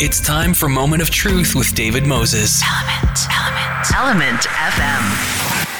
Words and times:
It's 0.00 0.20
time 0.20 0.54
for 0.54 0.68
Moment 0.68 1.02
of 1.02 1.10
Truth 1.10 1.56
with 1.56 1.74
David 1.74 2.06
Moses. 2.06 2.62
Element, 2.62 3.18
Element, 3.32 3.96
Element 3.96 4.42
FM. 4.42 5.74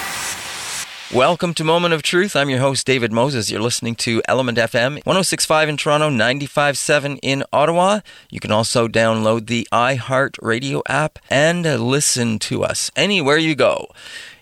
Welcome 1.15 1.55
to 1.55 1.63
Moment 1.63 1.95
of 1.95 2.03
Truth. 2.03 2.35
I'm 2.35 2.51
your 2.51 2.59
host, 2.59 2.85
David 2.85 3.13
Moses. 3.13 3.49
You're 3.49 3.61
listening 3.61 3.95
to 3.95 4.21
Element 4.27 4.59
FM, 4.59 4.95
1065 5.07 5.69
in 5.69 5.77
Toronto, 5.77 6.09
957 6.09 7.19
in 7.19 7.45
Ottawa. 7.53 8.01
You 8.29 8.41
can 8.41 8.51
also 8.51 8.89
download 8.89 9.47
the 9.47 9.69
iHeart 9.71 10.35
Radio 10.43 10.83
app 10.89 11.21
and 11.31 11.63
listen 11.63 12.41
to 12.41 12.65
us 12.65 12.91
anywhere 12.97 13.39
you 13.39 13.55
go. 13.55 13.87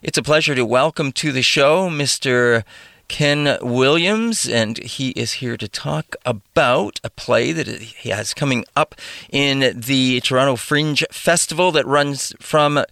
It's 0.00 0.16
a 0.16 0.22
pleasure 0.22 0.54
to 0.54 0.64
welcome 0.64 1.12
to 1.12 1.32
the 1.32 1.42
show 1.42 1.90
Mr. 1.90 2.64
Ken 3.08 3.58
Williams, 3.62 4.48
and 4.48 4.78
he 4.78 5.10
is 5.10 5.34
here 5.34 5.56
to 5.56 5.68
talk 5.68 6.16
about 6.24 7.00
a 7.04 7.10
play 7.10 7.52
that 7.52 7.66
he 7.66 8.10
has 8.10 8.34
coming 8.34 8.64
up 8.74 8.94
in 9.30 9.72
the 9.74 10.20
Toronto 10.20 10.56
Fringe 10.56 11.04
Festival 11.10 11.72
that 11.72 11.86
runs 11.86 12.34
from 12.40 12.84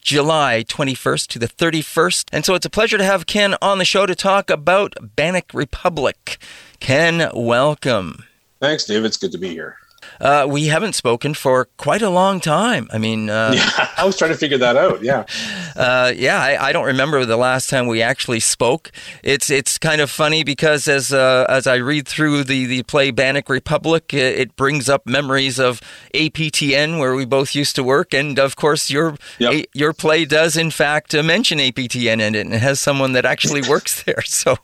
July 0.00 0.64
21st 0.66 1.26
to 1.28 1.38
the 1.38 1.48
31st. 1.48 2.28
And 2.32 2.44
so 2.44 2.54
it's 2.54 2.66
a 2.66 2.70
pleasure 2.70 2.98
to 2.98 3.04
have 3.04 3.26
Ken 3.26 3.54
on 3.60 3.78
the 3.78 3.84
show 3.84 4.06
to 4.06 4.14
talk 4.14 4.50
about 4.50 4.94
Bannock 5.16 5.52
Republic. 5.52 6.38
Ken, 6.80 7.30
welcome. 7.34 8.24
Thanks, 8.60 8.84
Dave. 8.84 9.04
It's 9.04 9.16
good 9.16 9.32
to 9.32 9.38
be 9.38 9.48
here. 9.48 9.76
Uh, 10.20 10.46
we 10.48 10.66
haven't 10.66 10.94
spoken 10.94 11.34
for 11.34 11.66
quite 11.76 12.02
a 12.02 12.10
long 12.10 12.40
time. 12.40 12.88
I 12.92 12.98
mean, 12.98 13.30
uh, 13.30 13.52
yeah, 13.54 13.88
I 13.96 14.04
was 14.04 14.16
trying 14.16 14.30
to 14.32 14.36
figure 14.36 14.58
that 14.58 14.76
out. 14.76 15.02
Yeah, 15.02 15.24
uh, 15.76 16.12
yeah, 16.14 16.40
I, 16.40 16.68
I, 16.68 16.72
don't 16.72 16.86
remember 16.86 17.24
the 17.24 17.36
last 17.36 17.70
time 17.70 17.86
we 17.86 18.02
actually 18.02 18.40
spoke. 18.40 18.90
It's 19.22 19.50
it's 19.50 19.78
kind 19.78 20.00
of 20.00 20.10
funny 20.10 20.44
because 20.44 20.88
as 20.88 21.12
uh, 21.12 21.46
as 21.48 21.66
I 21.66 21.76
read 21.76 22.06
through 22.06 22.44
the 22.44 22.66
the 22.66 22.82
play 22.84 23.10
Bannock 23.10 23.48
Republic, 23.48 24.12
it 24.12 24.56
brings 24.56 24.88
up 24.88 25.06
memories 25.06 25.58
of 25.58 25.80
APTN 26.14 26.98
where 26.98 27.14
we 27.14 27.24
both 27.24 27.54
used 27.54 27.76
to 27.76 27.84
work, 27.84 28.14
and 28.14 28.38
of 28.38 28.56
course 28.56 28.90
your 28.90 29.16
yep. 29.38 29.52
a, 29.52 29.64
your 29.72 29.92
play 29.92 30.24
does 30.24 30.56
in 30.56 30.70
fact 30.70 31.14
uh, 31.14 31.22
mention 31.22 31.58
APTN 31.58 32.20
in 32.20 32.34
it, 32.34 32.40
and 32.40 32.54
it 32.54 32.60
has 32.60 32.80
someone 32.80 33.12
that 33.12 33.24
actually 33.24 33.62
works 33.68 34.02
there. 34.02 34.22
So 34.22 34.56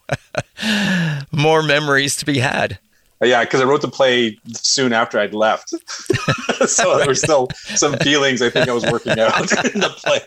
more 1.33 1.63
memories 1.63 2.17
to 2.17 2.27
be 2.27 2.39
had. 2.39 2.79
Yeah, 3.23 3.45
because 3.45 3.63
I 3.63 3.65
wrote 3.65 3.81
the 3.81 3.89
play 3.89 4.39
soon 4.53 4.93
after 4.93 5.19
I'd 5.19 5.33
left, 5.33 5.71
so 6.67 6.99
there 6.99 7.07
were 7.07 7.15
still 7.15 7.49
some 7.75 7.97
feelings. 7.99 8.43
I 8.43 8.51
think 8.51 8.69
I 8.69 8.73
was 8.73 8.85
working 8.85 9.19
out 9.19 9.41
in 9.75 9.81
the 9.81 9.89
play. 9.89 10.21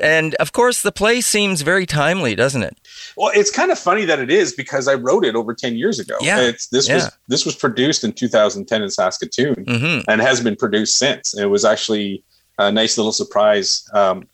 and 0.00 0.34
of 0.36 0.52
course, 0.52 0.80
the 0.80 0.92
play 0.92 1.20
seems 1.20 1.60
very 1.60 1.84
timely, 1.84 2.34
doesn't 2.34 2.62
it? 2.62 2.78
Well, 3.16 3.30
it's 3.34 3.50
kind 3.50 3.70
of 3.70 3.78
funny 3.78 4.06
that 4.06 4.18
it 4.18 4.30
is 4.30 4.54
because 4.54 4.88
I 4.88 4.94
wrote 4.94 5.24
it 5.24 5.36
over 5.36 5.52
ten 5.52 5.76
years 5.76 5.98
ago. 5.98 6.16
Yeah, 6.22 6.40
it's, 6.40 6.68
this 6.68 6.88
yeah. 6.88 6.94
was 6.94 7.10
this 7.28 7.44
was 7.44 7.54
produced 7.54 8.04
in 8.04 8.12
2010 8.12 8.82
in 8.82 8.90
Saskatoon 8.90 9.54
mm-hmm. 9.56 10.10
and 10.10 10.22
has 10.22 10.42
been 10.42 10.56
produced 10.56 10.96
since. 10.96 11.36
It 11.38 11.46
was 11.46 11.64
actually 11.64 12.24
a 12.58 12.72
nice 12.72 12.96
little 12.96 13.12
surprise 13.12 13.86
um, 13.92 14.26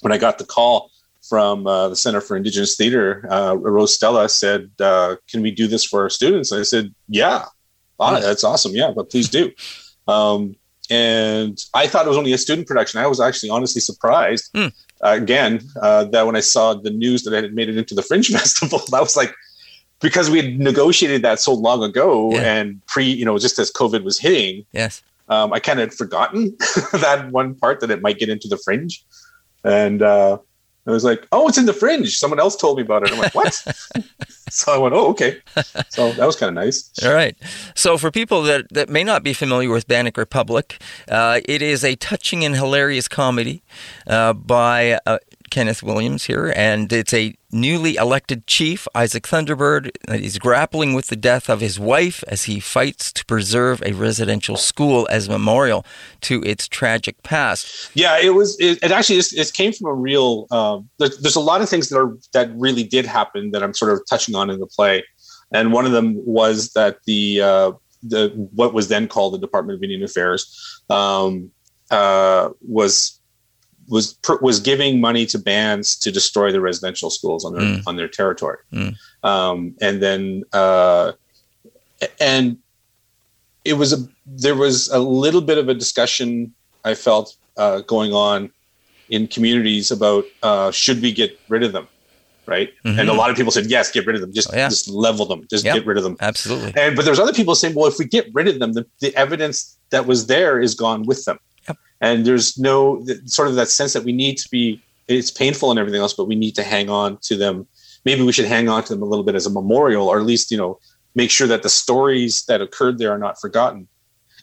when 0.00 0.12
I 0.12 0.18
got 0.18 0.36
the 0.36 0.44
call 0.44 0.91
from 1.32 1.66
uh, 1.66 1.88
the 1.88 1.96
Center 1.96 2.20
for 2.20 2.36
Indigenous 2.36 2.76
Theater, 2.76 3.26
uh, 3.30 3.56
Rose 3.56 3.94
Stella 3.94 4.28
said, 4.28 4.70
uh, 4.80 5.16
"Can 5.30 5.40
we 5.40 5.50
do 5.50 5.66
this 5.66 5.82
for 5.82 6.02
our 6.02 6.10
students?" 6.10 6.52
And 6.52 6.60
I 6.60 6.62
said, 6.62 6.94
"Yeah, 7.08 7.46
oh, 7.98 8.20
that's 8.20 8.44
awesome. 8.44 8.72
Yeah, 8.74 8.90
but 8.94 9.08
please 9.08 9.30
do." 9.30 9.50
Um, 10.06 10.56
and 10.90 11.56
I 11.72 11.86
thought 11.86 12.04
it 12.04 12.10
was 12.10 12.18
only 12.18 12.34
a 12.34 12.42
student 12.46 12.68
production. 12.68 13.00
I 13.00 13.06
was 13.06 13.18
actually 13.18 13.48
honestly 13.48 13.80
surprised 13.80 14.52
mm. 14.52 14.70
again 15.00 15.60
uh, 15.80 16.04
that 16.12 16.26
when 16.26 16.36
I 16.36 16.40
saw 16.40 16.74
the 16.74 16.90
news 16.90 17.22
that 17.22 17.32
I 17.32 17.40
had 17.40 17.54
made 17.54 17.70
it 17.70 17.78
into 17.78 17.94
the 17.94 18.02
Fringe 18.02 18.28
Festival, 18.38 18.82
I 18.92 19.00
was 19.00 19.16
like, 19.16 19.32
because 20.00 20.28
we 20.28 20.36
had 20.42 20.58
negotiated 20.58 21.22
that 21.22 21.40
so 21.40 21.54
long 21.54 21.82
ago 21.82 22.30
Yeah. 22.32 22.56
and 22.56 22.84
pre, 22.92 23.06
you 23.06 23.24
know, 23.24 23.38
just 23.38 23.58
as 23.58 23.72
COVID 23.72 24.02
was 24.04 24.18
hitting, 24.18 24.66
Yes. 24.72 25.00
um, 25.30 25.54
I 25.54 25.60
kind 25.60 25.80
of 25.80 25.88
had 25.88 25.94
forgotten 25.96 26.58
that 26.92 27.30
one 27.30 27.54
part 27.54 27.80
that 27.80 27.90
it 27.90 28.02
might 28.02 28.18
get 28.18 28.28
into 28.28 28.48
the 28.48 28.58
fringe. 28.58 29.02
And 29.64 30.02
uh, 30.02 30.38
I 30.84 30.90
was 30.90 31.04
like, 31.04 31.28
oh, 31.30 31.48
it's 31.48 31.58
in 31.58 31.66
the 31.66 31.72
fringe. 31.72 32.18
Someone 32.18 32.40
else 32.40 32.56
told 32.56 32.76
me 32.76 32.82
about 32.82 33.04
it. 33.04 33.12
I'm 33.12 33.18
like, 33.18 33.34
what? 33.34 33.54
so 34.50 34.72
I 34.72 34.78
went, 34.78 34.94
oh, 34.94 35.08
okay. 35.10 35.38
So 35.90 36.12
that 36.12 36.26
was 36.26 36.34
kind 36.34 36.48
of 36.48 36.54
nice. 36.54 36.90
All 37.04 37.14
right. 37.14 37.36
So, 37.76 37.96
for 37.96 38.10
people 38.10 38.42
that, 38.42 38.66
that 38.72 38.88
may 38.88 39.04
not 39.04 39.22
be 39.22 39.32
familiar 39.32 39.70
with 39.70 39.86
Bannock 39.86 40.16
Republic, 40.16 40.82
uh, 41.08 41.40
it 41.44 41.62
is 41.62 41.84
a 41.84 41.94
touching 41.96 42.44
and 42.44 42.56
hilarious 42.56 43.06
comedy 43.06 43.62
uh, 44.08 44.32
by 44.32 44.98
uh, 45.06 45.18
Kenneth 45.52 45.82
Williams 45.82 46.24
here, 46.24 46.50
and 46.56 46.90
it's 46.90 47.12
a 47.12 47.34
newly 47.50 47.96
elected 47.96 48.46
chief, 48.46 48.88
Isaac 48.94 49.24
Thunderbird, 49.24 49.90
that 50.08 50.22
is 50.22 50.38
grappling 50.38 50.94
with 50.94 51.08
the 51.08 51.14
death 51.14 51.50
of 51.50 51.60
his 51.60 51.78
wife 51.78 52.24
as 52.26 52.44
he 52.44 52.58
fights 52.58 53.12
to 53.12 53.24
preserve 53.26 53.82
a 53.84 53.92
residential 53.92 54.56
school 54.56 55.06
as 55.10 55.28
a 55.28 55.30
memorial 55.30 55.84
to 56.22 56.42
its 56.42 56.66
tragic 56.66 57.22
past. 57.22 57.90
Yeah, 57.92 58.18
it 58.18 58.30
was. 58.30 58.58
It, 58.60 58.82
it 58.82 58.92
actually 58.92 59.16
just, 59.16 59.36
it 59.36 59.52
came 59.52 59.74
from 59.74 59.88
a 59.88 59.92
real. 59.92 60.46
Um, 60.50 60.88
there's, 60.98 61.18
there's 61.18 61.36
a 61.36 61.40
lot 61.40 61.60
of 61.60 61.68
things 61.68 61.90
that 61.90 61.98
are 61.98 62.16
that 62.32 62.50
really 62.56 62.82
did 62.84 63.04
happen 63.04 63.50
that 63.50 63.62
I'm 63.62 63.74
sort 63.74 63.92
of 63.92 64.00
touching 64.08 64.34
on 64.34 64.48
in 64.48 64.58
the 64.58 64.66
play, 64.66 65.04
and 65.52 65.70
one 65.70 65.84
of 65.84 65.92
them 65.92 66.14
was 66.24 66.72
that 66.72 66.96
the 67.04 67.42
uh, 67.42 67.72
the 68.02 68.30
what 68.54 68.72
was 68.72 68.88
then 68.88 69.06
called 69.06 69.34
the 69.34 69.38
Department 69.38 69.76
of 69.76 69.82
Indian 69.82 70.02
Affairs 70.02 70.82
um, 70.88 71.50
uh, 71.90 72.48
was 72.62 73.20
was 73.88 74.16
was 74.40 74.60
giving 74.60 75.00
money 75.00 75.26
to 75.26 75.38
bands 75.38 75.96
to 75.96 76.10
destroy 76.12 76.50
the 76.52 76.60
residential 76.60 77.10
schools 77.10 77.44
on 77.44 77.52
their 77.54 77.62
Mm. 77.62 77.82
on 77.86 77.96
their 77.96 78.08
territory, 78.08 78.58
Mm. 78.72 78.94
um, 79.24 79.74
and 79.80 80.02
then 80.02 80.44
uh, 80.52 81.12
and 82.20 82.56
it 83.64 83.74
was 83.74 83.92
a 83.92 83.98
there 84.26 84.54
was 84.54 84.88
a 84.88 84.98
little 84.98 85.40
bit 85.40 85.58
of 85.58 85.68
a 85.68 85.74
discussion 85.74 86.52
I 86.84 86.94
felt 86.94 87.36
uh, 87.56 87.80
going 87.82 88.12
on 88.12 88.50
in 89.08 89.26
communities 89.26 89.90
about 89.90 90.24
uh, 90.42 90.70
should 90.70 91.02
we 91.02 91.12
get 91.12 91.38
rid 91.48 91.62
of 91.62 91.72
them, 91.72 91.86
right? 92.46 92.70
Mhm. 92.84 92.98
And 93.00 93.08
a 93.08 93.12
lot 93.12 93.30
of 93.30 93.36
people 93.36 93.52
said 93.52 93.66
yes, 93.66 93.90
get 93.90 94.06
rid 94.06 94.16
of 94.16 94.22
them, 94.22 94.32
just 94.32 94.48
Oh, 94.52 94.56
yeah. 94.56 94.68
just 94.68 94.88
level 94.88 95.26
them, 95.26 95.46
just 95.50 95.64
Yep. 95.64 95.74
get 95.74 95.86
rid 95.86 95.96
of 95.98 96.02
them. 96.04 96.16
Absolutely. 96.20 96.72
And 96.80 96.96
but 96.96 97.04
there's 97.04 97.18
other 97.20 97.32
people 97.32 97.54
saying, 97.54 97.74
well, 97.74 97.86
if 97.86 97.98
we 97.98 98.04
get 98.06 98.26
rid 98.32 98.48
of 98.48 98.58
them, 98.58 98.72
the, 98.72 98.86
the 99.00 99.14
evidence 99.16 99.76
that 99.90 100.06
was 100.06 100.26
there 100.26 100.60
is 100.60 100.74
gone 100.74 101.02
with 101.04 101.24
them. 101.26 101.38
And 102.02 102.26
there's 102.26 102.58
no 102.58 103.02
sort 103.24 103.48
of 103.48 103.54
that 103.54 103.68
sense 103.68 103.94
that 103.94 104.04
we 104.04 104.12
need 104.12 104.36
to 104.36 104.48
be. 104.50 104.82
It's 105.08 105.30
painful 105.30 105.70
and 105.70 105.78
everything 105.78 106.00
else, 106.00 106.12
but 106.12 106.26
we 106.26 106.34
need 106.34 106.54
to 106.56 106.62
hang 106.62 106.90
on 106.90 107.18
to 107.22 107.36
them. 107.36 107.66
Maybe 108.04 108.22
we 108.22 108.32
should 108.32 108.44
hang 108.44 108.68
on 108.68 108.82
to 108.84 108.94
them 108.94 109.02
a 109.02 109.06
little 109.06 109.24
bit 109.24 109.34
as 109.34 109.46
a 109.46 109.50
memorial, 109.50 110.08
or 110.08 110.18
at 110.18 110.26
least 110.26 110.50
you 110.50 110.58
know 110.58 110.78
make 111.14 111.30
sure 111.30 111.46
that 111.46 111.62
the 111.62 111.68
stories 111.68 112.44
that 112.46 112.60
occurred 112.60 112.98
there 112.98 113.12
are 113.12 113.18
not 113.18 113.40
forgotten. 113.40 113.88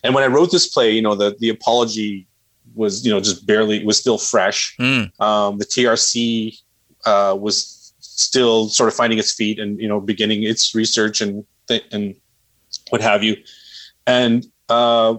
And 0.02 0.14
when 0.14 0.24
I 0.24 0.28
wrote 0.28 0.50
this 0.50 0.66
play, 0.66 0.90
you 0.90 1.02
know 1.02 1.14
the 1.14 1.36
the 1.38 1.50
apology 1.50 2.26
was 2.74 3.04
you 3.04 3.12
know 3.12 3.20
just 3.20 3.46
barely 3.46 3.84
was 3.84 3.98
still 3.98 4.18
fresh. 4.18 4.74
Mm. 4.78 5.20
Um, 5.20 5.58
the 5.58 5.66
TRC 5.66 6.58
uh, 7.04 7.36
was 7.38 7.92
still 7.98 8.68
sort 8.68 8.88
of 8.88 8.94
finding 8.94 9.18
its 9.18 9.32
feet 9.32 9.58
and 9.58 9.78
you 9.78 9.88
know 9.88 10.00
beginning 10.00 10.44
its 10.44 10.74
research 10.74 11.20
and 11.20 11.44
th- 11.68 11.84
and 11.92 12.14
what 12.88 13.02
have 13.02 13.22
you, 13.22 13.36
and 14.06 14.46
uh, 14.70 15.14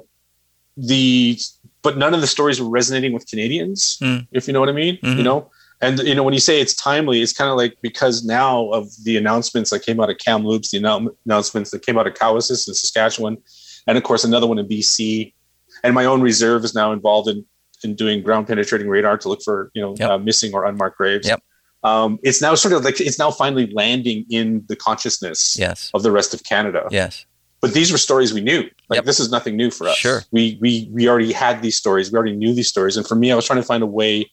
the 0.77 1.37
but 1.83 1.97
none 1.97 2.13
of 2.13 2.21
the 2.21 2.27
stories 2.27 2.61
were 2.61 2.69
resonating 2.69 3.13
with 3.13 3.27
Canadians, 3.27 3.97
Mm. 4.01 4.27
if 4.31 4.47
you 4.47 4.53
know 4.53 4.59
what 4.59 4.69
I 4.69 4.73
mean. 4.73 4.97
Mhm. 5.03 5.17
You 5.17 5.23
know, 5.23 5.49
and 5.81 5.99
you 5.99 6.13
know 6.15 6.23
when 6.23 6.33
you 6.33 6.39
say 6.39 6.61
it's 6.61 6.73
timely, 6.75 7.21
it's 7.21 7.33
kind 7.33 7.49
of 7.49 7.57
like 7.57 7.77
because 7.81 8.23
now 8.23 8.69
of 8.71 8.89
the 9.03 9.17
announcements 9.17 9.69
that 9.71 9.83
came 9.83 9.99
out 9.99 10.09
of 10.09 10.17
Kamloops, 10.19 10.71
the 10.71 10.79
annou- 10.79 11.15
announcements 11.25 11.71
that 11.71 11.85
came 11.85 11.97
out 11.97 12.05
of 12.07 12.13
Cowessess 12.13 12.67
in 12.67 12.73
Saskatchewan, 12.73 13.37
and 13.87 13.97
of 13.97 14.03
course 14.03 14.23
another 14.23 14.45
one 14.47 14.59
in 14.59 14.67
BC, 14.67 15.33
and 15.83 15.95
my 15.95 16.05
own 16.05 16.21
reserve 16.21 16.63
is 16.63 16.73
now 16.75 16.91
involved 16.91 17.27
in 17.29 17.45
in 17.83 17.95
doing 17.95 18.21
ground 18.21 18.45
penetrating 18.47 18.87
radar 18.87 19.17
to 19.17 19.27
look 19.27 19.41
for 19.41 19.71
you 19.73 19.81
know 19.81 19.95
Yep. 19.97 20.09
uh, 20.09 20.17
missing 20.19 20.53
or 20.53 20.65
unmarked 20.65 20.97
graves. 20.99 21.27
Yep. 21.27 21.41
Um, 21.83 22.19
it's 22.21 22.39
now 22.43 22.53
sort 22.53 22.75
of 22.75 22.83
like 22.85 23.01
it's 23.01 23.17
now 23.17 23.31
finally 23.31 23.71
landing 23.73 24.23
in 24.29 24.63
the 24.67 24.75
consciousness 24.75 25.57
Yes. 25.57 25.89
of 25.95 26.03
the 26.03 26.11
rest 26.11 26.31
of 26.35 26.43
Canada. 26.43 26.83
Yes. 26.91 27.25
But 27.61 27.73
these 27.73 27.91
were 27.91 27.97
stories 27.97 28.33
we 28.33 28.41
knew. 28.41 28.63
Like 28.89 28.97
Yep. 28.97 29.05
this 29.05 29.19
is 29.19 29.29
nothing 29.31 29.55
new 29.55 29.69
for 29.71 29.87
us. 29.87 29.95
Sure. 29.97 30.23
We 30.31 30.57
we 30.59 30.89
we 30.91 31.07
already 31.07 31.31
had 31.31 31.61
these 31.61 31.77
stories. 31.77 32.11
We 32.11 32.17
already 32.17 32.35
knew 32.35 32.53
these 32.53 32.67
stories. 32.67 32.97
And 32.97 33.07
for 33.07 33.15
me, 33.15 33.31
I 33.31 33.35
was 33.35 33.45
trying 33.45 33.61
to 33.61 33.65
find 33.65 33.83
a 33.83 33.87
way 33.87 34.29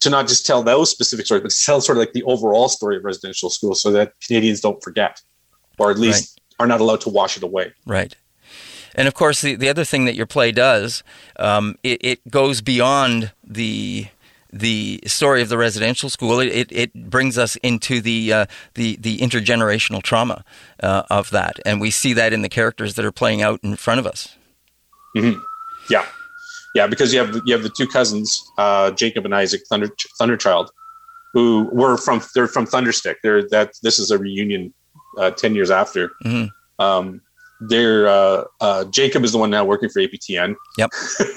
to 0.00 0.10
not 0.10 0.28
just 0.28 0.44
tell 0.44 0.62
those 0.62 0.90
specific 0.90 1.26
stories, 1.26 1.42
but 1.42 1.52
tell 1.64 1.80
sort 1.80 1.96
of 1.98 2.00
like 2.00 2.12
the 2.12 2.22
overall 2.24 2.68
story 2.68 2.96
of 2.96 3.04
residential 3.04 3.50
schools 3.50 3.80
so 3.80 3.90
that 3.92 4.12
Canadians 4.26 4.60
don't 4.60 4.82
forget. 4.82 5.20
Or 5.78 5.90
at 5.92 5.98
least 5.98 6.40
are 6.58 6.66
not 6.66 6.80
allowed 6.80 7.00
to 7.02 7.08
wash 7.08 7.36
it 7.36 7.44
away. 7.44 7.72
Right. 7.86 8.16
And 8.96 9.06
of 9.06 9.14
course, 9.14 9.40
the, 9.42 9.54
the 9.54 9.68
other 9.68 9.84
thing 9.84 10.06
that 10.06 10.16
your 10.16 10.26
play 10.26 10.50
does, 10.50 11.04
um, 11.38 11.76
it, 11.84 12.00
it 12.02 12.28
goes 12.30 12.60
beyond 12.60 13.30
the 13.44 14.08
the 14.52 15.00
story 15.06 15.42
of 15.42 15.48
the 15.48 15.58
residential 15.58 16.08
school. 16.08 16.40
It, 16.40 16.70
it, 16.70 16.94
brings 16.94 17.38
us 17.38 17.56
into 17.56 18.00
the 18.00 18.32
uh, 18.32 18.46
the 18.74 18.96
the 18.96 19.18
intergenerational 19.18 20.02
trauma 20.02 20.44
uh, 20.82 21.02
of 21.10 21.30
that, 21.30 21.58
and 21.64 21.80
we 21.80 21.90
see 21.90 22.12
that 22.14 22.32
in 22.32 22.42
the 22.42 22.48
characters 22.48 22.94
that 22.94 23.04
are 23.04 23.12
playing 23.12 23.42
out 23.42 23.60
in 23.62 23.76
front 23.76 24.00
of 24.00 24.06
us. 24.06 24.36
Yeah. 25.90 26.06
Yeah, 26.74 26.86
because 26.86 27.12
you 27.12 27.18
have 27.18 27.40
you 27.44 27.54
have 27.54 27.62
the 27.62 27.72
two 27.76 27.86
cousins, 27.86 28.44
uh, 28.58 28.90
Jacob 28.92 29.24
and 29.24 29.34
Isaac 29.34 29.62
Thunder 29.68 29.88
Thunderchild, 30.20 30.70
who 31.32 31.68
were 31.72 31.96
from 31.96 32.22
they're 32.34 32.46
from 32.46 32.66
Thunderstick. 32.66 33.16
They're 33.22 33.48
that 33.48 33.72
this 33.82 33.98
is 33.98 34.10
a 34.10 34.18
reunion 34.18 34.72
uh, 35.16 35.30
ten 35.30 35.54
years 35.54 35.70
after. 35.70 36.10
Mhm. 36.24 36.50
Um, 36.78 37.22
they're 37.60 38.08
uh, 38.08 38.44
uh, 38.60 38.84
Jacob 38.86 39.24
is 39.24 39.32
the 39.32 39.38
one 39.38 39.50
now 39.50 39.64
working 39.64 39.88
for 39.88 40.00
APTN. 40.00 40.54
Yep. 40.76 40.90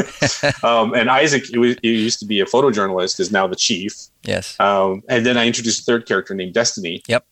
um, 0.64 0.94
and 0.94 1.10
Isaac, 1.10 1.46
who 1.52 1.76
used 1.82 2.20
to 2.20 2.26
be 2.26 2.40
a 2.40 2.46
photojournalist, 2.46 3.20
is 3.20 3.32
now 3.32 3.48
the 3.48 3.56
chief. 3.56 3.94
Yes. 4.24 4.60
Um, 4.60 5.02
and 5.10 5.26
then 5.26 5.38
I 5.38 5.48
introduced 5.48 5.82
a 5.82 5.84
third 5.84 6.06
character 6.06 6.36
named 6.36 6.54
Destiny. 6.54 7.02
Yep. 7.08 7.26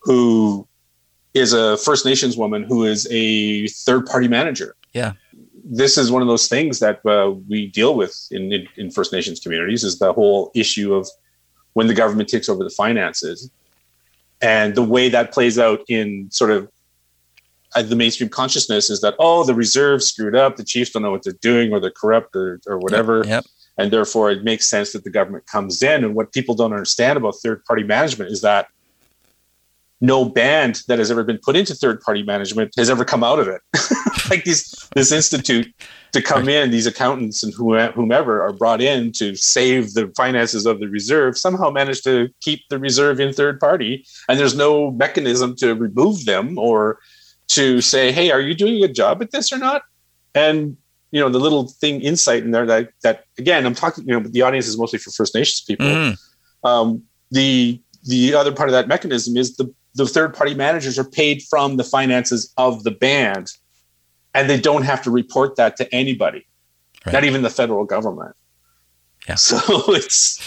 Who 0.00 0.68
is 1.34 1.52
a 1.52 1.76
First 1.78 2.04
Nations 2.04 2.36
woman 2.36 2.64
who 2.64 2.84
is 2.84 3.08
a 3.10 3.66
third 3.68 4.06
party 4.06 4.28
manager. 4.28 4.76
Yeah. 4.92 5.12
This 5.64 5.96
is 5.96 6.10
one 6.10 6.22
of 6.22 6.28
those 6.28 6.48
things 6.48 6.80
that 6.80 7.04
uh, 7.06 7.30
we 7.48 7.68
deal 7.68 7.94
with 7.94 8.28
in, 8.30 8.52
in, 8.52 8.68
in 8.76 8.90
First 8.90 9.12
Nations 9.12 9.40
communities 9.40 9.84
is 9.84 9.98
the 9.98 10.12
whole 10.12 10.50
issue 10.54 10.94
of 10.94 11.08
when 11.72 11.86
the 11.86 11.94
government 11.94 12.28
takes 12.28 12.48
over 12.48 12.62
the 12.62 12.70
finances 12.70 13.50
and 14.42 14.74
the 14.74 14.82
way 14.82 15.08
that 15.08 15.32
plays 15.32 15.58
out 15.58 15.80
in 15.88 16.30
sort 16.30 16.50
of 16.50 16.68
the 17.80 17.96
mainstream 17.96 18.28
consciousness 18.28 18.90
is 18.90 19.00
that 19.00 19.14
oh 19.18 19.44
the 19.44 19.54
reserves 19.54 20.06
screwed 20.06 20.34
up 20.34 20.56
the 20.56 20.64
chiefs 20.64 20.90
don't 20.90 21.02
know 21.02 21.10
what 21.10 21.22
they're 21.22 21.32
doing 21.40 21.72
or 21.72 21.80
they're 21.80 21.90
corrupt 21.90 22.36
or, 22.36 22.60
or 22.66 22.78
whatever 22.78 23.18
Yep. 23.18 23.26
yep. 23.26 23.44
and 23.78 23.90
therefore 23.90 24.30
it 24.30 24.44
makes 24.44 24.68
sense 24.68 24.92
that 24.92 25.04
the 25.04 25.10
government 25.10 25.46
comes 25.46 25.82
in 25.82 26.04
and 26.04 26.14
what 26.14 26.32
people 26.32 26.54
don't 26.54 26.72
understand 26.72 27.16
about 27.16 27.34
third 27.42 27.64
party 27.64 27.82
management 27.82 28.30
is 28.30 28.42
that 28.42 28.66
no 30.02 30.24
band 30.24 30.82
that 30.88 30.98
has 30.98 31.10
ever 31.10 31.22
been 31.22 31.38
put 31.38 31.54
into 31.56 31.74
third 31.74 32.00
party 32.00 32.22
management 32.24 32.72
has 32.76 32.90
ever 32.90 33.04
come 33.04 33.22
out 33.22 33.38
of 33.38 33.48
it 33.48 33.60
like 34.30 34.44
these 34.44 34.88
this 34.94 35.12
institute 35.12 35.72
to 36.12 36.20
come 36.20 36.48
in 36.48 36.70
these 36.70 36.86
accountants 36.86 37.42
and 37.42 37.54
whomever 37.54 38.42
are 38.42 38.52
brought 38.52 38.82
in 38.82 39.12
to 39.12 39.34
save 39.36 39.94
the 39.94 40.12
finances 40.16 40.66
of 40.66 40.80
the 40.80 40.88
reserve 40.88 41.38
somehow 41.38 41.70
manage 41.70 42.02
to 42.02 42.28
keep 42.40 42.60
the 42.68 42.78
reserve 42.78 43.20
in 43.20 43.32
third 43.32 43.58
party 43.60 44.04
and 44.28 44.38
there's 44.38 44.56
no 44.56 44.90
mechanism 44.90 45.54
to 45.56 45.74
remove 45.74 46.24
them 46.26 46.58
or 46.58 46.98
to 47.54 47.80
say 47.80 48.12
hey 48.12 48.30
are 48.30 48.40
you 48.40 48.54
doing 48.54 48.74
a 48.76 48.80
good 48.86 48.94
job 48.94 49.20
at 49.22 49.30
this 49.30 49.52
or 49.52 49.58
not 49.58 49.82
and 50.34 50.76
you 51.10 51.20
know 51.20 51.28
the 51.28 51.38
little 51.38 51.68
thing 51.68 52.00
insight 52.00 52.42
in 52.42 52.50
there 52.50 52.66
that 52.66 52.90
that 53.02 53.24
again 53.38 53.66
i'm 53.66 53.74
talking 53.74 54.04
you 54.06 54.12
know 54.18 54.20
the 54.28 54.42
audience 54.42 54.66
is 54.66 54.78
mostly 54.78 54.98
for 54.98 55.10
first 55.10 55.34
nations 55.34 55.60
people 55.62 55.86
Mhm. 55.86 56.18
um, 56.64 57.02
the 57.30 57.80
the 58.04 58.34
other 58.34 58.52
part 58.52 58.68
of 58.68 58.72
that 58.72 58.88
mechanism 58.88 59.36
is 59.36 59.56
the 59.56 59.66
the 59.94 60.06
third 60.06 60.34
party 60.34 60.54
managers 60.54 60.98
are 60.98 61.04
paid 61.20 61.42
from 61.50 61.76
the 61.76 61.84
finances 61.84 62.52
of 62.56 62.82
the 62.84 62.90
band 62.90 63.46
and 64.34 64.48
they 64.48 64.58
don't 64.58 64.82
have 64.84 65.02
to 65.02 65.10
report 65.10 65.56
that 65.56 65.76
to 65.76 65.94
anybody 65.94 66.46
Right. 67.04 67.12
not 67.12 67.24
even 67.24 67.42
the 67.42 67.50
federal 67.50 67.84
government 67.84 68.34
Yeah. 69.28 69.34
so 69.34 69.58
it's 70.00 70.40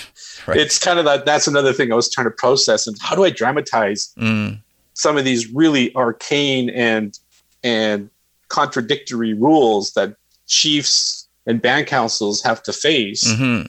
Right. 0.47 0.57
it's 0.57 0.77
kind 0.79 0.99
of 0.99 1.05
that 1.05 1.25
that's 1.25 1.47
another 1.47 1.73
thing 1.73 1.91
i 1.91 1.95
was 1.95 2.09
trying 2.09 2.25
to 2.25 2.31
process 2.31 2.87
and 2.87 2.95
how 3.01 3.15
do 3.15 3.23
i 3.23 3.29
dramatize 3.29 4.13
Mm. 4.17 4.61
Some 4.95 5.17
of 5.17 5.23
these 5.25 5.51
really 5.53 5.95
arcane 5.95 6.69
and 6.71 7.19
and 7.63 8.09
contradictory 8.47 9.33
rules 9.33 9.91
that 9.93 10.15
chiefs 10.47 11.27
and 11.45 11.61
band 11.61 11.85
councils 11.87 12.41
have 12.41 12.61
to 12.63 12.73
face 12.73 13.23
Mhm. 13.23 13.67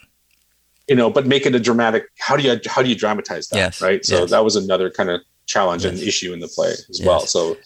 you 0.88 0.94
know 0.96 1.10
but 1.10 1.26
make 1.26 1.44
it 1.46 1.54
a 1.54 1.60
dramatic 1.60 2.04
how 2.18 2.36
do 2.36 2.42
you 2.42 2.58
how 2.66 2.82
do 2.82 2.88
you 2.88 2.94
dramatize 2.94 3.48
that 3.48 3.56
Yes, 3.56 3.80
right 3.82 4.04
so 4.04 4.20
yes. 4.20 4.30
that 4.30 4.44
was 4.44 4.56
another 4.56 4.90
kind 4.90 5.10
of 5.10 5.20
challenge 5.46 5.84
and 5.84 5.98
issue 5.98 6.32
in 6.32 6.40
the 6.40 6.48
play 6.48 6.70
as 6.70 6.98
Yes. 7.00 7.06
well 7.06 7.20
so 7.26 7.56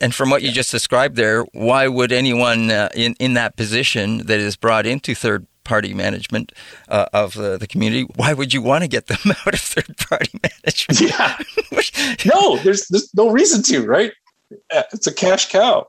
And 0.00 0.14
from 0.14 0.30
what 0.30 0.42
you 0.42 0.52
just 0.52 0.70
described 0.70 1.16
there, 1.16 1.42
why 1.52 1.88
would 1.88 2.12
anyone 2.12 2.70
uh, 2.70 2.90
in 2.94 3.14
in 3.18 3.32
that 3.34 3.56
position 3.56 4.26
that 4.26 4.38
is 4.38 4.54
brought 4.56 4.86
into 4.86 5.14
third 5.14 5.46
party 5.70 5.92
management 5.94 6.46
uh, 6.88 7.06
of 7.22 7.36
uh, 7.38 7.56
the 7.62 7.66
community, 7.72 8.04
why 8.16 8.30
would 8.38 8.50
you 8.54 8.62
want 8.70 8.82
to 8.82 8.88
get 8.96 9.06
them 9.06 9.24
out 9.46 9.54
of 9.54 9.60
third 9.60 9.94
party 10.08 10.34
management? 10.48 11.00
yeah 11.10 11.32
no 12.34 12.56
there's 12.64 12.82
there's 12.90 13.08
no 13.14 13.26
reason 13.38 13.62
to 13.62 13.76
right 13.96 14.12
Uh, 14.76 14.82
it's 14.94 15.06
a 15.06 15.14
cash 15.24 15.44
cow 15.56 15.86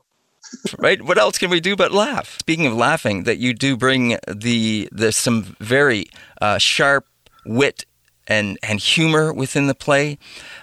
right? 0.78 1.00
What 1.02 1.18
else 1.18 1.38
can 1.38 1.50
we 1.50 1.60
do 1.60 1.76
but 1.76 1.92
laugh? 1.92 2.38
Speaking 2.40 2.66
of 2.66 2.74
laughing, 2.74 3.24
that 3.24 3.38
you 3.38 3.54
do 3.54 3.76
bring 3.76 4.18
the 4.28 4.88
there's 4.92 5.16
some 5.16 5.56
very 5.60 6.02
uh, 6.40 6.58
sharp 6.58 7.06
wit 7.46 7.86
and 8.28 8.58
and 8.62 8.80
humor 8.80 9.32
within 9.32 9.66
the 9.66 9.74
play. 9.74 10.18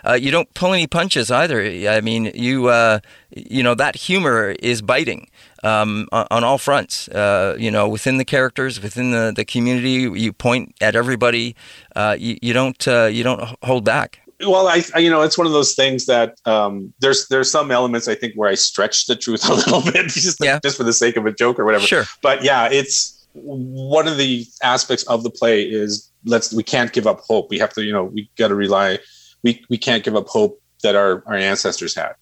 Uh, 0.08 0.14
you 0.14 0.32
don't 0.32 0.54
pull 0.54 0.74
any 0.74 0.88
punches 0.88 1.30
either. 1.32 1.62
I 1.90 2.02
mean, 2.02 2.32
you 2.34 2.68
uh, 2.68 3.00
you 3.36 3.64
know 3.64 3.76
that 3.76 3.96
humor 3.96 4.56
is 4.60 4.82
biting 4.82 5.28
um, 5.64 6.08
on, 6.12 6.28
on 6.32 6.44
all 6.44 6.58
fronts. 6.58 7.08
Uh, 7.10 7.56
you 7.60 7.70
know, 7.72 7.88
within 7.88 8.18
the 8.18 8.26
characters, 8.26 8.82
within 8.82 9.12
the, 9.12 9.34
the 9.36 9.46
community, 9.46 10.10
you 10.20 10.32
point 10.34 10.74
at 10.82 10.96
everybody. 10.96 11.56
Uh, 11.96 12.16
you, 12.20 12.38
you 12.42 12.54
don't 12.54 12.88
uh, 12.88 13.06
you 13.06 13.24
don't 13.24 13.42
hold 13.64 13.84
back. 13.84 14.20
well 14.46 14.68
I, 14.70 14.82
I 14.96 15.00
you 15.00 15.10
know 15.10 15.22
it's 15.22 15.38
one 15.38 15.48
of 15.48 15.54
those 15.54 15.74
things 15.76 16.06
that 16.06 16.36
um 16.46 16.94
there's 17.02 17.28
there's 17.28 17.52
some 17.52 17.72
elements 17.72 18.08
i 18.08 18.16
think 18.16 18.36
where 18.36 18.50
i 18.50 18.56
stretch 18.56 19.06
the 19.08 19.16
truth 19.18 19.44
a 19.50 19.54
little 19.54 19.82
bit 19.82 20.08
just 20.08 20.38
Yeah. 20.42 20.60
just 20.64 20.78
for 20.78 20.86
the 20.86 20.94
sake 20.94 21.18
of 21.18 21.26
a 21.26 21.34
joke 21.34 21.60
or 21.60 21.66
whatever 21.66 21.84
Sure. 21.86 22.06
but 22.22 22.42
yeah 22.42 22.70
it's 22.72 23.19
one 23.34 24.08
of 24.08 24.18
the 24.18 24.46
aspects 24.64 25.04
of 25.04 25.24
the 25.24 25.30
play 25.30 25.64
is 25.64 26.12
let's 26.26 26.54
we 26.54 26.64
can't 26.64 26.92
give 26.92 27.08
up 27.08 27.20
hope. 27.28 27.50
We 27.50 27.60
have 27.60 27.74
to 27.74 27.84
you 27.84 27.94
know 27.94 28.06
we 28.06 28.30
got 28.38 28.50
to 28.50 28.56
rely 28.56 29.00
we 29.44 29.64
we 29.70 29.78
can't 29.78 30.04
give 30.04 30.16
up 30.16 30.28
hope 30.28 30.62
that 30.84 30.96
our 30.96 31.24
our 31.28 31.36
ancestors 31.36 31.96
had. 31.96 32.14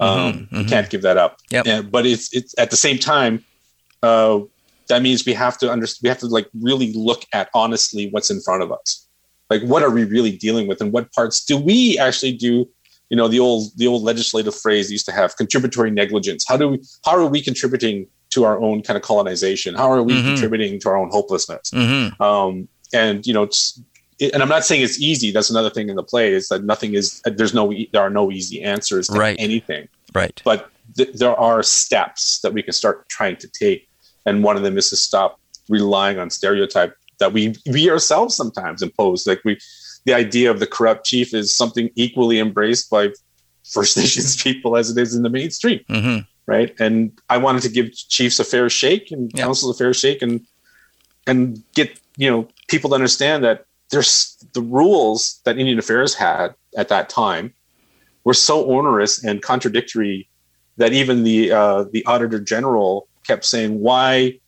Um 0.00 0.08
Mhm, 0.08 0.50
we 0.52 0.58
mhm. 0.64 0.68
can't 0.68 0.90
give 0.90 1.02
that 1.02 1.16
up. 1.16 1.38
Yep. 1.50 1.66
And- 1.66 1.90
but 1.92 2.06
it's 2.06 2.32
it's 2.34 2.54
at 2.58 2.70
the 2.70 2.76
same 2.76 2.98
time 2.98 3.44
uh 4.02 4.40
that 4.88 5.02
means 5.02 5.26
we 5.26 5.34
have 5.34 5.58
to 5.58 5.70
understand 5.70 6.00
we 6.04 6.08
have 6.08 6.18
to 6.18 6.26
like 6.26 6.48
really 6.60 6.92
look 6.92 7.24
at 7.32 7.48
honestly 7.54 8.08
what's 8.10 8.30
in 8.30 8.40
front 8.40 8.62
of 8.62 8.72
us. 8.72 9.06
Like 9.50 9.62
what 9.62 9.82
are 9.82 9.90
we 9.90 10.04
really 10.04 10.36
dealing 10.36 10.66
with 10.66 10.80
and 10.80 10.92
what 10.92 11.12
parts 11.12 11.44
do 11.44 11.56
we 11.56 11.98
actually 11.98 12.32
do 12.32 12.68
you 13.10 13.16
know 13.16 13.28
the 13.28 13.40
old 13.40 13.70
the 13.76 13.86
old 13.86 14.02
legislative 14.02 14.54
phrase 14.54 14.90
used 14.90 15.06
to 15.06 15.12
have 15.12 15.36
contributory 15.36 15.90
negligence. 15.90 16.44
How 16.46 16.56
do 16.56 16.68
we 16.68 16.80
how 17.04 17.12
are 17.16 17.26
we 17.26 17.40
contributing 17.40 18.06
to 18.30 18.44
our 18.44 18.60
own 18.60 18.82
kind 18.82 18.96
of 18.96 19.02
colonization? 19.02 19.74
How 19.74 19.90
are 19.90 20.02
we 20.02 20.14
Mhm. 20.14 20.24
contributing 20.24 20.80
to 20.80 20.88
our 20.90 20.96
own 20.96 21.10
hopelessness? 21.10 21.70
Hmm 21.72 22.08
um 22.22 22.68
and 22.92 23.26
you 23.26 23.34
know 23.34 23.42
it's 23.42 23.80
it, 24.18 24.32
and 24.34 24.42
i'm 24.42 24.48
not 24.48 24.64
saying 24.64 24.82
it's 24.82 25.00
easy. 25.00 25.30
That's 25.30 25.50
another 25.50 25.70
thing 25.70 25.88
in 25.90 25.96
the 25.96 26.02
play 26.02 26.32
is 26.32 26.48
that 26.48 26.64
nothing 26.64 26.94
is 26.94 27.20
there's 27.24 27.54
no 27.54 27.72
there 27.92 28.02
are 28.02 28.10
no 28.10 28.30
easy 28.32 28.62
answers 28.62 29.08
to 29.08 29.18
Right. 29.18 29.36
anything. 29.38 29.88
Right. 30.14 30.40
but 30.44 30.70
th- 30.96 31.12
there 31.14 31.36
are 31.38 31.62
steps 31.62 32.40
that 32.42 32.52
we 32.54 32.62
can 32.62 32.72
start 32.72 33.08
trying 33.10 33.36
to 33.36 33.48
take. 33.48 33.86
And 34.26 34.42
one 34.42 34.56
of 34.56 34.62
them 34.62 34.76
is 34.78 34.88
to 34.90 34.96
stop 34.96 35.38
relying 35.68 36.18
on 36.18 36.30
stereotype 36.30 36.94
that 37.20 37.32
we 37.32 37.54
we 37.66 37.90
ourselves 37.90 38.34
sometimes 38.36 38.80
impose. 38.82 39.26
Like 39.26 39.40
we 39.44 39.58
the 40.06 40.14
idea 40.14 40.50
of 40.50 40.58
the 40.60 40.66
corrupt 40.66 41.04
chief 41.06 41.34
is 41.34 41.54
something 41.54 41.90
equally 41.94 42.38
embraced 42.38 42.88
by 42.90 43.10
first 43.64 43.96
nations 44.02 44.42
people 44.42 44.76
as 44.76 44.90
it 44.90 44.98
is 45.00 45.14
in 45.14 45.22
the 45.22 45.30
mainstream. 45.30 45.80
Hmm 45.88 46.18
right 46.48 46.74
and 46.80 47.12
i 47.28 47.36
wanted 47.36 47.62
to 47.62 47.68
give 47.68 47.92
chiefs 47.92 48.40
a 48.40 48.44
fair 48.44 48.68
shake 48.70 49.12
and 49.12 49.30
Yeah. 49.34 49.44
councils 49.44 49.70
a 49.76 49.78
fair 49.78 49.94
shake 49.94 50.20
and 50.22 50.40
and 51.28 51.62
get 51.74 51.88
you 52.16 52.28
know 52.30 52.48
people 52.68 52.88
to 52.90 52.94
understand 52.94 53.44
that 53.44 53.66
there's 53.90 54.36
the 54.54 54.62
rules 54.62 55.40
that 55.44 55.58
indian 55.58 55.78
affairs 55.78 56.14
had 56.14 56.48
at 56.76 56.88
that 56.88 57.08
time 57.08 57.52
were 58.24 58.34
so 58.34 58.56
onerous 58.76 59.22
and 59.22 59.42
contradictory 59.42 60.28
that 60.78 60.92
even 60.92 61.22
the 61.24 61.52
uh, 61.52 61.84
the 61.92 62.04
auditor 62.06 62.40
general 62.40 63.08
kept 63.26 63.44
saying 63.44 63.80
why 63.80 64.38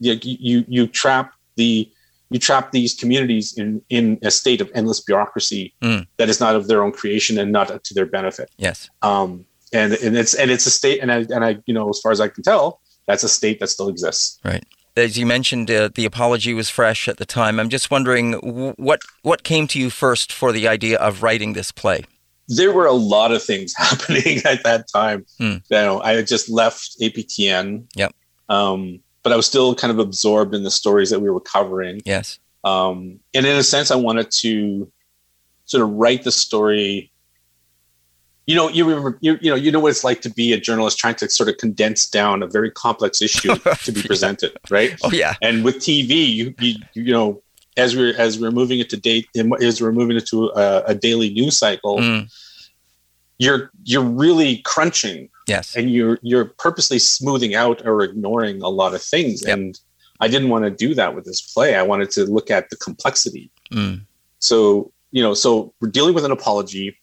you, 0.00 0.18
you 0.22 0.64
you 0.68 0.86
trap 0.86 1.32
the 1.56 1.90
you 2.30 2.38
trap 2.38 2.72
these 2.72 2.94
communities 2.94 3.46
in 3.58 3.82
in 3.90 4.18
a 4.22 4.30
state 4.30 4.60
of 4.62 4.70
endless 4.74 5.00
bureaucracy 5.00 5.74
Mm. 5.82 6.06
that 6.18 6.28
is 6.28 6.40
not 6.40 6.54
of 6.56 6.66
their 6.68 6.82
own 6.84 6.92
creation 6.92 7.34
and 7.38 7.52
not 7.52 7.66
to 7.84 7.94
their 7.94 8.06
benefit 8.06 8.48
Yes. 8.56 8.88
um, 9.02 9.44
and 9.72 9.92
and 9.94 10.16
it's 10.16 10.34
and 10.34 10.50
it's 10.50 10.66
a 10.66 10.70
state 10.70 11.00
and 11.00 11.10
I 11.10 11.18
and 11.30 11.44
I 11.44 11.58
you 11.66 11.74
know 11.74 11.88
as 11.88 12.00
far 12.00 12.12
as 12.12 12.20
I 12.20 12.28
can 12.28 12.42
tell 12.42 12.80
that's 13.06 13.24
a 13.24 13.28
state 13.28 13.60
that 13.60 13.68
still 13.68 13.88
exists. 13.88 14.38
Right. 14.44 14.64
As 14.96 15.16
you 15.16 15.24
mentioned, 15.24 15.70
uh, 15.70 15.88
the 15.94 16.04
apology 16.04 16.52
was 16.52 16.68
fresh 16.68 17.08
at 17.08 17.16
the 17.16 17.24
time. 17.24 17.58
I'm 17.58 17.70
just 17.70 17.90
wondering 17.90 18.34
what 18.76 19.00
what 19.22 19.42
came 19.42 19.66
to 19.68 19.78
you 19.78 19.90
first 19.90 20.32
for 20.32 20.52
the 20.52 20.68
idea 20.68 20.98
of 20.98 21.22
writing 21.22 21.54
this 21.54 21.72
play. 21.72 22.04
There 22.48 22.72
were 22.72 22.86
a 22.86 22.92
lot 22.92 23.32
of 23.32 23.42
things 23.42 23.74
happening 23.76 24.40
at 24.44 24.62
that 24.64 24.86
time. 24.92 25.24
Hmm. 25.38 25.56
You 25.70 25.76
know, 25.76 26.00
I 26.02 26.12
had 26.12 26.26
just 26.26 26.50
left 26.50 27.00
APTN. 27.00 27.86
Yep. 27.96 28.14
Um, 28.48 29.00
but 29.22 29.32
I 29.32 29.36
was 29.36 29.46
still 29.46 29.74
kind 29.74 29.90
of 29.90 29.98
absorbed 29.98 30.54
in 30.54 30.64
the 30.64 30.70
stories 30.70 31.10
that 31.10 31.20
we 31.20 31.30
were 31.30 31.40
covering. 31.40 32.02
Yes. 32.04 32.38
Um, 32.64 33.20
and 33.34 33.46
in 33.46 33.56
a 33.56 33.62
sense, 33.62 33.90
I 33.90 33.96
wanted 33.96 34.30
to 34.30 34.90
sort 35.64 35.82
of 35.82 35.90
write 35.90 36.24
the 36.24 36.32
story. 36.32 37.11
You 38.46 38.56
know, 38.56 38.68
you 38.68 38.84
remember, 38.84 39.18
you, 39.20 39.38
you 39.40 39.50
know, 39.50 39.56
you 39.56 39.70
know 39.70 39.78
what 39.78 39.90
it's 39.90 40.02
like 40.02 40.20
to 40.22 40.30
be 40.30 40.52
a 40.52 40.58
journalist 40.58 40.98
trying 40.98 41.14
to 41.16 41.28
sort 41.28 41.48
of 41.48 41.58
condense 41.58 42.08
down 42.08 42.42
a 42.42 42.46
very 42.48 42.70
complex 42.72 43.22
issue 43.22 43.54
to 43.84 43.92
be 43.92 44.02
presented, 44.02 44.52
right? 44.70 44.96
Oh 45.04 45.12
yeah. 45.12 45.34
and 45.40 45.64
with 45.64 45.76
TV, 45.76 46.10
you 46.28 46.54
you 46.58 46.74
you 46.94 47.12
know, 47.12 47.40
as 47.76 47.94
we're 47.96 48.16
as 48.18 48.40
we're 48.40 48.50
moving 48.50 48.80
it 48.80 48.90
to 48.90 48.96
date, 48.96 49.28
as 49.60 49.80
we're 49.80 49.92
moving 49.92 50.16
it 50.16 50.26
to 50.26 50.46
a, 50.56 50.82
a 50.88 50.94
daily 50.94 51.30
news 51.32 51.56
cycle, 51.58 51.98
Mm, 51.98 52.30
you're 53.38 53.70
you're 53.84 54.02
really 54.04 54.58
crunching, 54.64 55.28
yes. 55.48 55.74
and 55.76 55.90
you're 55.90 56.18
you're 56.22 56.46
purposely 56.46 56.98
smoothing 56.98 57.54
out 57.54 57.84
or 57.86 58.02
ignoring 58.02 58.60
a 58.62 58.68
lot 58.68 58.94
of 58.94 59.02
things. 59.02 59.42
Yep. 59.46 59.56
And 59.58 59.80
I 60.20 60.28
didn't 60.28 60.48
want 60.50 60.64
to 60.64 60.70
do 60.70 60.94
that 60.94 61.14
with 61.14 61.24
this 61.24 61.40
play. 61.40 61.74
I 61.74 61.82
wanted 61.82 62.10
to 62.12 62.24
look 62.24 62.50
at 62.50 62.70
the 62.70 62.76
complexity. 62.76 63.50
Mm, 63.72 64.02
So 64.38 64.92
you 65.10 65.22
know, 65.22 65.34
so 65.34 65.72
we're 65.80 65.90
dealing 65.90 66.14
with 66.14 66.24
an 66.24 66.30
apology. 66.30 66.96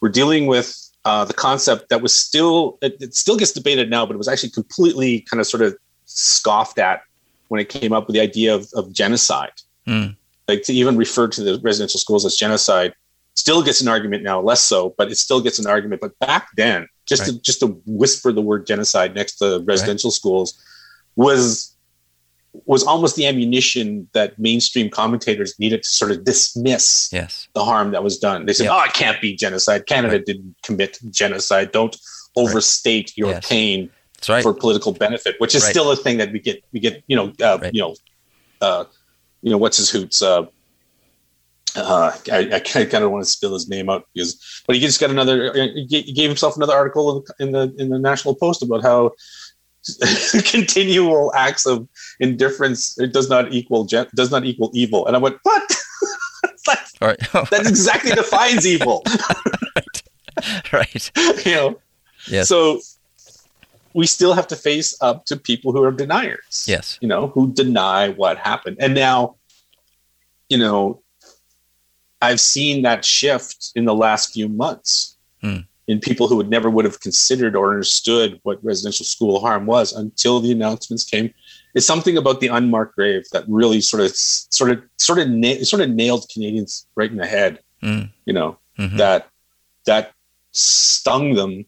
We're 0.00 0.10
dealing 0.10 0.46
with 0.46 0.76
uh, 1.04 1.24
the 1.24 1.34
concept 1.34 1.88
that 1.90 2.02
was 2.02 2.16
still 2.16 2.78
it, 2.82 2.96
it, 3.00 3.14
still 3.14 3.36
gets 3.36 3.52
debated 3.52 3.90
now, 3.90 4.04
but 4.04 4.14
it 4.14 4.18
was 4.18 4.28
actually 4.28 4.50
completely 4.50 5.20
kind 5.20 5.40
of 5.40 5.46
sort 5.46 5.62
of 5.62 5.76
scoffed 6.04 6.78
at 6.78 7.02
when 7.48 7.60
it 7.60 7.68
came 7.68 7.92
up 7.92 8.06
with 8.06 8.14
the 8.14 8.20
idea 8.20 8.54
of, 8.54 8.68
of 8.74 8.92
genocide. 8.92 9.52
Mm. 9.86 10.16
Like 10.48 10.62
to 10.64 10.72
even 10.72 10.96
refer 10.96 11.28
to 11.28 11.42
the 11.42 11.60
residential 11.62 12.00
schools 12.00 12.24
as 12.26 12.36
genocide 12.36 12.92
still 13.34 13.62
gets 13.62 13.80
an 13.80 13.88
argument 13.88 14.24
now, 14.24 14.40
less 14.40 14.62
so, 14.62 14.94
but 14.98 15.10
it 15.10 15.16
still 15.16 15.40
gets 15.40 15.58
an 15.58 15.66
argument. 15.66 16.00
But 16.00 16.18
back 16.18 16.48
then, 16.56 16.88
just 17.04 17.22
right. 17.22 17.32
to 17.32 17.40
just 17.40 17.60
to 17.60 17.80
whisper 17.86 18.32
the 18.32 18.42
word 18.42 18.66
genocide 18.66 19.14
next 19.14 19.36
to 19.36 19.62
residential 19.64 20.08
right. 20.08 20.14
schools 20.14 20.60
was 21.14 21.75
was 22.64 22.84
almost 22.84 23.16
the 23.16 23.26
ammunition 23.26 24.08
that 24.12 24.38
mainstream 24.38 24.88
commentators 24.88 25.58
needed 25.58 25.82
to 25.82 25.88
sort 25.88 26.10
of 26.10 26.24
dismiss 26.24 27.10
yes. 27.12 27.48
the 27.54 27.64
harm 27.64 27.90
that 27.90 28.02
was 28.02 28.18
done. 28.18 28.46
They 28.46 28.52
said, 28.52 28.64
yep. 28.64 28.72
"Oh, 28.74 28.84
it 28.84 28.94
can't 28.94 29.20
be 29.20 29.34
genocide. 29.34 29.86
Canada 29.86 30.16
right. 30.16 30.24
didn't 30.24 30.56
commit 30.62 30.98
genocide. 31.10 31.72
Don't 31.72 31.96
overstate 32.36 33.16
your 33.16 33.30
yes. 33.30 33.48
pain 33.48 33.90
right. 34.28 34.42
for 34.42 34.54
political 34.54 34.92
benefit," 34.92 35.36
which 35.38 35.54
is 35.54 35.62
right. 35.62 35.70
still 35.70 35.90
a 35.90 35.96
thing 35.96 36.18
that 36.18 36.32
we 36.32 36.40
get. 36.40 36.62
We 36.72 36.80
get, 36.80 37.02
you 37.06 37.16
know, 37.16 37.32
uh, 37.42 37.70
you 37.72 37.82
know, 37.82 37.94
uh, 38.60 38.84
you 39.42 39.50
know, 39.50 39.58
what's 39.58 39.76
his 39.76 39.90
hoots. 39.90 40.22
Uh, 40.22 40.46
uh, 41.76 42.12
I, 42.32 42.54
I 42.54 42.60
kind 42.60 43.04
of 43.04 43.10
want 43.10 43.24
to 43.24 43.30
spill 43.30 43.52
his 43.52 43.68
name 43.68 43.90
out 43.90 44.06
because, 44.14 44.62
but 44.66 44.76
he 44.76 44.80
just 44.80 45.00
got 45.00 45.10
another. 45.10 45.52
He 45.88 46.12
gave 46.12 46.30
himself 46.30 46.56
another 46.56 46.72
article 46.72 47.24
in 47.38 47.52
the 47.52 47.74
in 47.78 47.90
the 47.90 47.98
National 47.98 48.34
Post 48.34 48.62
about 48.62 48.82
how 48.82 49.12
continual 50.44 51.32
acts 51.34 51.66
of 51.66 51.88
indifference 52.20 52.98
it 52.98 53.12
does 53.12 53.28
not 53.28 53.52
equal 53.52 53.84
does 53.84 54.30
not 54.30 54.44
equal 54.44 54.70
evil. 54.74 55.06
And 55.06 55.16
I 55.16 55.18
went, 55.18 55.36
what? 55.42 55.62
that, 56.66 56.92
All 57.00 57.08
right. 57.08 57.18
that 57.50 57.66
exactly 57.66 58.12
defines 58.12 58.66
evil. 58.66 59.04
right. 60.72 61.10
You 61.46 61.54
know. 61.54 61.80
Yes. 62.28 62.48
So 62.48 62.80
we 63.94 64.06
still 64.06 64.34
have 64.34 64.46
to 64.48 64.56
face 64.56 64.96
up 65.00 65.24
to 65.26 65.36
people 65.36 65.72
who 65.72 65.82
are 65.82 65.92
deniers. 65.92 66.64
Yes. 66.66 66.98
You 67.00 67.08
know, 67.08 67.28
who 67.28 67.52
deny 67.52 68.10
what 68.10 68.38
happened. 68.38 68.76
And 68.80 68.94
now, 68.94 69.36
you 70.48 70.58
know, 70.58 71.02
I've 72.20 72.40
seen 72.40 72.82
that 72.82 73.04
shift 73.04 73.72
in 73.74 73.84
the 73.84 73.94
last 73.94 74.32
few 74.32 74.48
months. 74.48 75.16
Hmm 75.40 75.60
in 75.88 76.00
people 76.00 76.28
who 76.28 76.36
would 76.36 76.50
never 76.50 76.68
would 76.68 76.84
have 76.84 77.00
considered 77.00 77.54
or 77.54 77.70
understood 77.70 78.40
what 78.42 78.62
residential 78.64 79.04
school 79.04 79.40
harm 79.40 79.66
was 79.66 79.92
until 79.92 80.40
the 80.40 80.52
announcements 80.52 81.04
came. 81.04 81.32
It's 81.74 81.86
something 81.86 82.16
about 82.16 82.40
the 82.40 82.48
unmarked 82.48 82.96
grave 82.96 83.24
that 83.32 83.44
really 83.46 83.80
sort 83.80 84.02
of, 84.02 84.16
sort 84.16 84.70
of, 84.70 84.82
sort 84.96 85.18
of, 85.18 85.28
na- 85.28 85.62
sort 85.62 85.82
of 85.82 85.90
nailed 85.90 86.26
Canadians 86.32 86.86
right 86.96 87.10
in 87.10 87.18
the 87.18 87.26
head. 87.26 87.60
Mm. 87.82 88.10
You 88.24 88.32
know 88.32 88.58
mm-hmm. 88.78 88.96
that 88.96 89.28
that 89.84 90.12
stung 90.52 91.34
them 91.34 91.66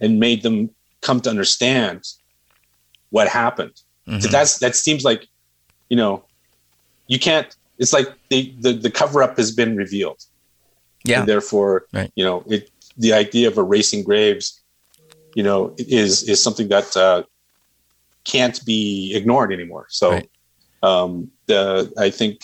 and 0.00 0.20
made 0.20 0.42
them 0.42 0.70
come 1.00 1.20
to 1.22 1.30
understand 1.30 2.06
what 3.08 3.26
happened. 3.26 3.72
Mm-hmm. 4.06 4.20
So 4.20 4.28
that's 4.28 4.58
that 4.58 4.76
seems 4.76 5.02
like, 5.02 5.26
you 5.88 5.96
know, 5.96 6.24
you 7.06 7.18
can't. 7.18 7.56
It's 7.78 7.94
like 7.94 8.08
the 8.28 8.54
the, 8.60 8.74
the 8.74 8.90
cover 8.90 9.22
up 9.22 9.38
has 9.38 9.50
been 9.50 9.76
revealed. 9.76 10.22
Yeah. 11.04 11.20
And 11.20 11.28
therefore, 11.28 11.86
right. 11.92 12.12
you 12.16 12.24
know, 12.24 12.44
it 12.46 12.70
the 12.98 13.12
idea 13.12 13.48
of 13.48 13.58
erasing 13.58 14.02
graves, 14.02 14.62
you 15.34 15.42
know, 15.42 15.74
is 15.78 16.22
is 16.28 16.42
something 16.42 16.68
that 16.68 16.96
uh, 16.96 17.22
can't 18.24 18.64
be 18.64 19.12
ignored 19.14 19.52
anymore. 19.52 19.86
So, 19.88 20.12
right. 20.12 20.30
um, 20.82 21.30
the 21.46 21.92
I 21.98 22.10
think 22.10 22.40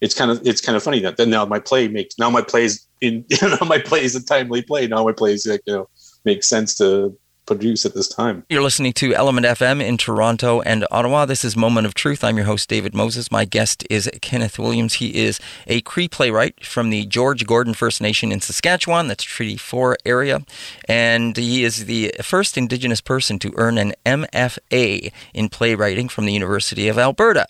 it's 0.00 0.14
kind 0.14 0.30
of 0.30 0.46
it's 0.46 0.60
kind 0.60 0.76
of 0.76 0.82
funny 0.82 1.00
that 1.00 1.16
then 1.16 1.30
now 1.30 1.44
my 1.44 1.58
play 1.58 1.88
makes 1.88 2.18
now 2.18 2.30
my 2.30 2.42
plays 2.42 2.86
in 3.00 3.24
you 3.30 3.48
know, 3.48 3.66
my 3.66 3.78
play 3.78 4.02
is 4.04 4.14
a 4.14 4.24
timely 4.24 4.62
play. 4.62 4.86
Now 4.86 5.04
my 5.04 5.12
plays 5.12 5.46
like, 5.46 5.62
you 5.66 5.74
know 5.74 5.88
makes 6.24 6.48
sense 6.48 6.74
to 6.76 7.16
produce 7.46 7.84
at 7.84 7.94
this 7.94 8.08
time. 8.08 8.44
You're 8.48 8.62
listening 8.62 8.92
to 8.94 9.14
Element 9.14 9.46
FM 9.46 9.82
in 9.82 9.96
Toronto 9.96 10.60
and 10.62 10.86
Ottawa. 10.90 11.26
This 11.26 11.44
is 11.44 11.56
Moment 11.56 11.86
of 11.86 11.94
Truth. 11.94 12.24
I'm 12.24 12.36
your 12.36 12.46
host, 12.46 12.68
David 12.68 12.94
Moses. 12.94 13.30
My 13.30 13.44
guest 13.44 13.84
is 13.90 14.10
Kenneth 14.20 14.58
Williams. 14.58 14.94
He 14.94 15.14
is 15.14 15.40
a 15.66 15.80
Cree 15.82 16.08
playwright 16.08 16.64
from 16.64 16.90
the 16.90 17.06
George 17.06 17.46
Gordon 17.46 17.74
First 17.74 18.00
Nation 18.00 18.32
in 18.32 18.40
Saskatchewan, 18.40 19.08
that's 19.08 19.24
Treaty 19.24 19.56
4 19.56 19.98
area. 20.04 20.40
And 20.88 21.36
he 21.36 21.64
is 21.64 21.86
the 21.86 22.14
first 22.22 22.56
Indigenous 22.56 23.00
person 23.00 23.38
to 23.40 23.52
earn 23.56 23.78
an 23.78 23.94
MFA 24.06 25.12
in 25.32 25.48
playwriting 25.48 26.08
from 26.08 26.24
the 26.26 26.32
University 26.32 26.88
of 26.88 26.98
Alberta. 26.98 27.46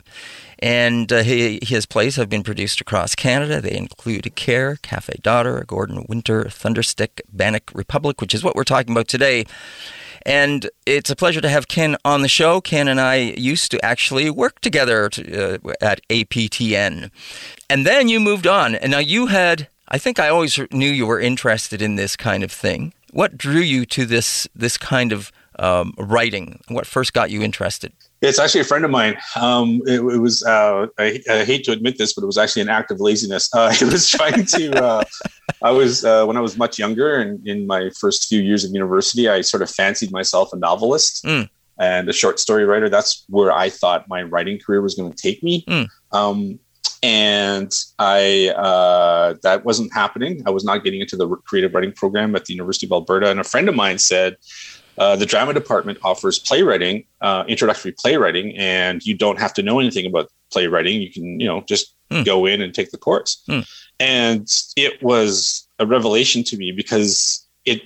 And 0.65 1.13
uh, 1.13 1.23
he, 1.23 1.59
his 1.63 1.85
plays 1.85 2.17
have 2.17 2.31
been 2.31 2.43
produced 2.43 2.81
across 2.81 3.15
Canada. 3.15 3.61
They 3.61 3.77
include 3.77 4.35
Care, 4.35 4.77
Cafe 4.77 5.13
Daughter, 5.21 5.63
Gordon 5.67 6.07
Winter, 6.09 6.49
Thunderstick, 6.49 7.21
Bannock 7.31 7.71
Republic, 7.75 8.23
which 8.23 8.33
is 8.33 8.43
what 8.43 8.57
we're 8.57 8.65
talking 8.65 8.93
about 8.93 9.07
today. 9.07 9.45
And 10.25 10.71
it's 10.87 11.11
a 11.11 11.17
pleasure 11.17 11.43
to 11.43 11.51
have 11.51 11.69
Ken 11.69 11.99
on 12.03 12.23
the 12.23 12.31
show. 12.31 12.63
Ken 12.63 12.89
and 12.89 12.99
I 12.99 13.17
used 13.37 13.73
to 13.73 13.85
actually 13.85 14.31
work 14.31 14.63
together 14.63 15.11
to, 15.11 15.57
uh, 15.57 15.73
at 15.83 16.01
APTN. 16.09 17.11
And 17.69 17.85
then 17.85 18.09
you 18.09 18.19
moved 18.19 18.47
on. 18.47 18.75
And 18.75 18.93
now 18.93 19.01
you 19.01 19.27
had, 19.27 19.69
I 19.89 19.99
think 19.99 20.19
I 20.19 20.31
always 20.31 20.59
knew 20.73 20.89
you 20.89 21.05
were 21.05 21.21
interested 21.21 21.83
in 21.83 21.97
this 21.97 22.17
kind 22.17 22.43
of 22.43 22.51
thing. 22.51 22.95
What 23.13 23.37
drew 23.37 23.61
you 23.61 23.85
to 23.85 24.07
this, 24.07 24.49
this 24.55 24.79
kind 24.79 25.13
of 25.13 25.31
um, 25.59 25.93
writing? 25.99 26.63
What 26.69 26.87
first 26.87 27.13
got 27.13 27.31
you 27.31 27.43
interested? 27.43 27.93
It's 28.25 28.39
actually 28.39 28.63
a 28.63 28.65
friend 28.65 28.85
of 28.85 28.91
mine. 28.91 29.17
Um, 29.37 29.83
it, 29.87 30.01
it, 30.01 30.19
was, 30.19 30.43
uh, 30.43 30.87
I, 30.99 31.21
I, 31.31 31.45
hate 31.45 31.65
to 31.65 31.73
admit 31.73 31.99
this, 31.99 32.15
but 32.15 32.23
it 32.23 32.27
was 32.27 32.39
actually 32.39 32.63
an 32.63 32.69
act 32.69 32.91
of 32.91 33.01
laziness. 33.01 33.53
Uh, 33.55 33.75
I 33.81 33.85
was 33.85 34.09
trying 34.09 34.47
to, 34.47 34.83
uh, 34.83 35.05
I 35.63 35.71
was, 35.71 36.05
uh, 36.05 36.25
when 36.25 36.37
I 36.37 36.41
was 36.41 36.57
much 36.57 36.79
younger 36.79 37.21
and 37.21 37.47
in 37.47 37.67
my 37.67 37.91
first 38.01 38.29
few 38.29 38.41
years 38.41 38.65
of 38.65 38.73
university, 38.73 39.29
I 39.29 39.43
sort 39.43 39.63
of 39.63 39.71
fancied 39.71 40.11
myself 40.11 40.53
a 40.53 40.57
novelist 40.57 41.25
mm. 41.25 41.49
and 41.79 42.09
a 42.09 42.13
short 42.13 42.41
story 42.41 42.65
writer. 42.65 42.89
That's 42.89 43.25
where 43.29 43.53
I 43.53 43.69
thought 43.69 44.09
my 44.09 44.23
writing 44.23 44.59
career 44.59 44.81
was 44.81 44.95
going 44.95 45.13
to 45.13 45.17
take 45.17 45.43
me. 45.43 45.65
Mm. 45.67 45.89
Um, 46.13 46.59
and 47.03 47.71
I, 47.99 48.49
uh, 48.57 49.35
that 49.43 49.67
wasn't 49.67 49.93
happening. 49.93 50.43
I 50.47 50.51
was 50.51 50.65
not 50.65 50.85
getting 50.85 51.03
into 51.03 51.17
the 51.17 51.29
creative 51.29 51.75
writing 51.75 51.93
program 51.93 52.35
at 52.35 52.47
the 52.47 52.55
University 52.55 52.87
of 52.87 52.93
Alberta. 52.93 53.31
And 53.31 53.39
a 53.39 53.45
friend 53.45 53.69
of 53.69 53.75
mine 53.75 53.99
said, 53.99 54.37
uh, 54.99 55.17
the 55.17 55.27
drama 55.27 55.53
department 55.53 55.99
offers 56.03 56.39
playwriting, 56.39 57.05
uh, 57.21 57.45
introductory 57.49 57.93
playwriting, 57.93 58.57
and 58.57 59.05
you 59.05 59.17
don't 59.17 59.39
have 59.39 59.53
to 59.55 59.63
know 59.63 59.81
anything 59.81 60.07
about 60.07 60.29
playwriting. 60.53 61.01
You 61.01 61.11
can, 61.11 61.41
you 61.41 61.47
know, 61.47 61.63
just 61.63 61.95
mm. 62.11 62.25
go 62.25 62.47
in 62.47 62.61
and 62.61 62.73
take 62.73 62.91
the 62.91 62.99
course. 62.99 63.43
Mm. 63.49 63.69
And 64.01 64.49
it 64.77 65.03
was 65.03 65.69
a 65.79 65.87
revelation 65.87 66.45
to 66.45 66.57
me 66.57 66.73
because 66.73 67.47
it, 67.65 67.83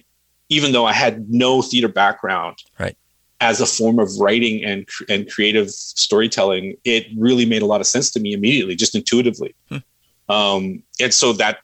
even 0.48 0.72
though 0.72 0.86
I 0.86 0.92
had 0.92 1.30
no 1.30 1.62
theater 1.62 1.88
background, 1.88 2.56
right, 2.78 2.96
as 3.40 3.60
a 3.60 3.66
form 3.66 3.98
of 3.98 4.10
writing 4.18 4.64
and 4.64 4.86
and 5.08 5.30
creative 5.30 5.70
storytelling, 5.70 6.76
it 6.84 7.06
really 7.16 7.46
made 7.46 7.62
a 7.62 7.66
lot 7.66 7.80
of 7.80 7.86
sense 7.86 8.10
to 8.12 8.20
me 8.20 8.32
immediately, 8.32 8.74
just 8.74 8.94
intuitively. 8.94 9.54
Mm. 9.70 9.82
Um, 10.28 10.82
and 11.00 11.14
so 11.14 11.32
that 11.34 11.58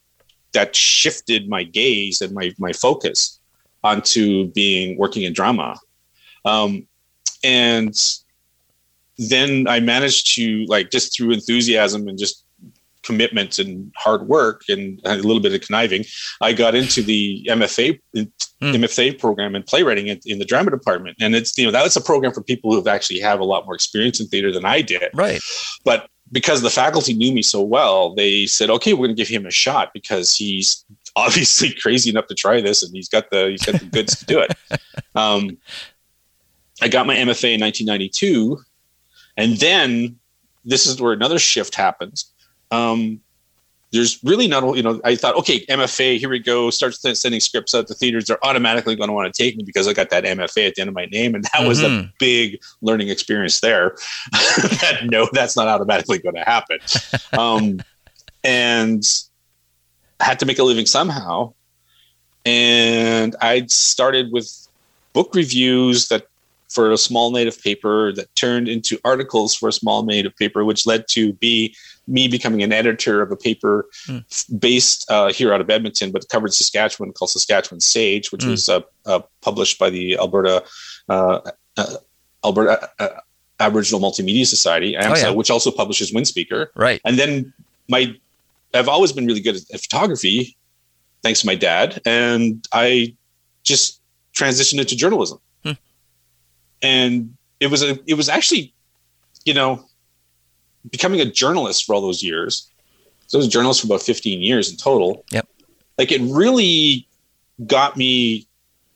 that 0.52 0.74
shifted 0.74 1.48
my 1.48 1.64
gaze 1.64 2.20
and 2.20 2.32
my 2.32 2.54
my 2.58 2.72
focus 2.72 3.40
onto 3.84 4.50
being 4.52 4.98
working 4.98 5.22
in 5.22 5.32
drama. 5.32 5.78
Um, 6.44 6.86
and 7.44 7.94
then 9.18 9.68
I 9.68 9.78
managed 9.78 10.34
to 10.34 10.64
like 10.64 10.90
just 10.90 11.14
through 11.14 11.32
enthusiasm 11.32 12.08
and 12.08 12.18
just 12.18 12.44
commitment 13.04 13.58
and 13.58 13.92
hard 13.96 14.26
work 14.26 14.62
and 14.68 15.00
a 15.04 15.16
little 15.16 15.40
bit 15.40 15.54
of 15.54 15.60
conniving, 15.60 16.04
I 16.40 16.52
got 16.52 16.74
into 16.74 17.02
the 17.02 17.46
MFA 17.48 18.00
mm. 18.16 18.30
MFA 18.60 19.18
program 19.18 19.54
in 19.54 19.62
playwriting 19.62 20.08
in, 20.08 20.18
in, 20.24 20.38
the 20.38 20.44
drama 20.44 20.70
department. 20.70 21.16
And 21.20 21.34
it's 21.34 21.56
you 21.56 21.64
know 21.64 21.70
that's 21.70 21.96
a 21.96 22.00
program 22.00 22.32
for 22.32 22.42
people 22.42 22.70
who 22.70 22.76
have 22.78 22.86
actually 22.86 23.20
have 23.20 23.40
a 23.40 23.44
lot 23.44 23.66
more 23.66 23.74
experience 23.74 24.20
in 24.20 24.26
theater 24.26 24.50
than 24.50 24.64
I 24.64 24.80
did. 24.80 25.10
Right. 25.14 25.40
But 25.84 26.08
because 26.32 26.62
the 26.62 26.70
faculty 26.70 27.12
knew 27.12 27.32
me 27.32 27.42
so 27.42 27.60
well, 27.62 28.14
they 28.14 28.46
said, 28.46 28.70
"Okay, 28.70 28.94
we're 28.94 29.06
going 29.06 29.16
to 29.16 29.22
give 29.22 29.28
him 29.28 29.46
a 29.46 29.50
shot 29.50 29.90
because 29.92 30.34
he's 30.34 30.84
obviously 31.16 31.73
crazy 31.73 32.11
enough 32.11 32.26
to 32.26 32.35
try 32.35 32.61
this, 32.61 32.83
and 32.83 32.94
he's 32.94 33.09
got 33.09 33.30
the 33.30 33.49
he's 33.50 33.64
got 33.64 33.80
the 33.80 33.87
goods 33.87 34.18
to 34.18 34.26
do 34.26 34.40
it. 34.40 34.52
Um, 35.16 35.59
I 36.83 36.88
got 36.88 37.06
my 37.06 37.14
MFA 37.14 37.54
in 37.54 37.61
1992, 37.61 38.59
and 39.37 39.56
then 39.59 40.18
this 40.64 40.87
is 40.87 41.00
where 41.00 41.12
another 41.12 41.38
shift 41.38 41.76
happens. 41.76 42.33
Um, 42.73 43.21
there's 43.94 44.18
really 44.25 44.49
not, 44.49 44.76
you 44.76 44.83
know, 44.83 45.00
I 45.04 45.14
thought, 45.14 45.37
okay, 45.37 45.64
MFA, 45.66 46.18
here 46.18 46.28
we 46.28 46.40
go. 46.40 46.68
Start 46.71 46.94
sending 46.94 47.38
scripts 47.38 47.76
out 47.76 47.87
to 47.87 47.94
theaters. 47.94 48.25
They're 48.25 48.44
automatically 48.44 48.97
going 48.97 49.09
to 49.09 49.14
want 49.14 49.33
to 49.33 49.42
take 49.42 49.56
me 49.56 49.62
because 49.62 49.87
I 49.87 49.92
got 49.92 50.11
that 50.11 50.25
MFA 50.25 50.66
at 50.66 50.75
the 50.75 50.80
end 50.80 50.88
of 50.88 50.94
my 50.94 51.06
name, 51.06 51.37
and 51.37 51.44
that 51.44 51.52
mm-hmm. 51.52 51.68
was 51.68 51.80
a 51.80 51.88
mm-hmm. 51.88 52.06
big 52.18 52.61
learning 52.83 53.09
experience 53.09 53.61
there. 53.61 53.97
that 54.33 55.02
no, 55.04 55.28
that's 55.33 55.56
not 55.56 55.68
automatically 55.68 56.18
going 56.18 56.35
to 56.35 56.42
happen. 56.42 56.78
Um, 57.38 57.80
and 58.42 59.04
had 60.25 60.38
to 60.40 60.47
make 60.47 60.59
a 60.59 60.64
living 60.64 60.87
somehow. 60.87 61.52
And 62.45 63.37
I 63.40 63.66
started 63.69 64.33
with 64.33 64.69
book 65.12 65.35
reviews 65.35 66.09
that 66.09 66.26
for 66.69 66.90
a 66.90 66.99
small 66.99 67.31
native 67.31 67.62
paper 67.62 68.12
that 68.12 68.35
turned 68.35 68.69
into 68.69 68.99
articles 69.04 69.54
for 69.54 69.69
a 69.69 69.73
small 69.73 70.02
native 70.02 70.37
paper, 70.37 70.64
which 70.64 70.87
led 70.87 71.07
to 71.09 71.33
be 71.35 71.75
me 72.09 72.26
becoming 72.26 72.62
an 72.62 72.73
editor 72.73 73.23
of 73.23 73.31
a 73.31 73.37
paper 73.37 73.87
based 74.59 75.09
uh, 75.11 75.33
here 75.33 75.54
out 75.54 75.61
of 75.61 75.71
Edmonton, 75.71 76.11
but 76.11 76.28
covered 76.28 76.52
Saskatchewan, 76.52 77.12
called 77.12 77.31
Saskatchewan 77.31 77.81
Sage, 77.81 78.33
which 78.33 78.45
was 78.45 78.69
uh, 78.69 78.81
uh, 79.07 79.21
published 79.40 79.78
by 79.78 79.88
the 79.88 80.19
Alberta 80.19 80.64
uh, 81.09 81.40
uh, 81.76 81.97
Alberta 82.45 82.90
uh, 82.99 83.21
Aboriginal 83.61 84.00
Multimedia 84.00 84.47
Society, 84.47 84.95
AMSA, 84.95 85.23
yeah. 85.23 85.31
which 85.31 85.50
also 85.50 85.71
publishes 85.71 86.12
Windspeaker. 86.12 86.69
Right. 86.75 87.00
And 87.04 87.19
then 87.19 87.52
my, 87.88 88.14
I've 88.75 88.88
always 88.88 89.12
been 89.12 89.26
really 89.26 89.40
good 89.40 89.57
at, 89.57 89.81
photography, 89.81 90.57
thanks 91.23 91.40
to 91.40 91.47
my 91.47 91.54
dad, 91.54 92.00
and 92.04 92.66
I 92.73 93.16
just 93.62 94.00
transitioned 94.35 94.81
into 94.81 94.97
journalism. 94.97 95.38
Hmm. 95.62 95.73
And 96.83 97.37
it 97.61 97.69
was 97.69 97.83
a, 97.83 97.99
it 98.07 98.14
was 98.14 98.28
actually, 98.28 98.75
you 99.45 99.54
know, 99.54 99.85
becoming 100.90 101.21
a 101.21 101.25
journalist 101.25 101.85
for 101.85 101.95
all 101.95 102.00
those 102.00 102.23
years. 102.23 102.71
So 103.26 103.38
I 103.38 103.40
was 103.40 103.47
a 103.47 103.50
journalist 103.50 103.81
for 103.81 103.87
about 103.87 104.02
15 104.02 104.43
years 104.43 104.71
in 104.71 104.76
total. 104.76 105.25
Yep. 105.31 105.49
Like 105.97 106.12
it 106.12 106.21
really 106.23 107.09
got 107.66 107.97
me 107.97 108.47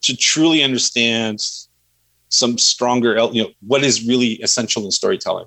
to 0.03 0.17
truly 0.17 0.63
understand 0.63 1.41
some 2.29 2.59
stronger, 2.59 3.17
you 3.33 3.43
know, 3.43 3.51
what 3.67 3.83
is 3.85 4.07
really 4.07 4.33
essential 4.43 4.85
in 4.85 4.91
storytelling. 4.91 5.47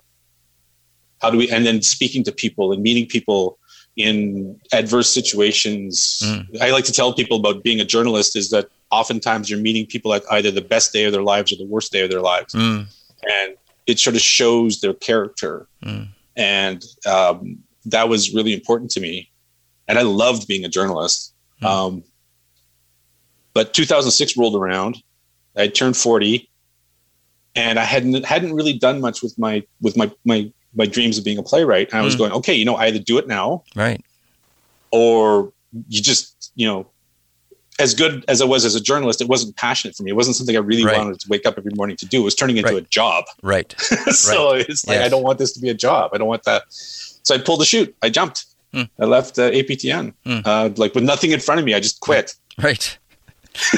How 1.21 1.29
do 1.29 1.37
we, 1.37 1.51
and 1.51 1.65
then 1.65 1.81
speaking 1.83 2.23
to 2.23 2.31
people 2.31 2.71
and 2.71 2.81
meeting 2.81 3.05
people 3.05 3.59
in 3.97 4.59
adverse 4.71 5.09
situations. 5.09 6.23
I 6.61 6.71
like 6.71 6.85
to 6.85 6.93
tell 6.93 7.13
people 7.13 7.37
about 7.37 7.63
being 7.63 7.79
a 7.79 7.85
journalist 7.85 8.35
is 8.35 8.49
that 8.49 8.69
oftentimes 8.89 9.49
you're 9.49 9.59
meeting 9.59 9.85
people 9.85 10.13
at 10.13 10.23
either 10.31 10.51
the 10.51 10.61
best 10.61 10.93
day 10.93 11.05
of 11.05 11.11
their 11.11 11.23
lives 11.23 11.51
or 11.51 11.57
the 11.57 11.65
worst 11.65 11.91
day 11.91 12.01
of 12.01 12.09
their 12.09 12.21
lives. 12.21 12.53
Mm. 12.53 12.87
And 13.29 13.57
it 13.87 13.99
sort 13.99 14.15
of 14.15 14.21
shows 14.21 14.81
their 14.81 14.93
character. 14.93 15.67
Mm. 15.83 16.07
And 16.35 16.83
um, 17.05 17.59
that 17.85 18.09
was 18.09 18.33
really 18.33 18.53
important 18.53 18.91
to 18.91 18.99
me. 18.99 19.29
And 19.87 19.99
I 19.99 20.03
loved 20.03 20.47
being 20.47 20.65
a 20.65 20.69
journalist. 20.69 21.33
Mm. 21.61 21.67
Um, 21.67 22.03
but 23.53 23.73
2006 23.73 24.37
rolled 24.37 24.55
around. 24.55 24.97
I 25.57 25.67
turned 25.67 25.97
40 25.97 26.49
and 27.55 27.77
I 27.77 27.83
hadn't 27.83 28.25
hadn't 28.25 28.53
really 28.53 28.77
done 28.77 29.01
much 29.01 29.21
with 29.21 29.37
my 29.37 29.63
with 29.81 29.97
my 29.97 30.11
my 30.23 30.51
my 30.75 30.85
dreams 30.85 31.17
of 31.17 31.23
being 31.25 31.37
a 31.37 31.43
playwright. 31.43 31.89
And 31.91 31.99
I 31.99 32.03
was 32.03 32.15
Mm. 32.15 32.19
going, 32.19 32.31
okay, 32.33 32.53
you 32.53 32.65
know, 32.65 32.75
I 32.75 32.87
either 32.87 32.99
do 32.99 33.17
it 33.17 33.27
now 33.27 33.63
Right. 33.75 34.01
or 34.91 35.51
you 35.89 36.01
just, 36.01 36.51
you 36.55 36.67
know, 36.67 36.87
as 37.79 37.93
good 37.93 38.23
as 38.27 38.41
I 38.41 38.45
was 38.45 38.63
as 38.65 38.75
a 38.75 38.79
journalist, 38.81 39.21
it 39.21 39.27
wasn't 39.27 39.55
passionate 39.55 39.95
for 39.95 40.03
me. 40.03 40.11
It 40.11 40.15
wasn't 40.15 40.35
something 40.35 40.55
I 40.55 40.59
really 40.59 40.85
Right. 40.85 40.97
wanted 40.97 41.19
to 41.19 41.27
wake 41.29 41.45
up 41.45 41.57
every 41.57 41.71
morning 41.75 41.97
to 41.97 42.05
do. 42.05 42.21
It 42.21 42.23
was 42.25 42.35
turning 42.35 42.57
into 42.57 42.73
Right. 42.73 42.83
a 42.83 42.87
job. 42.89 43.23
Right. 43.41 43.73
so 44.11 44.51
it's 44.53 44.85
like, 44.85 44.97
Yes. 44.97 45.05
I 45.05 45.09
don't 45.09 45.23
want 45.23 45.39
this 45.39 45.51
to 45.53 45.59
be 45.59 45.69
a 45.69 45.73
job. 45.73 46.11
I 46.13 46.17
don't 46.17 46.27
want 46.27 46.43
that. 46.43 46.63
So 46.69 47.33
I 47.33 47.37
pulled 47.39 47.61
the 47.61 47.65
chute. 47.65 47.95
I 48.01 48.09
jumped. 48.09 48.45
Hmm. 48.73 48.83
I 48.99 49.05
left 49.05 49.37
uh, 49.39 49.49
APTN, 49.51 50.13
Hmm. 50.25 50.39
uh, 50.45 50.69
like 50.77 50.93
with 50.95 51.03
nothing 51.03 51.31
in 51.31 51.39
front 51.39 51.59
of 51.59 51.65
me. 51.65 51.73
I 51.73 51.79
just 51.79 51.99
quit. 52.01 52.35
Right. 52.61 52.97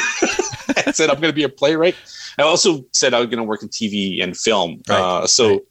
I 0.85 0.91
said, 0.91 1.09
I'm 1.09 1.15
going 1.19 1.31
to 1.31 1.35
be 1.35 1.43
a 1.43 1.49
playwright. 1.49 1.95
I 2.37 2.43
also 2.43 2.85
said 2.91 3.13
I 3.13 3.19
was 3.19 3.27
going 3.27 3.37
to 3.37 3.43
work 3.43 3.63
in 3.63 3.69
TV 3.69 4.21
and 4.23 4.35
film. 4.37 4.81
Right. 4.87 4.99
Uh, 4.99 5.27
so 5.27 5.49
Right. 5.49 5.61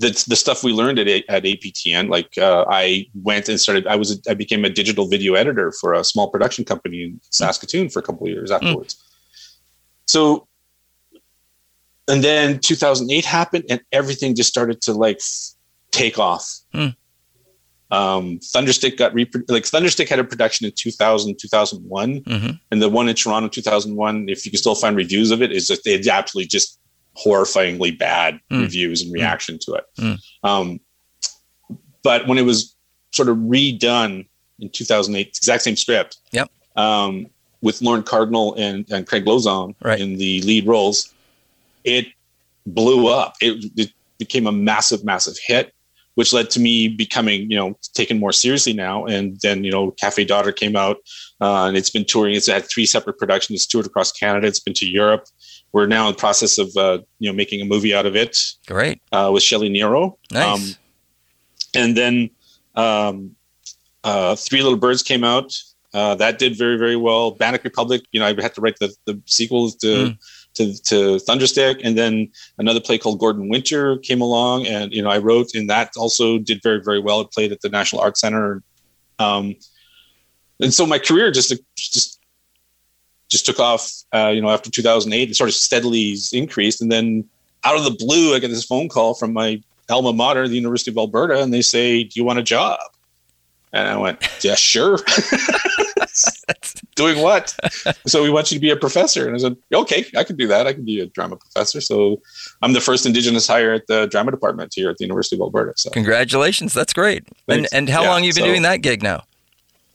The, 0.00 0.24
the 0.28 0.36
stuff 0.36 0.64
we 0.64 0.72
learned 0.72 0.98
at, 0.98 1.06
at 1.08 1.44
APTN, 1.44 2.08
like 2.08 2.36
uh, 2.38 2.64
I 2.68 3.06
went 3.22 3.48
and 3.50 3.60
started, 3.60 3.86
I 3.86 3.96
was, 3.96 4.12
a, 4.12 4.30
I 4.30 4.34
became 4.34 4.64
a 4.64 4.70
digital 4.70 5.06
video 5.06 5.34
editor 5.34 5.72
for 5.72 5.92
a 5.92 6.02
small 6.02 6.30
production 6.30 6.64
company 6.64 7.04
in 7.04 7.20
Saskatoon 7.30 7.90
for 7.90 7.98
a 7.98 8.02
couple 8.02 8.26
of 8.26 8.32
years 8.32 8.50
afterwards. 8.50 8.96
So, 10.06 10.48
and 12.08 12.24
then 12.24 12.58
2008 12.60 13.24
happened 13.26 13.64
and 13.68 13.80
everything 13.92 14.34
just 14.34 14.48
started 14.48 14.80
to 14.82 14.94
like 14.94 15.20
take 15.90 16.18
off. 16.18 16.50
Hmm. 16.72 16.88
Um, 17.92 18.38
Thunderstick 18.38 18.96
got 18.96 19.12
repro- 19.12 19.48
like 19.48 19.64
Thunderstick 19.64 20.08
had 20.08 20.18
a 20.18 20.24
production 20.24 20.64
in 20.64 20.72
2000, 20.72 21.36
2001 21.38 22.22
hmm 22.26 22.50
and 22.70 22.80
the 22.80 22.88
one 22.88 23.08
in 23.08 23.14
Toronto 23.14 23.48
2001, 23.48 24.28
if 24.28 24.46
you 24.46 24.50
can 24.50 24.58
still 24.58 24.76
find 24.76 24.96
reviews 24.96 25.30
of 25.30 25.42
it, 25.42 25.52
is 25.52 25.68
that 25.68 25.80
it's 25.84 26.08
absolutely 26.08 26.48
just 26.48 26.79
horrifyingly 27.16 27.96
bad 27.98 28.40
Mm. 28.50 28.62
reviews 28.62 29.02
and 29.02 29.12
reaction 29.12 29.58
to 29.60 29.74
it. 29.74 29.84
Mm. 29.98 30.18
Um, 30.42 30.80
but 32.02 32.26
when 32.26 32.38
it 32.38 32.42
was 32.44 32.74
sort 33.12 33.28
of 33.28 33.36
redone 33.36 34.26
in 34.58 34.70
2008, 34.70 35.28
exact 35.28 35.62
same 35.62 35.76
script. 35.76 36.18
Yep. 36.32 36.50
Um, 36.76 37.26
with 37.62 37.82
Lorne 37.82 38.02
Cardinal 38.02 38.54
and, 38.54 38.86
and 38.90 39.06
Craig 39.06 39.24
Lauzon 39.26 39.74
Right. 39.82 40.00
in 40.00 40.16
the 40.16 40.40
lead 40.42 40.66
roles, 40.66 41.12
it 41.84 42.06
blew 42.66 43.08
up. 43.08 43.34
It, 43.40 43.70
it 43.76 43.92
became 44.18 44.46
a 44.46 44.52
massive, 44.52 45.04
massive 45.04 45.36
hit, 45.46 45.74
which 46.14 46.32
led 46.32 46.48
to 46.50 46.60
me 46.60 46.88
becoming, 46.88 47.50
you 47.50 47.56
know, 47.56 47.76
taken 47.94 48.18
more 48.18 48.32
seriously 48.32 48.72
now. 48.72 49.04
And 49.04 49.38
then, 49.42 49.64
you 49.64 49.70
know, 49.70 49.90
Cafe 49.92 50.24
Daughter 50.24 50.52
came 50.52 50.76
out 50.76 50.98
uh, 51.40 51.64
and 51.66 51.76
it's 51.76 51.90
been 51.90 52.04
touring. 52.06 52.34
It's 52.34 52.46
had 52.46 52.64
three 52.64 52.86
separate 52.86 53.18
productions. 53.18 53.58
It's 53.58 53.66
toured 53.66 53.86
across 53.86 54.10
Canada. 54.12 54.46
It's 54.46 54.60
been 54.60 54.74
to 54.74 54.86
Europe. 54.86 55.26
We're 55.72 55.86
now 55.86 56.08
in 56.08 56.14
the 56.14 56.18
process 56.18 56.58
of, 56.58 56.76
uh, 56.76 56.98
you 57.18 57.30
know, 57.30 57.36
making 57.36 57.60
a 57.60 57.64
movie 57.64 57.94
out 57.94 58.06
of 58.06 58.16
it 58.16 58.36
Great. 58.66 59.00
uh, 59.12 59.30
with 59.32 59.42
Shelley 59.42 59.70
Niro. 59.70 60.16
Nice. 60.32 60.46
Um, 60.46 60.76
and 61.74 61.96
then 61.96 62.30
um, 62.74 63.36
uh, 64.02 64.34
Three 64.36 64.62
Little 64.62 64.78
Birds 64.78 65.02
came 65.02 65.22
out. 65.24 65.56
Uh, 65.92 66.14
that 66.16 66.38
did 66.38 66.56
very, 66.56 66.76
very 66.76 66.96
well. 66.96 67.32
Bannock 67.32 67.64
Republic, 67.64 68.02
you 68.12 68.20
know, 68.20 68.26
I 68.26 68.40
had 68.40 68.54
to 68.54 68.60
write 68.60 68.78
the, 68.78 68.94
the 69.06 69.20
sequels 69.26 69.76
to, 69.76 69.86
Mm. 69.86 70.18
to, 70.54 70.82
to 70.82 71.18
Thunderstick. 71.20 71.80
And 71.84 71.96
then 71.96 72.30
another 72.58 72.80
play 72.80 72.98
called 72.98 73.18
Gordon 73.20 73.48
Winter 73.48 73.98
came 73.98 74.20
along. 74.20 74.66
And, 74.66 74.92
you 74.92 75.02
know, 75.02 75.10
I 75.10 75.18
wrote, 75.18 75.54
and 75.54 75.68
that 75.70 75.90
also 75.96 76.38
did 76.38 76.60
very, 76.62 76.80
very 76.82 77.00
well. 77.00 77.20
It 77.20 77.30
played 77.32 77.52
at 77.52 77.60
the 77.60 77.68
National 77.68 78.02
Arts 78.02 78.20
Center. 78.20 78.62
Um, 79.18 79.54
and 80.60 80.72
so 80.74 80.86
my 80.86 80.98
career 80.98 81.30
just, 81.30 81.52
just, 81.76 82.19
just 83.30 83.46
took 83.46 83.58
off, 83.60 83.90
uh, 84.12 84.28
you 84.34 84.40
know, 84.42 84.50
after 84.50 84.70
2008, 84.70 85.30
it 85.30 85.34
sort 85.36 85.48
of 85.48 85.54
steadily 85.54 86.16
increased. 86.32 86.82
And 86.82 86.90
then 86.90 87.24
out 87.64 87.76
of 87.76 87.84
the 87.84 87.90
blue, 87.92 88.34
I 88.34 88.38
get 88.38 88.48
this 88.48 88.64
phone 88.64 88.88
call 88.88 89.14
from 89.14 89.32
my 89.32 89.62
alma 89.88 90.12
mater, 90.12 90.46
the 90.48 90.54
University 90.56 90.90
of 90.90 90.96
Alberta, 90.98 91.40
and 91.42 91.52
they 91.54 91.62
say, 91.62 92.04
"Do 92.04 92.10
you 92.18 92.24
want 92.24 92.38
a 92.38 92.42
job?" 92.42 92.78
And 93.72 93.88
I 93.88 93.96
went, 93.96 94.18
"Yeah, 94.42 94.54
sure." 94.56 94.98
Doing 96.96 97.22
what? 97.22 97.54
so 98.06 98.22
we 98.22 98.28
want 98.30 98.50
you 98.50 98.56
to 98.56 98.60
be 98.60 98.70
a 98.70 98.76
professor, 98.76 99.26
and 99.26 99.34
I 99.34 99.38
said, 99.38 99.56
"Okay, 99.72 100.04
I 100.16 100.24
can 100.24 100.36
do 100.36 100.46
that. 100.48 100.66
I 100.66 100.72
can 100.72 100.84
be 100.84 101.00
a 101.00 101.06
drama 101.06 101.36
professor." 101.36 101.80
So 101.80 102.20
I'm 102.62 102.72
the 102.72 102.80
first 102.80 103.06
Indigenous 103.06 103.46
hire 103.46 103.72
at 103.72 103.86
the 103.86 104.06
drama 104.06 104.30
department 104.32 104.72
here 104.74 104.90
at 104.90 104.98
the 104.98 105.04
University 105.04 105.36
of 105.36 105.40
Alberta. 105.40 105.72
So 105.76 105.90
Congratulations. 105.90 106.74
That's 106.74 106.92
great. 106.92 107.24
And 107.48 107.60
Thanks. 107.60 107.72
and 107.72 107.88
how 107.88 108.02
Yeah, 108.02 108.10
long 108.10 108.24
you 108.24 108.32
been 108.34 108.42
so- 108.42 108.46
doing 108.48 108.62
that 108.62 108.82
gig 108.82 109.02
now? 109.02 109.22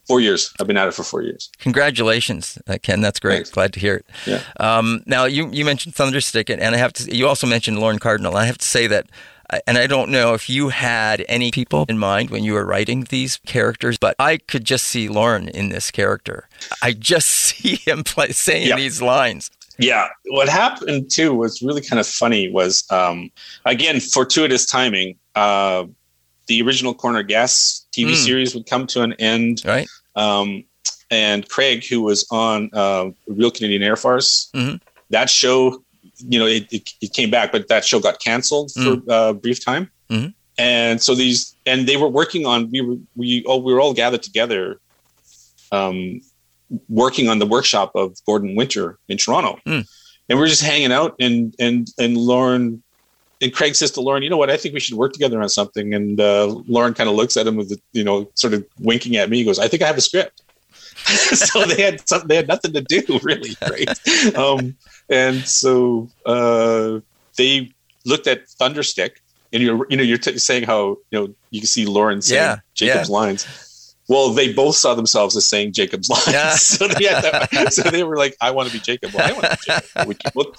Four 0.08 0.22
years. 0.22 0.54
I've 0.60 0.68
been 0.68 0.78
at 0.78 0.88
it 0.88 0.94
for 0.94 1.04
four 1.04 1.22
years. 1.24 1.50
Congratulations, 1.60 2.58
uh, 2.68 2.78
Ken. 2.82 3.02
That's 3.02 3.20
great. 3.20 3.36
Thanks. 3.36 3.50
Glad 3.52 3.74
to 3.74 3.80
hear 3.80 3.96
it. 3.96 4.06
Yeah. 4.26 4.42
Um, 4.60 5.02
now 5.06 5.26
you 5.26 5.50
you 5.52 5.66
mentioned 5.66 5.96
Thunderstick, 5.96 6.50
and, 6.50 6.62
and 6.62 6.76
I 6.76 6.78
have 6.78 6.94
to. 6.94 7.16
You 7.16 7.28
also 7.28 7.48
mentioned 7.48 7.80
Lorne 7.80 8.00
Cardinal. 8.00 8.36
I 8.38 8.46
have 8.46 8.58
to 8.60 8.68
say 8.68 8.88
that, 8.88 9.08
and 9.68 9.78
I 9.78 9.88
don't 9.88 10.12
know 10.12 10.34
if 10.34 10.50
you 10.50 10.70
had 10.70 11.26
any 11.28 11.52
people 11.52 11.86
in 11.90 11.98
mind 11.98 12.30
when 12.30 12.44
you 12.44 12.54
were 12.54 12.66
writing 12.66 13.06
these 13.10 13.38
characters, 13.46 13.98
but 13.98 14.16
I 14.20 14.38
could 14.38 14.64
just 14.66 14.86
see 14.86 15.08
Lorne 15.08 15.48
in 15.50 15.70
this 15.70 15.92
character. 15.92 16.48
I 16.82 16.94
just 16.94 17.28
see 17.48 17.76
him 17.78 18.04
play, 18.04 18.30
saying 18.32 18.68
Yeah. 18.68 18.76
these 18.76 19.02
lines. 19.02 19.50
Yeah, 19.78 20.08
what 20.28 20.48
happened 20.48 21.12
too 21.12 21.34
was 21.34 21.62
really 21.62 21.82
kind 21.82 22.00
of 22.00 22.08
funny. 22.08 22.50
Was 22.52 22.84
um, 22.92 23.30
again 23.66 24.00
fortuitous 24.00 24.66
timing. 24.66 25.18
Uh, 25.36 25.86
the 26.48 26.62
original 26.62 26.94
Corner 26.94 27.24
Gas 27.24 27.86
TV 27.92 28.12
Mm. 28.12 28.16
series 28.26 28.54
would 28.56 28.66
come 28.66 28.86
to 28.88 29.02
an 29.02 29.14
end. 29.14 29.62
Right. 29.66 29.88
Um, 30.16 30.64
and 31.12 31.48
Craig, 31.50 31.86
who 31.88 32.02
was 32.02 32.26
on 32.32 32.70
uh, 32.74 33.10
Royal 33.28 33.52
Canadian 33.52 33.84
Air 33.84 33.96
Farce, 33.96 34.50
Mhm. 34.56 34.82
that 35.10 35.30
show, 35.30 35.84
you 36.18 36.40
know, 36.40 36.46
it, 36.48 36.72
it, 36.72 36.90
it 37.02 37.14
came 37.14 37.30
back, 37.30 37.52
but 37.52 37.68
that 37.68 37.86
show 37.86 38.00
got 38.00 38.20
canceled 38.20 38.72
for 38.72 39.02
a 39.08 39.34
brief 39.34 39.64
time. 39.64 39.90
Mhm. 40.10 40.34
And 40.58 41.02
so 41.02 41.16
these, 41.16 41.54
and 41.66 41.88
they 41.88 41.98
were 41.98 42.08
working 42.08 42.46
on, 42.46 42.70
we 42.72 42.82
were, 42.82 42.96
we, 43.16 43.44
oh, 43.46 43.58
we 43.58 43.74
were 43.74 43.82
all 43.82 43.94
gathered 43.94 44.24
together, 44.24 44.80
um, 45.72 46.22
working 46.90 47.28
on 47.30 47.40
the 47.40 47.46
workshop 47.46 47.92
of 47.96 48.16
Gordon 48.26 48.56
Winter 48.56 48.98
in 49.10 49.18
Toronto. 49.18 49.60
Mm. 49.68 49.86
And 50.30 50.40
we 50.40 50.44
we're 50.44 50.48
just 50.48 50.64
hanging 50.64 50.92
out 50.92 51.16
and, 51.20 51.54
and, 51.60 51.88
and 52.00 52.18
Lorne, 52.18 52.82
and 53.46 53.54
Craig 53.54 53.76
says 53.76 53.92
to 53.92 54.02
Lorne, 54.02 54.24
you 54.24 54.30
know 54.32 54.38
what? 54.38 54.50
I 54.50 54.58
think 54.58 54.74
we 54.74 54.80
should 54.80 54.96
work 54.96 55.14
together 55.14 55.40
on 55.40 55.50
something. 55.50 55.94
And 55.94 56.20
uh, 56.20 56.48
Lorne 56.68 56.96
kind 56.96 57.08
of 57.08 57.16
looks 57.16 57.38
at 57.38 57.46
him 57.46 57.56
with, 57.56 57.70
the, 57.70 57.80
you 57.94 58.04
know, 58.04 58.28
sort 58.34 58.56
of 58.56 58.66
winking 58.80 59.18
at 59.18 59.30
me. 59.30 59.38
He 59.38 59.44
goes, 59.44 59.60
I 59.60 59.68
think 59.68 59.84
I 59.84 59.88
have 59.88 59.98
a 59.98 60.02
script. 60.02 60.42
so 61.06 61.64
they 61.66 61.84
had 61.84 62.02
they 62.26 62.36
had 62.36 62.48
nothing 62.48 62.74
to 62.74 62.82
do 62.82 63.20
really, 63.24 63.56
right? 63.62 64.36
Um, 64.36 64.76
and 65.08 65.46
so 65.46 66.10
uh, 66.26 67.00
they 67.38 67.72
looked 68.06 68.26
at 68.26 68.48
Thunderstick, 68.48 69.22
and 69.54 69.62
you're, 69.62 69.86
you 69.92 69.98
know, 69.98 70.04
you're 70.04 70.18
t- 70.18 70.40
saying 70.40 70.64
how 70.64 70.98
you 71.12 71.20
know 71.20 71.36
you 71.52 71.60
can 71.60 71.68
see 71.68 71.86
Lorne 71.86 72.24
saying 72.24 72.42
Yeah, 72.42 72.58
Jacob's 72.74 73.12
lines. 73.12 73.46
Well, 74.08 74.30
they 74.30 74.54
both 74.54 74.76
saw 74.76 74.94
themselves 74.94 75.36
as 75.36 75.48
saying 75.48 75.74
Jacob's 75.74 76.10
lines. 76.10 76.28
Yeah. 76.28 76.52
so, 76.56 76.88
they 76.88 77.66
so 77.70 77.90
they 77.90 78.04
were 78.04 78.18
like, 78.18 78.36
"I 78.40 78.52
want 78.52 78.70
to 78.70 78.74
be 78.74 78.80
Jacob." 78.80 79.14
Well, 79.14 79.28
I 79.28 79.34
want 79.34 79.46
to 79.46 79.58
be 79.58 79.66
Jacob. 79.66 80.08
We, 80.08 80.16
well, 80.36 80.54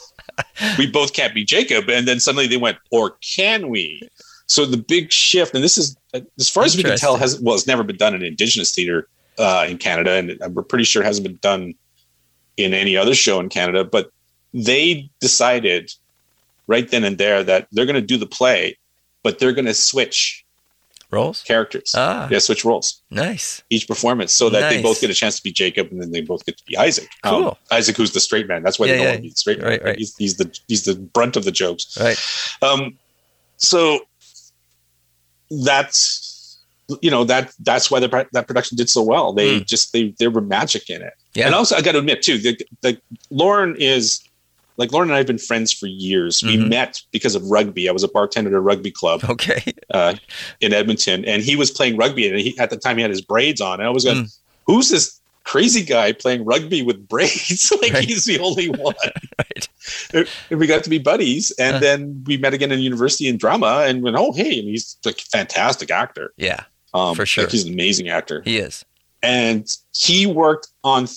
we 0.79 0.87
both 0.91 1.13
can't 1.13 1.35
be 1.35 1.45
Jacob. 1.45 1.89
And 1.89 2.09
then 2.09 2.19
suddenly 2.19 2.47
they 2.49 2.57
went, 2.57 2.79
"Or 2.91 3.17
can 3.37 3.69
we?" 3.69 4.09
So 4.49 4.65
the 4.65 4.77
big 4.77 5.13
shift, 5.13 5.55
and 5.55 5.63
this 5.63 5.79
is 5.79 5.97
as 6.13 6.49
far 6.49 6.65
as 6.65 6.77
we 6.77 6.83
can 6.83 6.97
tell, 6.97 7.17
has 7.17 7.41
well, 7.41 7.55
it's 7.55 7.67
never 7.67 7.83
been 7.83 7.97
done 7.97 8.15
in 8.15 8.23
Indigenous 8.23 8.73
theater 8.73 9.09
uh, 9.39 9.67
in 9.69 9.79
Canada, 9.79 10.13
and 10.13 10.55
we're 10.55 10.63
pretty 10.63 10.85
sure 10.85 11.03
it 11.03 11.07
hasn't 11.07 11.27
been 11.27 11.39
done 11.43 11.75
in 12.57 12.73
any 12.73 12.97
other 12.97 13.15
show 13.15 13.39
in 13.41 13.49
Canada. 13.49 13.85
But 13.85 14.11
they 14.55 15.09
decided 15.21 15.93
right 16.67 16.91
then 16.91 17.05
and 17.05 17.19
there 17.19 17.43
that 17.45 17.69
they're 17.73 17.87
going 17.87 17.95
to 17.95 18.01
do 18.01 18.17
the 18.17 18.27
play, 18.27 18.77
but 19.23 19.39
they're 19.39 19.53
going 19.53 19.67
to 19.67 19.75
switch 19.75 20.45
Rolls? 21.11 21.43
characters. 21.43 21.93
Ah. 21.97 22.29
Yeah, 22.31 22.39
switch 22.41 22.65
roles 22.65 23.03
Nice. 23.11 23.63
each 23.71 23.87
performance, 23.87 24.35
so 24.35 24.51
that 24.51 24.69
they 24.71 24.83
both 24.83 25.01
get 25.01 25.09
a 25.11 25.15
chance 25.15 25.37
to 25.37 25.43
be 25.43 25.53
Jacob, 25.53 25.89
and 25.93 26.01
then 26.03 26.11
they 26.11 26.21
both 26.21 26.45
get 26.45 26.57
to 26.59 26.65
be 26.67 26.77
Isaac. 26.77 27.09
Um, 27.25 27.43
Cool. 27.43 27.59
Isaac, 27.71 27.97
who's 27.97 28.13
the 28.13 28.21
straight 28.21 28.49
man. 28.49 28.63
That's 28.63 28.79
why 28.79 28.87
Yeah, 28.87 28.93
they 28.93 28.99
don't 28.99 29.05
yeah. 29.05 29.11
want 29.13 29.17
to 29.19 29.23
be 29.23 29.29
the 29.31 29.37
straight 29.37 29.59
man. 29.61 29.69
Right, 29.69 29.85
right. 29.85 29.99
He's, 29.99 30.17
he's 30.17 30.37
the 30.37 30.59
he's 30.69 30.85
the 30.85 30.95
brunt 30.97 31.37
of 31.37 31.45
the 31.45 31.53
jokes. 31.53 31.97
Right. 32.01 32.19
Um, 32.63 32.99
so 33.57 34.01
that's 35.51 36.59
you 37.03 37.11
know 37.11 37.25
that 37.25 37.53
that's 37.61 37.91
why 37.91 37.99
the, 38.01 38.27
that 38.33 38.47
production 38.47 38.77
did 38.77 38.89
so 38.89 39.03
well. 39.03 39.33
They 39.33 39.61
Mm. 39.61 39.67
just 39.67 39.93
they 39.93 40.15
there 40.19 40.31
were 40.31 40.41
magic 40.41 40.89
in 40.91 41.03
it. 41.03 41.13
Yeah. 41.35 41.47
And 41.47 41.55
also, 41.55 41.77
I 41.77 41.83
got 41.83 41.93
to 41.93 41.99
admit 41.99 42.23
too, 42.23 42.39
the, 42.39 42.59
the 42.83 42.99
Lorne 43.31 43.77
is 43.79 44.21
like 44.79 44.93
Lorne 44.93 45.09
and 45.09 45.15
I 45.15 45.19
have 45.19 45.27
been 45.27 45.39
friends 45.39 45.73
for 45.73 45.87
years. 45.87 46.43
We 46.43 46.57
Mhm. 46.57 46.69
met 46.69 47.01
because 47.13 47.35
of 47.35 47.43
rugby. 47.45 47.89
I 47.89 47.93
was 47.93 48.03
a 48.03 48.09
bartender 48.09 48.51
at 48.51 48.57
a 48.57 48.61
rugby 48.61 48.91
club 48.91 49.25
Okay. 49.29 49.63
uh, 49.91 50.15
in 50.61 50.73
Edmonton, 50.73 51.25
and 51.25 51.43
he 51.43 51.57
was 51.57 51.71
playing 51.71 51.97
rugby. 51.97 52.29
And 52.29 52.39
he, 52.39 52.59
at 52.59 52.71
the 52.71 52.77
time, 52.77 52.97
he 52.97 53.03
had 53.03 53.11
his 53.11 53.21
braids 53.23 53.61
on. 53.61 53.81
And 53.81 53.87
I 53.89 53.91
was 53.91 54.05
going, 54.05 54.25
Mm. 54.25 54.37
"Who's 54.67 54.89
this 54.91 55.21
crazy 55.45 55.83
guy 55.85 56.11
playing 56.13 56.45
rugby 56.45 56.83
with 56.83 57.07
braids? 57.09 57.73
like 57.81 57.93
Right. 57.93 58.05
he's 58.05 58.25
the 58.25 58.39
only 58.41 58.69
one." 58.89 58.95
Right. 59.39 59.69
and 60.51 60.59
we 60.61 60.67
got 60.67 60.83
to 60.85 60.91
be 60.91 60.99
buddies, 60.99 61.53
and 61.59 61.75
Huh. 61.75 61.81
then 61.81 62.25
we 62.27 62.37
met 62.37 62.53
again 62.55 62.73
in 62.73 62.81
university 62.81 63.29
in 63.29 63.37
drama, 63.37 63.85
and 63.87 64.03
went, 64.03 64.17
"Oh, 64.19 64.33
hey!" 64.33 64.59
And 64.59 64.69
he's 64.69 64.97
like 65.05 65.21
a 65.21 65.25
fantastic 65.25 65.91
actor. 65.91 66.33
Yeah, 66.37 66.65
Um, 66.95 67.15
For 67.15 67.25
sure. 67.27 67.45
like, 67.45 67.53
he's 67.53 67.65
an 67.65 67.73
amazing 67.73 68.09
actor, 68.09 68.43
he 68.45 68.59
is. 68.59 68.85
and 69.23 69.67
he 69.97 70.27
worked 70.27 70.69
on. 70.85 71.09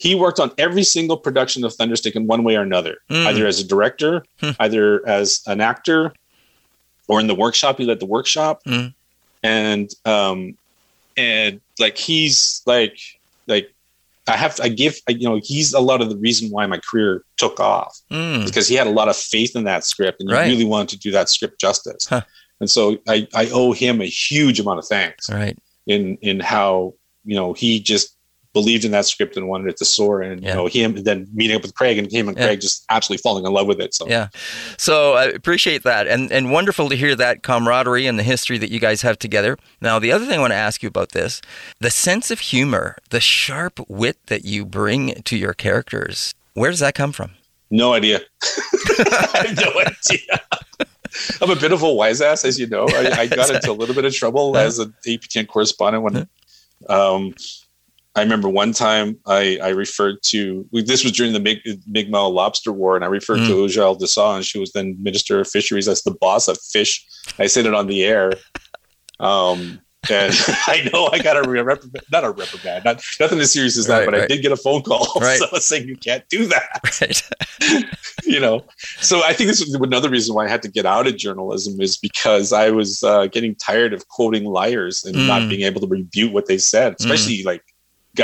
He 0.00 0.14
worked 0.14 0.40
on 0.40 0.50
every 0.56 0.82
single 0.82 1.18
production 1.18 1.62
of 1.62 1.74
Thunderstick 1.74 2.16
in 2.16 2.26
one 2.26 2.42
way 2.42 2.56
or 2.56 2.62
another, 2.62 2.96
Mm. 3.10 3.26
either 3.26 3.46
as 3.46 3.60
a 3.60 3.64
director, 3.66 4.24
Hmm. 4.40 4.50
either 4.58 5.06
as 5.06 5.42
an 5.46 5.60
actor, 5.60 6.12
or 7.06 7.20
in 7.20 7.26
the 7.26 7.34
workshop. 7.34 7.78
He 7.78 7.84
led 7.84 8.00
the 8.00 8.06
workshop, 8.06 8.62
Mm. 8.66 8.94
and 9.42 9.90
um, 10.06 10.56
and 11.16 11.60
like 11.78 11.98
he's 11.98 12.62
like 12.66 12.98
like 13.46 13.72
I 14.26 14.36
have 14.36 14.58
I 14.62 14.68
give 14.68 14.96
I, 15.08 15.12
you 15.12 15.28
know 15.28 15.40
he's 15.42 15.74
a 15.74 15.80
lot 15.80 16.00
of 16.00 16.08
the 16.08 16.16
reason 16.16 16.50
why 16.50 16.64
my 16.66 16.78
career 16.78 17.22
took 17.36 17.58
off 17.60 17.98
Mm. 18.10 18.46
because 18.46 18.68
he 18.68 18.74
had 18.76 18.86
a 18.86 18.90
lot 19.00 19.08
of 19.08 19.16
faith 19.16 19.54
in 19.56 19.64
that 19.64 19.84
script 19.84 20.20
and 20.20 20.30
he 20.30 20.36
really 20.36 20.64
wanted 20.64 20.88
to 20.90 20.98
do 20.98 21.10
that 21.12 21.28
script 21.28 21.60
justice. 21.60 22.06
Huh. 22.08 22.22
And 22.60 22.70
so 22.70 22.98
I, 23.08 23.26
I 23.34 23.48
owe 23.50 23.72
him 23.72 24.00
a 24.00 24.06
huge 24.06 24.60
amount 24.60 24.78
of 24.78 24.86
thanks 24.86 25.28
Right. 25.28 25.58
in 25.86 26.16
in 26.22 26.40
how 26.40 26.94
you 27.24 27.34
know 27.36 27.52
he 27.52 27.80
just 27.80 28.16
believed 28.52 28.84
in 28.84 28.90
that 28.90 29.04
script 29.06 29.36
and 29.36 29.46
wanted 29.48 29.68
it 29.68 29.76
to 29.76 29.84
soar 29.84 30.22
and 30.22 30.42
Yeah. 30.42 30.48
you 30.50 30.54
know 30.56 30.66
him 30.66 30.96
and 30.96 31.04
then 31.04 31.28
meeting 31.32 31.54
up 31.56 31.62
with 31.62 31.74
Craig 31.74 31.98
and 31.98 32.10
him 32.10 32.28
and 32.28 32.36
Yeah. 32.36 32.46
Craig 32.46 32.60
just 32.60 32.84
absolutely 32.90 33.22
falling 33.22 33.44
in 33.46 33.52
love 33.52 33.66
with 33.68 33.80
it. 33.80 33.94
So 33.94 34.08
Yeah. 34.08 34.28
So 34.76 35.12
I 35.14 35.24
appreciate 35.26 35.82
that, 35.84 36.06
and 36.08 36.32
and 36.32 36.50
wonderful 36.50 36.88
to 36.88 36.96
hear 36.96 37.14
that 37.16 37.42
camaraderie 37.42 38.06
and 38.06 38.18
the 38.18 38.22
history 38.24 38.58
that 38.58 38.70
you 38.70 38.80
guys 38.80 39.02
have 39.02 39.18
together. 39.18 39.56
Now, 39.80 39.98
the 39.98 40.12
other 40.12 40.26
thing 40.26 40.38
I 40.38 40.40
want 40.40 40.52
to 40.52 40.56
ask 40.56 40.82
you 40.82 40.88
about 40.88 41.10
this: 41.10 41.40
the 41.78 41.90
sense 41.90 42.30
of 42.30 42.40
humor, 42.40 42.96
the 43.10 43.20
sharp 43.20 43.80
wit 43.88 44.18
that 44.26 44.44
you 44.44 44.64
bring 44.64 45.22
to 45.22 45.36
your 45.36 45.54
characters. 45.54 46.34
Where 46.54 46.70
does 46.70 46.80
that 46.80 46.94
come 46.94 47.12
from? 47.12 47.32
no 47.72 47.92
idea. 47.92 48.18
I 48.42 49.44
have 49.46 49.56
no 49.56 49.80
idea. 49.80 50.40
I'm 51.40 51.50
a 51.50 51.56
bit 51.56 51.70
of 51.70 51.82
a 51.82 51.92
wise 51.92 52.20
ass, 52.20 52.44
as 52.44 52.58
you 52.58 52.66
know. 52.66 52.86
I, 52.88 53.20
I 53.20 53.26
got 53.28 53.48
into 53.54 53.70
a 53.70 53.78
little 53.78 53.94
bit 53.94 54.04
of 54.04 54.12
trouble 54.12 54.56
as 54.56 54.80
an 54.80 54.92
APTN 55.06 55.46
correspondent 55.46 56.02
when 56.02 56.28
um, 56.88 57.32
I 58.16 58.22
remember 58.22 58.48
one 58.48 58.72
time 58.72 59.18
I, 59.26 59.58
I 59.62 59.68
referred 59.68 60.16
to 60.24 60.66
this 60.72 61.04
was 61.04 61.12
during 61.12 61.32
the 61.32 61.38
Mig, 61.40 61.58
Mi'kmaq 61.86 62.32
Lobster 62.32 62.72
War, 62.72 62.96
and 62.96 63.04
I 63.04 63.08
referred 63.08 63.38
to 63.46 63.52
Ujal 63.54 63.98
Dessa, 64.00 64.36
and 64.36 64.44
she 64.44 64.58
was 64.58 64.72
then 64.72 64.96
Minister 65.00 65.40
of 65.40 65.48
Fisheries 65.48 65.86
as 65.86 66.02
the 66.02 66.10
boss 66.20 66.48
of 66.48 66.58
fish. 66.60 67.06
I 67.38 67.46
said 67.46 67.66
it 67.66 67.74
on 67.74 67.86
the 67.86 68.02
air. 68.04 68.32
Um, 69.20 69.80
and 70.10 70.32
I 70.66 70.88
know 70.92 71.08
I 71.12 71.18
got 71.18 71.36
a 71.36 71.42
not 72.10 72.24
a 72.24 72.30
reprimand, 72.30 72.84
not 72.84 73.02
nothing 73.20 73.38
as 73.38 73.52
serious 73.52 73.78
as 73.78 73.86
that, 73.86 73.98
Right, 73.98 74.04
but 74.06 74.14
I 74.14 74.26
did 74.26 74.42
get 74.42 74.50
a 74.50 74.56
phone 74.56 74.82
call 74.82 75.06
Right. 75.20 75.38
so 75.38 75.46
saying 75.58 75.86
you 75.86 75.96
can't 75.96 76.24
do 76.28 76.46
that 76.46 76.80
Right. 77.00 77.22
you 78.24 78.40
know 78.40 78.66
so 79.00 79.22
i 79.22 79.34
think 79.34 79.48
this 79.48 79.60
is 79.60 79.74
another 79.74 80.08
reason 80.08 80.34
why 80.34 80.46
i 80.46 80.48
had 80.48 80.62
to 80.62 80.70
get 80.70 80.86
out 80.86 81.06
of 81.06 81.16
journalism 81.18 81.78
is 81.80 81.98
because 81.98 82.52
i 82.52 82.70
was 82.70 83.02
uh, 83.02 83.26
getting 83.26 83.54
tired 83.56 83.92
of 83.92 84.08
quoting 84.08 84.44
liars 84.44 85.04
and 85.04 85.14
Mm. 85.14 85.26
not 85.26 85.48
being 85.50 85.62
able 85.62 85.80
to 85.82 85.86
rebuke 85.86 86.32
what 86.32 86.46
they 86.46 86.56
said 86.56 86.94
especially 86.98 87.42
like 87.44 87.62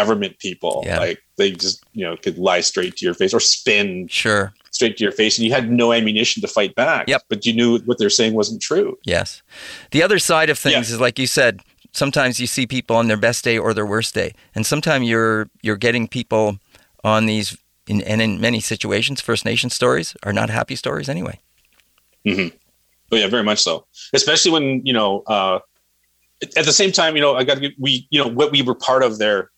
government 0.00 0.34
people 0.46 0.74
Yeah. 0.86 0.98
like 1.06 1.18
they 1.38 1.50
just 1.64 1.76
you 1.98 2.04
know 2.06 2.14
could 2.24 2.36
lie 2.48 2.62
straight 2.70 2.94
to 2.98 3.04
your 3.06 3.14
face 3.20 3.32
or 3.38 3.40
spin 3.40 4.08
Sure. 4.08 4.44
straight 4.70 4.94
to 4.98 5.02
your 5.06 5.12
face 5.20 5.32
and 5.38 5.44
you 5.46 5.52
had 5.58 5.66
no 5.70 5.86
ammunition 5.98 6.38
to 6.44 6.48
fight 6.58 6.72
back 6.74 7.02
Yep. 7.08 7.22
but 7.30 7.38
you 7.46 7.52
knew 7.58 7.70
what 7.88 7.96
they're 7.98 8.16
saying 8.20 8.32
wasn't 8.34 8.60
true 8.70 8.90
Yes. 9.14 9.42
The 9.94 10.02
other 10.06 10.18
side 10.30 10.50
of 10.52 10.58
things 10.58 10.88
Yeah. 10.88 10.94
is 10.94 11.00
like 11.06 11.18
you 11.22 11.26
said, 11.26 11.60
sometimes 11.92 12.38
you 12.42 12.46
see 12.46 12.66
people 12.66 12.94
on 13.00 13.06
their 13.08 13.16
best 13.28 13.40
day 13.48 13.56
or 13.64 13.72
their 13.74 13.86
worst 13.94 14.12
day. 14.14 14.30
And 14.54 14.62
sometimes 14.72 15.02
you're 15.12 15.48
you're 15.66 15.80
getting 15.86 16.08
people 16.18 16.58
on 17.02 17.26
these 17.26 17.56
in, 17.86 17.98
and 18.02 18.20
in 18.20 18.40
many 18.40 18.60
situations, 18.60 19.20
First 19.22 19.44
Nation 19.44 19.70
stories 19.70 20.08
are 20.26 20.32
not 20.40 20.50
happy 20.50 20.76
stories 20.76 21.08
anyway. 21.08 21.36
Mm-hmm. 22.26 22.48
But 23.10 23.16
yeah, 23.20 23.28
very 23.28 23.44
much 23.50 23.60
so. 23.68 23.86
Especially 24.12 24.50
when 24.56 24.66
you 24.84 24.92
know, 24.98 25.22
uh, 25.36 25.58
at 26.60 26.64
the 26.64 26.72
same 26.72 26.92
time, 26.92 27.14
you 27.16 27.22
know, 27.22 27.34
I 27.40 27.44
got 27.44 27.58
to 27.58 27.70
we, 27.78 28.06
you 28.10 28.18
know, 28.22 28.28
what 28.28 28.50
we 28.52 28.60
were 28.62 28.74
part 28.74 29.02
of 29.02 29.18
there, 29.18 29.50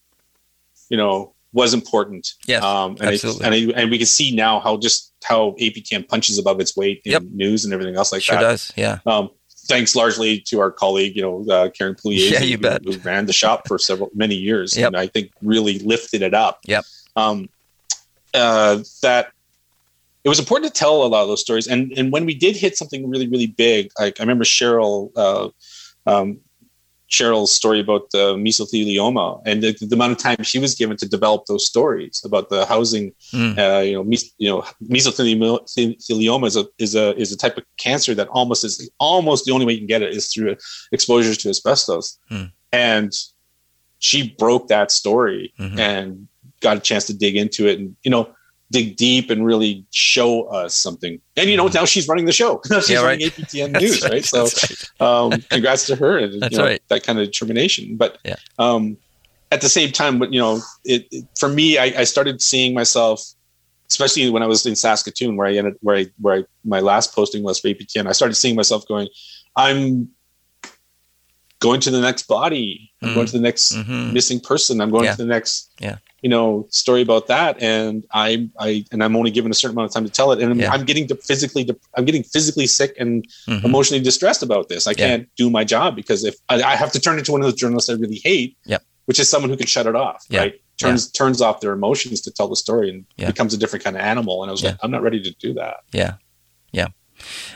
you 0.88 0.96
know, 0.96 1.34
was 1.52 1.72
important. 1.74 2.34
Yes, 2.46 2.62
um, 2.62 2.92
and 3.00 3.10
absolutely. 3.10 3.44
It, 3.46 3.64
and, 3.68 3.76
I, 3.76 3.80
and 3.82 3.90
we 3.90 3.98
can 3.98 4.06
see 4.06 4.34
now 4.34 4.60
how 4.60 4.76
just 4.76 5.12
how 5.24 5.50
AP 5.60 5.74
APCAM 5.74 6.06
punches 6.08 6.38
above 6.38 6.60
its 6.60 6.76
weight 6.76 7.00
in 7.04 7.12
Yep. 7.12 7.22
news 7.32 7.64
and 7.64 7.72
everything 7.74 7.96
else 7.96 8.12
like 8.12 8.22
sure 8.22 8.36
that. 8.36 8.42
does. 8.42 8.72
Yeah. 8.76 8.98
Um, 9.06 9.30
thanks 9.66 9.94
largely 9.96 10.40
to 10.40 10.60
our 10.60 10.70
colleague, 10.70 11.14
you 11.16 11.22
know, 11.22 11.44
uh, 11.52 11.68
Karen 11.70 11.94
Pugliese, 11.94 12.30
Yeah, 12.30 12.40
you 12.42 12.56
who- 12.56 12.62
bet. 12.62 12.84
who 12.84 12.96
ran 12.98 13.26
the 13.26 13.32
shop 13.32 13.66
for 13.68 13.78
several 13.78 14.10
many 14.14 14.34
years, 14.34 14.76
Yep. 14.76 14.86
and 14.88 14.96
I 14.96 15.06
think 15.06 15.30
really 15.42 15.78
lifted 15.80 16.22
it 16.22 16.34
up. 16.34 16.60
Yep. 16.66 16.84
Um, 17.16 17.48
uh, 18.34 18.78
that 19.02 19.32
it 20.24 20.28
was 20.28 20.38
important 20.38 20.72
to 20.72 20.78
tell 20.78 21.02
a 21.04 21.08
lot 21.08 21.22
of 21.22 21.28
those 21.28 21.40
stories, 21.40 21.66
and 21.66 21.92
and 21.96 22.12
when 22.12 22.26
we 22.26 22.34
did 22.34 22.56
hit 22.56 22.76
something 22.76 23.08
really 23.08 23.26
really 23.28 23.46
big, 23.46 23.90
like 23.98 24.20
I 24.20 24.22
remember 24.22 24.44
Cheryl. 24.44 25.10
Uh, 25.16 25.48
um, 26.06 26.40
Cheryl's 27.10 27.52
story 27.52 27.80
about 27.80 28.10
the 28.10 28.34
mesothelioma 28.34 29.40
and 29.46 29.62
the, 29.62 29.72
the 29.80 29.94
amount 29.94 30.12
of 30.12 30.18
time 30.18 30.42
she 30.42 30.58
was 30.58 30.74
given 30.74 30.96
to 30.98 31.08
develop 31.08 31.46
those 31.46 31.66
stories 31.66 32.20
about 32.24 32.50
the 32.50 32.66
housing 32.66 33.12
Mm. 33.32 33.58
uh, 33.58 33.80
you 33.80 33.92
know, 33.94 34.04
mes- 34.04 34.32
you 34.38 34.48
know, 34.50 34.62
mesothelioma 34.82 36.46
is 36.46 36.56
a 36.56 36.66
is 36.78 36.94
a 36.94 37.16
is 37.16 37.32
a 37.32 37.36
type 37.36 37.56
of 37.56 37.64
cancer 37.78 38.14
that 38.14 38.28
almost 38.28 38.64
is 38.64 38.90
almost 38.98 39.44
the 39.44 39.52
only 39.52 39.66
way 39.66 39.72
you 39.72 39.78
can 39.78 39.86
get 39.86 40.02
it 40.02 40.14
is 40.14 40.32
through 40.32 40.56
exposure 40.92 41.34
to 41.34 41.48
asbestos. 41.48 42.18
Hmm. 42.28 42.44
And 42.72 43.12
she 43.98 44.34
broke 44.38 44.68
that 44.68 44.90
story 44.90 45.52
Mhm. 45.58 45.78
and 45.78 46.28
got 46.60 46.76
a 46.76 46.80
chance 46.80 47.06
to 47.06 47.14
dig 47.14 47.36
into 47.36 47.66
it 47.66 47.78
and 47.78 47.96
you 48.02 48.10
know 48.10 48.28
dig 48.70 48.96
deep 48.96 49.30
and 49.30 49.46
really 49.46 49.84
show 49.90 50.44
us 50.48 50.76
something. 50.76 51.20
And 51.36 51.48
you 51.48 51.56
know, 51.56 51.68
now 51.68 51.84
she's 51.86 52.06
running 52.08 52.26
the 52.26 52.32
show. 52.32 52.60
She's. 52.68 52.90
Yeah, 52.90 52.98
right. 52.98 53.04
running 53.20 53.30
APTN 53.30 53.80
News, 53.80 54.02
right? 54.02 54.24
So 54.24 54.42
right. 54.44 55.00
um, 55.00 55.40
congrats 55.50 55.86
to 55.86 55.96
her 55.96 56.18
and 56.18 56.34
you 56.50 56.58
know, 56.58 56.64
right. 56.64 56.82
that 56.88 57.02
kind 57.02 57.18
of 57.18 57.24
determination. 57.26 57.96
But 57.96 58.18
Yeah. 58.24 58.36
um, 58.58 58.98
at 59.50 59.62
the 59.62 59.68
same 59.70 59.90
time, 59.92 60.18
but 60.18 60.32
you 60.34 60.38
know, 60.40 60.60
it, 60.84 61.06
it 61.10 61.24
for 61.38 61.48
me, 61.48 61.78
I, 61.78 61.84
I 62.00 62.04
started 62.04 62.42
seeing 62.42 62.74
myself, 62.74 63.22
especially 63.88 64.28
when 64.28 64.42
I 64.42 64.46
was 64.46 64.66
in 64.66 64.76
Saskatoon, 64.76 65.36
where 65.36 65.46
I 65.46 65.54
ended, 65.56 65.76
where 65.80 65.96
I, 65.96 66.06
where 66.20 66.40
I, 66.40 66.44
my 66.64 66.80
last 66.80 67.14
posting 67.14 67.42
was 67.42 67.58
for 67.58 67.68
APTN. 67.68 68.06
I 68.06 68.12
started 68.12 68.34
seeing 68.34 68.54
myself 68.56 68.86
going, 68.86 69.08
I'm 69.56 70.10
going 71.60 71.80
to 71.80 71.90
the 71.90 72.00
next 72.00 72.24
body. 72.28 72.92
I'm 73.02 73.10
Mm. 73.10 73.14
going 73.14 73.26
to 73.26 73.32
the 73.32 73.40
next 73.40 73.72
Mhm. 73.72 74.12
missing 74.12 74.40
person. 74.40 74.80
I'm 74.80 74.90
going 74.90 75.04
Yeah. 75.04 75.12
to 75.12 75.22
the 75.22 75.24
next, 75.28 75.70
Yeah. 75.80 75.96
You 76.22 76.28
know, 76.28 76.66
story 76.70 77.00
about 77.02 77.28
that. 77.28 77.62
And 77.62 78.04
I, 78.12 78.48
I, 78.58 78.84
and 78.90 79.04
I'm 79.04 79.14
only 79.14 79.30
given 79.30 79.50
a 79.50 79.54
certain 79.54 79.76
amount 79.76 79.90
of 79.90 79.94
time 79.94 80.04
to 80.04 80.10
tell 80.10 80.32
it. 80.32 80.40
And 80.42 80.50
I'm, 80.50 80.58
Yeah. 80.60 80.72
I'm 80.72 80.84
getting 80.84 81.06
de- 81.06 81.14
physically, 81.16 81.64
de- 81.64 81.76
I'm 81.96 82.04
getting 82.04 82.24
physically 82.24 82.66
sick 82.66 82.94
and 82.98 83.24
Mhm. 83.46 83.64
emotionally 83.64 84.02
distressed 84.02 84.42
about 84.42 84.68
this. 84.68 84.86
I 84.86 84.90
Yeah. 84.90 84.96
can't 84.96 85.28
do 85.36 85.48
my 85.48 85.62
job 85.64 85.94
because 85.94 86.24
if 86.24 86.34
I, 86.48 86.60
I 86.62 86.74
have 86.76 86.90
to 86.92 87.00
turn 87.00 87.18
into 87.18 87.30
one 87.32 87.40
of 87.40 87.44
those 87.44 87.54
journalists 87.54 87.88
I 87.88 87.94
really 87.94 88.20
hate, 88.24 88.56
Yep. 88.66 88.82
which 89.06 89.20
is 89.20 89.30
someone 89.30 89.48
who 89.50 89.56
can 89.56 89.66
shut 89.68 89.86
it 89.86 89.94
off, 89.94 90.24
right? 90.32 90.54
Turns 90.78 91.10
turns 91.10 91.40
off 91.40 91.60
their 91.60 91.72
emotions 91.72 92.20
to 92.22 92.30
tell 92.30 92.46
the 92.48 92.56
story 92.56 92.88
and 92.90 93.04
becomes 93.16 93.52
a 93.54 93.56
different 93.56 93.84
kind 93.84 93.96
of 93.96 94.02
animal. 94.02 94.42
And 94.42 94.50
I 94.50 94.52
was 94.52 94.62
like, 94.62 94.76
I'm 94.82 94.90
not 94.90 95.02
ready 95.02 95.20
to 95.20 95.30
do 95.40 95.54
that. 95.54 95.78
Yeah. 95.92 96.14
Yeah. 96.72 96.86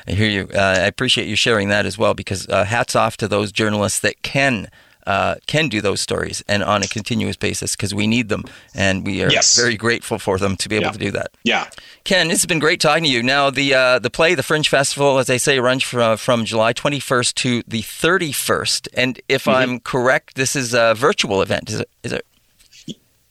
I 0.09 0.13
hear 0.13 0.29
you. 0.29 0.49
Uh, 0.55 0.59
I 0.79 0.87
appreciate 0.87 1.29
you 1.29 1.37
sharing 1.37 1.69
that 1.69 1.87
as 1.87 1.97
well 1.97 2.15
because 2.15 2.49
uh, 2.49 2.65
hats 2.65 2.97
off 2.97 3.17
to 3.19 3.29
those 3.29 3.53
journalists 3.53 4.01
that 4.01 4.23
can 4.23 4.69
uh, 5.07 5.35
can 5.47 5.69
do 5.69 5.81
those 5.81 6.01
stories 6.01 6.43
and 6.49 6.63
on 6.63 6.83
a 6.83 6.87
continuous 6.89 7.37
basis 7.37 7.75
because 7.77 7.95
we 7.95 8.07
need 8.07 8.29
them 8.29 8.45
and 8.75 9.05
we 9.07 9.23
are 9.23 9.31
Yes. 9.31 9.57
very 9.57 9.77
grateful 9.77 10.19
for 10.19 10.39
them 10.39 10.57
to 10.57 10.69
be 10.69 10.77
able 10.77 10.87
Yeah. 10.87 10.93
to 10.93 10.99
do 10.99 11.11
that. 11.13 11.31
Yeah. 11.45 11.69
Ken, 12.05 12.31
it's 12.31 12.47
been 12.47 12.59
great 12.59 12.81
talking 12.81 13.05
to 13.05 13.11
you. 13.11 13.23
Now, 13.23 13.51
the 13.51 13.75
uh, 13.75 13.99
the 13.99 14.11
play, 14.11 14.35
the 14.35 14.43
Fringe 14.43 14.69
Festival, 14.69 15.19
as 15.19 15.29
I 15.31 15.37
say, 15.37 15.59
runs 15.61 15.83
from, 15.83 16.17
from 16.17 16.45
July 16.45 16.73
21st 16.73 17.35
to 17.35 17.63
the 17.67 17.83
31st. 17.83 18.89
And 18.95 19.21
if 19.29 19.47
I'm 19.49 19.81
correct, 19.81 20.35
this 20.35 20.55
is 20.57 20.75
a 20.75 20.95
virtual 20.95 21.43
event. 21.43 21.71
Is 21.71 21.81
it? 21.81 21.89
Is 22.03 22.13
it? 22.13 22.27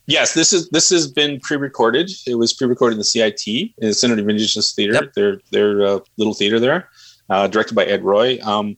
Yes, 0.08 0.34
this 0.34 0.52
is 0.52 0.68
this 0.70 0.90
has 0.90 1.08
been 1.10 1.40
pre-recorded. 1.40 2.12
It 2.28 2.36
was 2.36 2.54
pre-recorded 2.54 2.96
in 2.96 2.98
the 3.00 3.04
CIT, 3.06 3.48
in 3.48 3.72
the 3.88 3.94
Center 3.94 4.14
of 4.20 4.28
Indigenous 4.28 4.74
Theater, 4.74 4.94
Yep. 4.94 5.14
their 5.14 5.42
their 5.52 5.86
uh, 5.86 6.00
little 6.18 6.34
theater 6.34 6.60
there, 6.60 6.90
uh, 7.30 7.48
directed 7.48 7.76
by 7.76 7.86
Ed 7.86 8.04
Roy. 8.04 8.40
Um, 8.44 8.76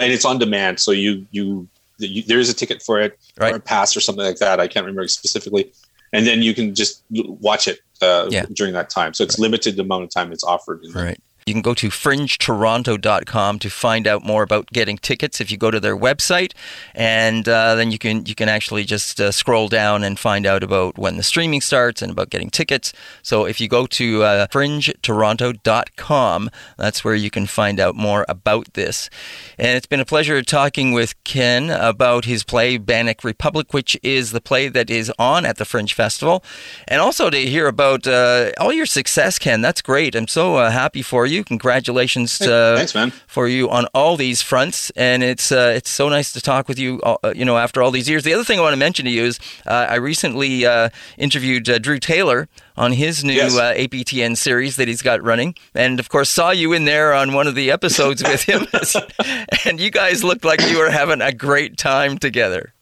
and 0.00 0.12
it's 0.12 0.24
on 0.24 0.38
demand, 0.38 0.80
so 0.80 0.90
you 0.90 1.26
you, 1.30 1.68
you 1.98 2.22
there 2.22 2.38
is 2.38 2.48
a 2.50 2.54
ticket 2.54 2.82
for 2.82 3.00
it 3.00 3.18
Right. 3.38 3.52
or 3.52 3.56
a 3.56 3.60
pass 3.60 3.96
or 3.96 4.00
something 4.00 4.24
like 4.24 4.38
that. 4.38 4.60
I 4.60 4.68
can't 4.68 4.84
remember 4.84 5.06
specifically, 5.08 5.72
and 6.12 6.26
then 6.26 6.42
you 6.42 6.54
can 6.54 6.74
just 6.74 7.02
watch 7.10 7.68
it 7.68 7.78
uh, 8.02 8.28
Yeah. 8.30 8.46
during 8.52 8.72
that 8.74 8.90
time. 8.90 9.14
So 9.14 9.24
it's 9.24 9.38
limited 9.38 9.78
amount 9.78 10.04
of 10.04 10.10
time 10.10 10.32
it's 10.32 10.44
offered. 10.44 10.84
in 10.84 10.92
Right. 10.92 11.18
You 11.46 11.52
can 11.52 11.60
go 11.60 11.74
to 11.74 11.88
fringetoronto.com 11.88 13.58
to 13.58 13.68
find 13.68 14.06
out 14.06 14.24
more 14.24 14.42
about 14.42 14.68
getting 14.68 14.96
tickets 14.96 15.42
if 15.42 15.50
you 15.50 15.58
go 15.58 15.70
to 15.70 15.78
their 15.78 15.96
website, 15.96 16.52
and 16.94 17.46
uh, 17.46 17.74
then 17.74 17.90
you 17.90 17.98
can 17.98 18.24
you 18.24 18.34
can 18.34 18.48
actually 18.48 18.84
just 18.84 19.20
uh, 19.20 19.30
scroll 19.30 19.68
down 19.68 20.04
and 20.04 20.18
find 20.18 20.46
out 20.46 20.62
about 20.62 20.96
when 20.96 21.18
the 21.18 21.22
streaming 21.22 21.60
starts 21.60 22.00
and 22.00 22.10
about 22.10 22.30
getting 22.30 22.48
tickets. 22.48 22.94
So 23.22 23.44
if 23.44 23.60
you 23.60 23.68
go 23.68 23.86
to 23.88 24.22
uh, 24.22 24.46
fringetoronto.com, 24.46 26.50
that's 26.78 27.04
where 27.04 27.14
you 27.14 27.30
can 27.30 27.44
find 27.44 27.78
out 27.78 27.94
more 27.94 28.24
about 28.26 28.72
this. 28.72 29.10
And 29.58 29.76
it's 29.76 29.86
been 29.86 30.00
a 30.00 30.06
pleasure 30.06 30.40
talking 30.40 30.92
with 30.92 31.12
Ken 31.24 31.68
about 31.68 32.24
his 32.24 32.42
play 32.42 32.78
Bannock 32.78 33.22
Republic, 33.22 33.74
which 33.74 33.98
is 34.02 34.32
the 34.32 34.40
play 34.40 34.68
that 34.68 34.88
is 34.88 35.12
on 35.18 35.44
at 35.44 35.58
the 35.58 35.66
Fringe 35.66 35.92
Festival, 35.92 36.42
and 36.88 37.02
also 37.02 37.28
to 37.28 37.38
hear 37.38 37.66
about 37.66 38.06
uh, 38.06 38.52
all 38.58 38.72
your 38.72 38.86
success, 38.86 39.38
Ken. 39.38 39.60
That's 39.60 39.82
great. 39.82 40.14
I'm 40.14 40.26
so 40.26 40.56
uh, 40.56 40.70
happy 40.70 41.02
for 41.02 41.26
you. 41.26 41.33
Congratulations 41.42 42.40
uh, 42.40 42.76
Thanks, 42.76 42.94
man. 42.94 43.10
for 43.26 43.48
you 43.48 43.68
on 43.70 43.86
all 43.94 44.16
these 44.16 44.42
fronts, 44.42 44.90
and 44.90 45.22
it's 45.22 45.50
uh, 45.50 45.72
it's 45.74 45.90
so 45.90 46.08
nice 46.08 46.32
to 46.32 46.40
talk 46.40 46.68
with 46.68 46.78
you. 46.78 47.00
Uh, 47.02 47.32
you 47.34 47.44
know, 47.44 47.56
after 47.56 47.82
all 47.82 47.90
these 47.90 48.08
years. 48.08 48.22
The 48.22 48.34
other 48.34 48.44
thing 48.44 48.58
I 48.58 48.62
want 48.62 48.74
to 48.74 48.78
mention 48.78 49.06
to 49.06 49.10
you 49.10 49.24
is 49.24 49.40
uh, 49.66 49.86
I 49.88 49.96
recently 49.96 50.66
uh, 50.66 50.90
interviewed 51.18 51.68
uh, 51.68 51.78
Drew 51.78 51.98
Taylor 51.98 52.48
on 52.76 52.92
his 52.92 53.24
new 53.24 53.32
Yes. 53.32 53.56
uh, 53.56 53.72
APTN 53.74 54.36
series 54.36 54.76
that 54.76 54.86
he's 54.86 55.02
got 55.02 55.22
running, 55.22 55.54
and 55.74 55.98
of 55.98 56.08
course 56.08 56.30
saw 56.30 56.50
you 56.50 56.72
in 56.72 56.84
there 56.84 57.12
on 57.14 57.32
one 57.32 57.46
of 57.46 57.54
the 57.54 57.70
episodes 57.70 58.22
with 58.22 58.42
him, 58.42 58.66
and 59.64 59.80
you 59.80 59.90
guys 59.90 60.22
looked 60.22 60.44
like 60.44 60.60
you 60.68 60.78
were 60.78 60.90
having 60.90 61.20
a 61.20 61.32
great 61.32 61.76
time 61.78 62.18
together. 62.18 62.74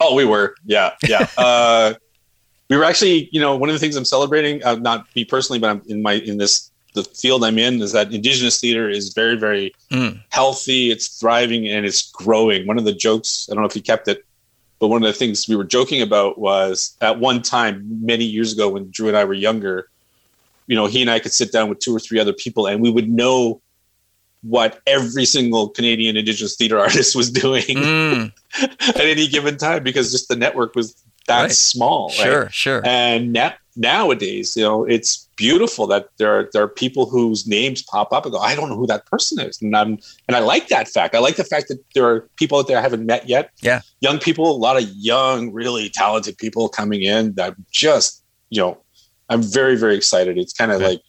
Oh, 0.00 0.14
we 0.14 0.24
were. 0.24 0.54
Yeah, 0.64 0.92
yeah. 1.06 1.28
uh, 1.38 1.94
we 2.70 2.76
were 2.76 2.84
actually, 2.84 3.28
you 3.30 3.40
know, 3.40 3.56
one 3.56 3.68
of 3.68 3.74
the 3.74 3.78
things 3.78 3.94
I'm 3.94 4.04
celebrating, 4.04 4.64
uh, 4.64 4.76
not 4.76 5.06
me 5.14 5.24
personally, 5.24 5.58
but 5.58 5.70
I'm 5.70 5.82
in 5.86 6.02
my 6.02 6.14
in 6.14 6.38
this 6.38 6.70
the 6.94 7.04
field 7.04 7.44
I'm 7.44 7.58
in 7.58 7.80
is 7.82 7.92
that 7.92 8.12
Indigenous 8.12 8.60
theater 8.60 8.88
is 8.88 9.12
very, 9.12 9.36
very 9.36 9.74
Mm. 9.90 10.20
healthy. 10.30 10.90
It's 10.90 11.08
thriving 11.18 11.68
and 11.68 11.84
it's 11.84 12.10
growing. 12.10 12.66
One 12.66 12.78
of 12.78 12.84
the 12.84 12.92
jokes, 12.94 13.48
I 13.50 13.54
don't 13.54 13.62
know 13.62 13.68
if 13.68 13.76
you 13.76 13.82
kept 13.82 14.08
it, 14.08 14.24
but 14.78 14.88
one 14.88 15.02
of 15.02 15.06
the 15.06 15.12
things 15.18 15.48
we 15.48 15.56
were 15.56 15.64
joking 15.64 16.00
about 16.02 16.38
was 16.38 16.96
at 17.00 17.18
one 17.20 17.42
time 17.42 17.84
many 18.00 18.24
years 18.24 18.52
ago 18.52 18.68
when 18.68 18.90
Drew 18.90 19.08
and 19.08 19.16
I 19.16 19.24
were 19.24 19.34
younger, 19.34 19.88
you 20.66 20.76
know, 20.76 20.86
he 20.86 21.00
and 21.02 21.10
I 21.10 21.18
could 21.18 21.32
sit 21.32 21.52
down 21.52 21.68
with 21.68 21.80
two 21.80 21.94
or 21.94 22.00
three 22.00 22.18
other 22.20 22.32
people 22.32 22.66
and 22.66 22.80
we 22.80 22.90
would 22.90 23.08
know 23.10 23.60
what 24.42 24.80
every 24.86 25.24
single 25.24 25.68
Canadian 25.70 26.16
Indigenous 26.16 26.54
theater 26.56 26.78
artist 26.86 27.16
was 27.16 27.30
doing 27.30 27.62
Mm, 27.64 28.32
at 28.88 29.00
any 29.00 29.26
given 29.26 29.56
time 29.56 29.82
because 29.82 30.12
just 30.12 30.28
the 30.28 30.36
network 30.36 30.74
was 30.74 30.94
that 31.26 31.42
Right. 31.42 31.50
small. 31.52 32.08
right? 32.08 32.16
sure, 32.18 32.48
sure. 32.50 32.82
And 32.84 33.32
na- 33.32 33.52
nowadays, 33.76 34.56
you 34.56 34.62
know, 34.62 34.84
it's 34.84 35.28
beautiful 35.36 35.86
that 35.88 36.08
there 36.18 36.32
are 36.38 36.48
there 36.52 36.62
are 36.62 36.68
people 36.68 37.06
whose 37.06 37.46
names 37.46 37.82
pop 37.82 38.12
up 38.12 38.24
and 38.24 38.32
go, 38.32 38.38
I 38.38 38.54
don't 38.54 38.68
know 38.68 38.76
who 38.76 38.86
that 38.86 39.06
person 39.06 39.40
is, 39.40 39.60
and 39.60 39.76
I'm 39.76 39.98
and 40.28 40.36
I 40.36 40.40
like 40.40 40.68
that 40.68 40.88
fact. 40.88 41.14
I 41.14 41.18
like 41.18 41.36
the 41.36 41.44
fact 41.44 41.68
that 41.68 41.78
there 41.94 42.06
are 42.06 42.28
people 42.36 42.58
out 42.58 42.68
there 42.68 42.78
I 42.78 42.82
haven't 42.82 43.06
met 43.06 43.28
yet. 43.28 43.50
Yeah. 43.62 43.80
young 44.00 44.18
people, 44.18 44.50
a 44.50 44.56
lot 44.68 44.76
of 44.80 44.88
young, 44.96 45.52
really 45.52 45.88
talented 45.90 46.38
people 46.38 46.68
coming 46.68 47.02
in 47.02 47.34
that 47.34 47.54
just 47.70 48.22
you 48.50 48.60
know, 48.60 48.78
I'm 49.28 49.42
very 49.42 49.76
very 49.76 49.96
excited. 49.96 50.38
It's 50.38 50.52
kind 50.52 50.70
of 50.72 50.80
Right. 50.80 50.88
like 50.90 51.02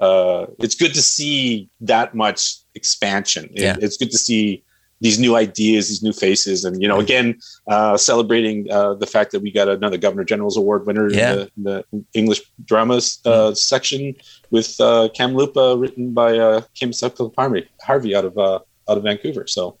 uh, 0.00 0.46
it's 0.58 0.74
good 0.74 0.92
to 0.94 1.02
see 1.02 1.68
that 1.80 2.14
much 2.14 2.56
expansion. 2.74 3.44
It- 3.54 3.62
Yeah. 3.62 3.76
it's 3.80 3.96
good 3.96 4.10
to 4.10 4.18
see 4.18 4.62
these 5.04 5.18
new 5.18 5.34
ideas, 5.36 5.82
these 5.88 6.02
new 6.02 6.12
faces, 6.26 6.64
and 6.64 6.80
you 6.82 6.88
know, 6.88 6.98
again, 7.06 7.28
uh, 7.74 7.94
celebrating 7.96 8.56
uh, 8.76 8.94
the 9.02 9.06
fact 9.14 9.28
that 9.32 9.40
we 9.44 9.50
got 9.52 9.68
another 9.68 9.98
Governor 9.98 10.24
General's 10.24 10.56
Award 10.56 10.86
winner 10.86 11.06
Yeah. 11.10 11.32
in, 11.32 11.36
the, 11.36 11.42
in 11.56 11.62
the 11.64 12.04
English 12.20 12.40
dramas 12.70 13.06
uh, 13.26 13.52
section 13.54 14.14
with 14.50 14.70
uh, 14.80 15.08
Kamloopa, 15.16 15.78
written 15.80 16.14
by 16.14 16.30
uh, 16.46 16.62
Kim 16.78 16.90
Senklip 16.92 17.34
Harvey, 17.36 17.68
Harvey 17.88 18.16
out 18.16 18.24
of 18.24 18.34
uh, 18.38 18.58
out 18.88 18.96
of 18.98 19.02
Vancouver. 19.04 19.46
So, 19.46 19.76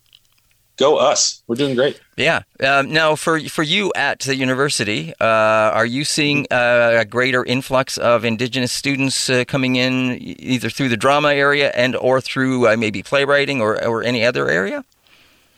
go 0.76 0.96
us! 1.10 1.42
We're 1.46 1.56
doing 1.56 1.74
great. 1.74 2.00
Yeah. 2.16 2.40
Um, 2.60 2.92
now, 2.92 3.16
for 3.16 3.40
for 3.56 3.62
you 3.62 3.92
at 3.96 4.20
the 4.20 4.36
university, 4.36 5.14
uh, 5.20 5.78
are 5.78 5.86
you 5.86 6.04
seeing 6.04 6.46
uh, 6.50 6.98
a 7.00 7.04
greater 7.04 7.42
influx 7.44 7.96
of 7.98 8.24
Indigenous 8.24 8.72
students 8.72 9.30
uh, 9.30 9.44
coming 9.46 9.76
in, 9.76 10.18
either 10.54 10.68
through 10.70 10.90
the 10.90 10.96
drama 10.98 11.30
area 11.32 11.70
and 11.74 11.96
or 11.96 12.20
through 12.20 12.68
uh, 12.68 12.76
maybe 12.76 13.02
playwriting 13.02 13.60
or 13.62 13.82
or 13.92 14.02
any 14.02 14.22
other 14.24 14.48
area? 14.50 14.84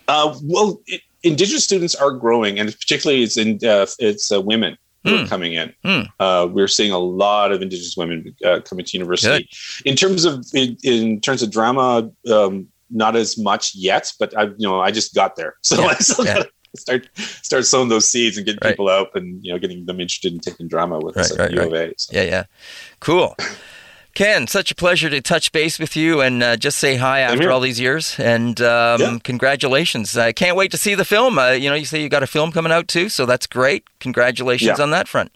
Uh, 0.09 0.37
well, 0.43 0.81
it, 0.87 1.01
Indigenous 1.23 1.65
students 1.65 1.95
are 1.95 2.13
growing, 2.13 2.59
and 2.59 2.71
particularly 2.79 3.23
it's 3.25 3.37
in 3.37 3.59
uh, 3.65 3.87
it's 3.99 4.31
uh, 4.31 4.41
women 4.41 4.77
who 5.05 5.17
Hmm. 5.17 5.25
are 5.25 5.27
coming 5.29 5.53
in. 5.55 5.73
Hmm. 5.85 6.01
Uh, 6.21 6.47
we're 6.51 6.69
seeing 6.69 6.93
a 6.93 6.99
lot 6.99 7.53
of 7.53 7.63
Indigenous 7.63 7.97
women 7.97 8.35
uh, 8.45 8.61
coming 8.61 8.85
to 8.85 8.97
university. 8.97 9.49
In 9.85 9.97
terms 9.97 10.25
of 10.25 10.45
in, 10.55 10.77
in 10.85 11.21
terms 11.21 11.43
of 11.43 11.51
drama, 11.51 12.11
um, 12.31 12.69
not 12.91 13.17
as 13.17 13.37
much 13.39 13.75
yet, 13.75 14.13
but 14.21 14.37
I 14.39 14.45
you 14.45 14.55
know 14.69 14.81
I 14.81 14.91
just 14.93 15.15
got 15.15 15.35
there, 15.37 15.55
so 15.63 15.81
Yeah, 15.81 15.87
I 15.89 15.95
still 15.95 16.25
yeah. 16.25 16.35
gotta 16.35 16.51
start 16.77 17.09
start 17.17 17.65
sowing 17.67 17.89
those 17.89 18.07
seeds 18.07 18.37
and 18.37 18.47
getting 18.47 18.61
Right. 18.63 18.73
people 18.73 18.89
out 18.89 19.09
and 19.15 19.45
you 19.45 19.53
know 19.53 19.59
getting 19.59 19.87
them 19.87 20.01
interested 20.01 20.33
in 20.33 20.39
taking 20.41 20.69
drama 20.69 20.99
with 21.01 21.17
us 21.17 21.33
at 21.33 21.39
right, 21.39 21.51
U 21.53 21.63
of 21.63 21.73
A. 21.73 21.93
So. 21.99 22.13
Yeah, 22.17 22.23
yeah. 22.25 22.45
Cool. 23.01 23.35
Ken, 24.17 24.47
such 24.47 24.71
a 24.71 24.75
pleasure 24.75 25.11
to 25.11 25.21
touch 25.21 25.53
base 25.53 25.79
with 25.79 25.95
you 25.95 26.23
and 26.23 26.43
uh, 26.43 26.57
just 26.57 26.79
say 26.79 26.97
hi 26.97 27.21
after 27.21 27.51
all 27.53 27.61
these 27.61 27.79
years. 27.79 28.19
And 28.19 28.59
um, 28.63 29.01
Yeah. 29.01 29.19
congratulations. 29.23 30.17
I 30.17 30.33
can't 30.33 30.57
wait 30.57 30.71
to 30.71 30.79
see 30.79 30.95
the 30.95 31.05
film. 31.05 31.39
Uh, 31.39 31.51
you 31.51 31.69
know, 31.69 31.75
you 31.77 31.85
say 31.85 32.03
you 32.03 32.09
got 32.09 32.23
a 32.23 32.27
film 32.27 32.51
coming 32.51 32.73
out 32.73 32.89
too, 32.89 33.11
so 33.11 33.27
that's 33.27 33.47
great. 33.47 33.85
Congratulations 34.01 34.79
Yeah. 34.79 34.83
on 34.83 34.91
that 34.93 35.07
front. 35.07 35.33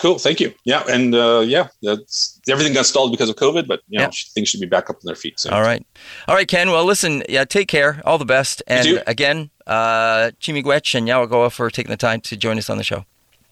Cool, 0.00 0.18
thank 0.18 0.40
you. 0.40 0.52
Yeah, 0.64 0.82
and 0.90 1.14
uh, 1.14 1.44
yeah, 1.46 1.68
that's 1.80 2.40
everything 2.48 2.74
got 2.74 2.84
stalled 2.84 3.12
because 3.12 3.30
of 3.30 3.36
COVID, 3.36 3.68
but 3.68 3.80
you 3.88 3.98
know 3.98 4.06
Yeah. 4.06 4.10
things 4.34 4.48
should 4.48 4.60
be 4.60 4.66
back 4.66 4.90
up 4.90 4.96
on 4.96 5.02
their 5.04 5.14
feet 5.14 5.38
soon. 5.38 5.52
All 5.54 5.62
right. 5.62 5.86
All 6.26 6.34
right, 6.34 6.48
Ken. 6.48 6.70
Well, 6.70 6.84
listen, 6.84 7.22
yeah, 7.28 7.44
take 7.44 7.68
care. 7.68 8.02
All 8.04 8.18
the 8.18 8.26
best. 8.26 8.60
And 8.66 9.02
again, 9.06 9.50
uh, 9.68 10.32
Chimigwech 10.40 10.94
and 10.96 11.06
Yawagoa 11.08 11.52
for 11.52 11.70
taking 11.70 11.90
the 11.90 11.96
time 11.96 12.20
to 12.22 12.36
join 12.36 12.58
us 12.58 12.68
on 12.68 12.76
the 12.76 12.84
show. 12.84 13.04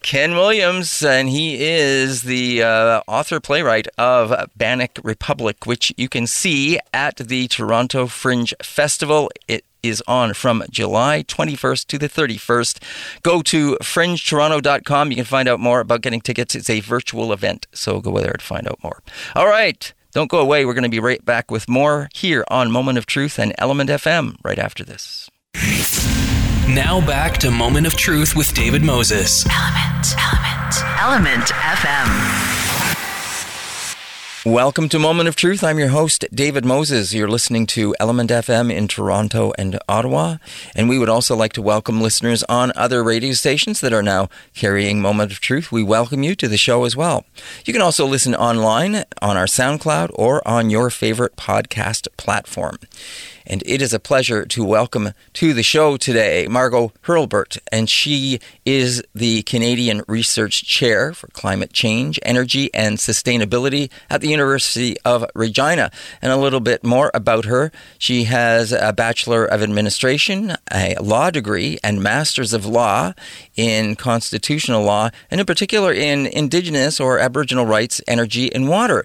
Ken 0.02 0.36
Williams, 0.36 1.02
and 1.02 1.28
he 1.28 1.56
is 1.60 2.22
the 2.22 2.62
uh, 2.62 3.00
author 3.08 3.40
playwright 3.40 3.88
of 3.98 4.32
Bannock 4.56 4.98
Republic, 5.02 5.66
which 5.66 5.92
you 5.96 6.08
can 6.08 6.26
see 6.26 6.78
at 6.94 7.16
the 7.16 7.48
Toronto 7.48 8.06
Fringe 8.06 8.54
Festival. 8.62 9.30
It 9.48 9.64
is 9.82 10.02
on 10.06 10.34
from 10.34 10.62
July 10.70 11.24
21st 11.26 11.86
to 11.86 11.98
the 11.98 12.08
31st. 12.08 12.82
Go 13.22 13.42
to 13.42 13.76
fringetoronto.com. 13.82 15.10
You 15.10 15.16
can 15.16 15.24
find 15.24 15.48
out 15.48 15.60
more 15.60 15.80
about 15.80 16.02
getting 16.02 16.20
tickets. 16.20 16.54
It's 16.54 16.70
a 16.70 16.80
virtual 16.80 17.32
event, 17.32 17.66
so 17.72 18.00
go 18.00 18.18
there 18.18 18.32
to 18.34 18.44
find 18.44 18.68
out 18.68 18.82
more. 18.82 19.02
All 19.34 19.48
right. 19.48 19.92
Don't 20.12 20.30
go 20.30 20.38
away. 20.38 20.64
We're 20.64 20.72
going 20.72 20.84
to 20.84 20.88
be 20.88 21.00
right 21.00 21.22
back 21.24 21.50
with 21.50 21.68
more 21.68 22.08
here 22.14 22.44
on 22.48 22.72
Moment 22.72 22.96
of 22.96 23.04
Truth 23.04 23.38
and 23.38 23.52
Element 23.58 23.90
FM 23.90 24.36
right 24.42 24.58
after 24.58 24.82
this. 24.82 25.28
Now 26.68 27.00
back 27.00 27.38
to 27.38 27.50
Moment 27.52 27.86
of 27.86 27.94
Truth 27.94 28.34
with 28.34 28.52
David 28.52 28.82
Moses. 28.82 29.46
Element, 29.48 30.14
Element, 30.18 30.74
Element 30.98 31.44
FM. 31.44 32.56
Welcome 34.44 34.88
to 34.88 34.98
Moment 34.98 35.28
of 35.28 35.36
Truth. 35.36 35.62
I'm 35.62 35.78
your 35.78 35.90
host, 35.90 36.24
David 36.32 36.64
Moses. 36.64 37.14
You're 37.14 37.28
listening 37.28 37.66
to 37.68 37.94
Element 38.00 38.30
FM 38.30 38.72
in 38.72 38.88
Toronto 38.88 39.52
and 39.56 39.78
Ottawa. 39.88 40.38
And 40.74 40.88
we 40.88 40.98
would 40.98 41.08
also 41.08 41.36
like 41.36 41.52
to 41.52 41.62
welcome 41.62 42.00
listeners 42.00 42.42
on 42.44 42.72
other 42.74 43.04
radio 43.04 43.32
stations 43.34 43.80
that 43.80 43.92
are 43.92 44.02
now 44.02 44.28
carrying 44.52 45.00
Moment 45.00 45.30
of 45.30 45.38
Truth. 45.38 45.70
We 45.70 45.84
welcome 45.84 46.24
you 46.24 46.34
to 46.34 46.48
the 46.48 46.56
show 46.56 46.82
as 46.84 46.96
well. 46.96 47.26
You 47.64 47.72
can 47.72 47.82
also 47.82 48.06
listen 48.06 48.34
online 48.34 49.04
on 49.22 49.36
our 49.36 49.46
SoundCloud 49.46 50.10
or 50.14 50.46
on 50.46 50.70
your 50.70 50.90
favorite 50.90 51.36
podcast 51.36 52.08
platform. 52.16 52.78
And 53.48 53.62
it 53.64 53.80
is 53.80 53.94
a 53.94 54.00
pleasure 54.00 54.44
to 54.44 54.64
welcome 54.64 55.12
to 55.34 55.54
the 55.54 55.62
show 55.62 55.96
today 55.96 56.48
Margot 56.48 56.92
Hurlbert, 57.02 57.58
and 57.70 57.88
she 57.88 58.40
is 58.64 59.04
the 59.14 59.42
Canadian 59.44 60.02
Research 60.08 60.64
Chair 60.64 61.14
for 61.14 61.28
Climate 61.28 61.72
Change, 61.72 62.18
Energy, 62.24 62.74
and 62.74 62.98
Sustainability 62.98 63.88
at 64.10 64.20
the 64.20 64.28
University 64.28 64.96
of 65.04 65.24
Regina. 65.32 65.92
And 66.20 66.32
a 66.32 66.36
little 66.36 66.58
bit 66.58 66.82
more 66.82 67.12
about 67.14 67.44
her. 67.44 67.70
She 67.98 68.24
has 68.24 68.72
a 68.72 68.92
Bachelor 68.92 69.44
of 69.44 69.62
Administration, 69.62 70.56
a 70.72 70.96
law 71.00 71.30
degree, 71.30 71.78
and 71.84 72.02
Masters 72.02 72.52
of 72.52 72.66
Law 72.66 73.12
in 73.54 73.94
Constitutional 73.94 74.82
Law, 74.82 75.10
and 75.30 75.38
in 75.38 75.46
particular 75.46 75.92
in 75.92 76.26
Indigenous 76.26 76.98
or 76.98 77.20
Aboriginal 77.20 77.64
rights, 77.64 78.00
energy, 78.08 78.52
and 78.52 78.68
water. 78.68 79.04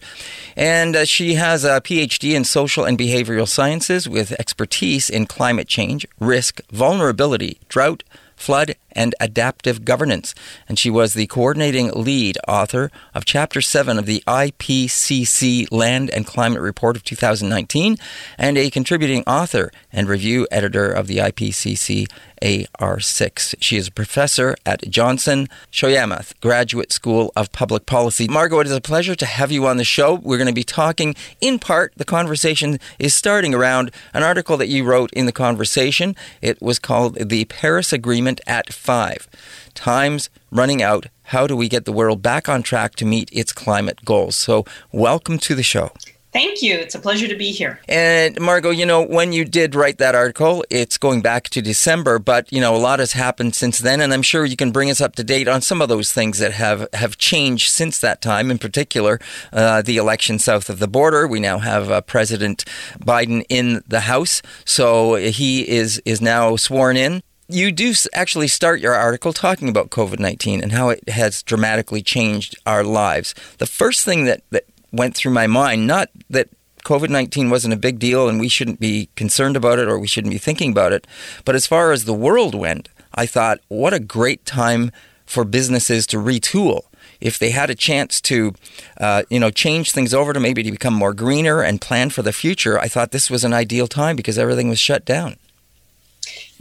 And 0.55 0.95
uh, 0.95 1.05
she 1.05 1.35
has 1.35 1.63
a 1.63 1.79
PhD 1.81 2.33
in 2.33 2.43
Social 2.43 2.85
and 2.85 2.97
Behavioral 2.97 3.47
Sciences 3.47 4.09
with 4.09 4.30
expertise 4.39 5.09
in 5.09 5.25
climate 5.25 5.67
change, 5.67 6.05
risk, 6.19 6.61
vulnerability, 6.71 7.59
drought, 7.69 8.03
flood, 8.35 8.75
and 8.93 9.15
adaptive 9.19 9.85
governance. 9.85 10.33
And 10.67 10.77
she 10.77 10.89
was 10.89 11.13
the 11.13 11.27
coordinating 11.27 11.91
lead 11.91 12.37
author 12.47 12.91
of 13.13 13.25
Chapter 13.25 13.61
7 13.61 13.97
of 13.97 14.05
the 14.05 14.23
IPCC 14.27 15.67
Land 15.71 16.09
and 16.09 16.25
Climate 16.25 16.61
Report 16.61 16.95
of 16.95 17.03
2019 17.03 17.97
and 18.37 18.57
a 18.57 18.69
contributing 18.69 19.23
author 19.25 19.71
and 19.91 20.07
review 20.07 20.47
editor 20.51 20.91
of 20.91 21.07
the 21.07 21.17
IPCC 21.17 22.07
AR6. 22.41 23.55
She 23.59 23.77
is 23.77 23.87
a 23.87 23.91
professor 23.91 24.55
at 24.65 24.89
Johnson 24.89 25.47
Shoyama 25.71 26.33
Graduate 26.41 26.91
School 26.91 27.31
of 27.35 27.51
Public 27.51 27.85
Policy. 27.85 28.27
Margot, 28.27 28.59
it 28.59 28.67
is 28.67 28.73
a 28.73 28.81
pleasure 28.81 29.15
to 29.15 29.25
have 29.25 29.51
you 29.51 29.67
on 29.67 29.77
the 29.77 29.83
show. 29.83 30.15
We're 30.15 30.37
going 30.37 30.47
to 30.47 30.53
be 30.53 30.63
talking, 30.63 31.15
in 31.39 31.59
part, 31.59 31.93
the 31.95 32.05
conversation 32.05 32.79
is 32.99 33.13
starting 33.13 33.53
around 33.53 33.91
an 34.13 34.23
article 34.23 34.57
that 34.57 34.67
you 34.67 34.83
wrote 34.83 35.11
in 35.13 35.25
the 35.25 35.31
conversation. 35.31 36.15
It 36.41 36.61
was 36.61 36.79
called 36.79 37.29
The 37.29 37.45
Paris 37.45 37.93
Agreement 37.93 38.41
at 38.47 38.73
Five. 38.81 39.27
Time's 39.75 40.31
running 40.49 40.81
out. 40.81 41.05
How 41.25 41.45
do 41.45 41.55
we 41.55 41.69
get 41.69 41.85
the 41.85 41.91
world 41.91 42.23
back 42.23 42.49
on 42.49 42.63
track 42.63 42.95
to 42.95 43.05
meet 43.05 43.29
its 43.31 43.53
climate 43.53 44.03
goals? 44.05 44.35
So, 44.35 44.65
welcome 44.91 45.37
to 45.37 45.53
the 45.53 45.61
show. 45.61 45.91
Thank 46.33 46.63
you. 46.63 46.77
It's 46.77 46.95
a 46.95 46.99
pleasure 46.99 47.27
to 47.27 47.35
be 47.35 47.51
here. 47.51 47.79
And 47.87 48.41
Margot, 48.41 48.71
you 48.71 48.87
know, 48.87 49.05
when 49.05 49.33
you 49.33 49.45
did 49.45 49.75
write 49.75 49.99
that 49.99 50.15
article, 50.15 50.65
it's 50.71 50.97
going 50.97 51.21
back 51.21 51.49
to 51.49 51.61
December, 51.61 52.17
but 52.17 52.51
you 52.51 52.59
know, 52.59 52.75
a 52.75 52.81
lot 52.81 52.97
has 52.97 53.11
happened 53.11 53.53
since 53.53 53.77
then, 53.77 54.01
and 54.01 54.11
I'm 54.11 54.23
sure 54.23 54.45
you 54.45 54.55
can 54.55 54.71
bring 54.71 54.89
us 54.89 54.99
up 54.99 55.15
to 55.17 55.23
date 55.23 55.47
on 55.47 55.61
some 55.61 55.79
of 55.79 55.87
those 55.87 56.11
things 56.11 56.39
that 56.39 56.53
have 56.53 56.87
have 56.93 57.19
changed 57.19 57.69
since 57.69 57.99
that 57.99 58.19
time. 58.19 58.49
In 58.49 58.57
particular, 58.57 59.19
uh, 59.53 59.83
the 59.83 59.97
election 59.97 60.39
south 60.39 60.71
of 60.71 60.79
the 60.79 60.87
border. 60.87 61.27
We 61.27 61.39
now 61.39 61.59
have 61.59 61.91
uh, 61.91 62.01
President 62.01 62.65
Biden 62.99 63.45
in 63.47 63.83
the 63.87 64.01
House, 64.01 64.41
so 64.65 65.15
he 65.17 65.69
is 65.69 66.01
is 66.03 66.19
now 66.19 66.55
sworn 66.55 66.97
in 66.97 67.21
you 67.51 67.71
do 67.71 67.93
actually 68.13 68.47
start 68.47 68.79
your 68.79 68.93
article 68.93 69.33
talking 69.33 69.69
about 69.69 69.89
COVID 69.89 70.19
19 70.19 70.61
and 70.61 70.71
how 70.71 70.89
it 70.89 71.07
has 71.09 71.43
dramatically 71.43 72.01
changed 72.01 72.55
our 72.65 72.83
lives. 72.83 73.35
The 73.57 73.65
first 73.65 74.05
thing 74.05 74.25
that, 74.25 74.41
that 74.51 74.65
went 74.91 75.15
through 75.15 75.33
my 75.33 75.47
mind, 75.47 75.87
not 75.87 76.09
that 76.29 76.49
COVID 76.83 77.09
19 77.09 77.49
wasn't 77.49 77.73
a 77.73 77.77
big 77.77 77.99
deal 77.99 78.27
and 78.27 78.39
we 78.39 78.47
shouldn't 78.47 78.79
be 78.79 79.09
concerned 79.15 79.55
about 79.55 79.79
it 79.79 79.87
or 79.87 79.99
we 79.99 80.07
shouldn't 80.07 80.33
be 80.33 80.37
thinking 80.37 80.71
about 80.71 80.93
it, 80.93 81.05
but 81.45 81.55
as 81.55 81.67
far 81.67 81.91
as 81.91 82.05
the 82.05 82.13
world 82.13 82.55
went, 82.55 82.89
I 83.13 83.25
thought, 83.25 83.59
what 83.67 83.93
a 83.93 83.99
great 83.99 84.45
time 84.45 84.91
for 85.25 85.43
businesses 85.43 86.07
to 86.07 86.17
retool 86.17 86.83
if 87.21 87.37
they 87.37 87.51
had 87.51 87.69
a 87.69 87.75
chance 87.75 88.19
to, 88.21 88.53
uh, 88.99 89.23
you 89.29 89.39
know, 89.39 89.51
change 89.51 89.91
things 89.91 90.13
over 90.13 90.33
to 90.33 90.39
maybe 90.39 90.63
to 90.63 90.71
become 90.71 90.93
more 90.93 91.13
greener 91.13 91.61
and 91.61 91.79
plan 91.79 92.09
for 92.09 92.23
the 92.23 92.33
future, 92.33 92.79
I 92.79 92.87
thought 92.87 93.11
this 93.11 93.29
was 93.29 93.43
an 93.43 93.53
ideal 93.53 93.87
time 93.87 94.15
because 94.15 94.37
everything 94.39 94.69
was 94.69 94.79
shut 94.79 95.05
down. 95.05 95.35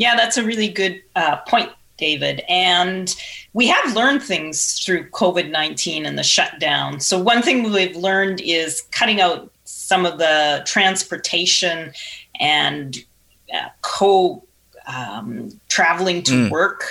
Yeah, 0.01 0.17
that's 0.17 0.39
a 0.39 0.43
really 0.43 0.69
good 0.69 1.03
uh, 1.15 1.37
point, 1.47 1.71
David. 1.99 2.43
And 2.49 3.15
we 3.53 3.67
have 3.67 3.95
learned 3.95 4.23
things 4.23 4.81
through 4.81 5.11
COVID 5.11 5.51
19 5.51 6.07
and 6.07 6.19
the 6.19 6.23
shutdown. 6.23 7.01
So, 7.01 7.23
one 7.23 7.43
thing 7.43 7.63
we've 7.63 7.95
learned 7.95 8.41
is 8.41 8.81
cutting 8.93 9.21
out 9.21 9.53
some 9.65 10.07
of 10.07 10.17
the 10.17 10.63
transportation 10.65 11.93
and 12.41 12.97
uh, 13.53 13.69
co 13.83 14.43
um, 14.87 15.61
traveling 15.69 16.23
to 16.23 16.33
mm. 16.33 16.51
work 16.51 16.87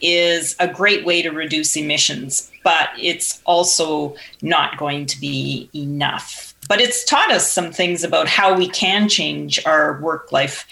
is 0.00 0.54
a 0.60 0.68
great 0.68 1.04
way 1.04 1.22
to 1.22 1.30
reduce 1.30 1.76
emissions, 1.76 2.52
but 2.62 2.90
it's 2.96 3.42
also 3.44 4.14
not 4.40 4.78
going 4.78 5.06
to 5.06 5.20
be 5.20 5.68
enough. 5.74 6.54
But 6.68 6.80
it's 6.80 7.04
taught 7.04 7.32
us 7.32 7.50
some 7.50 7.72
things 7.72 8.04
about 8.04 8.28
how 8.28 8.56
we 8.56 8.68
can 8.68 9.08
change 9.08 9.64
our 9.66 10.00
work 10.00 10.30
life 10.30 10.64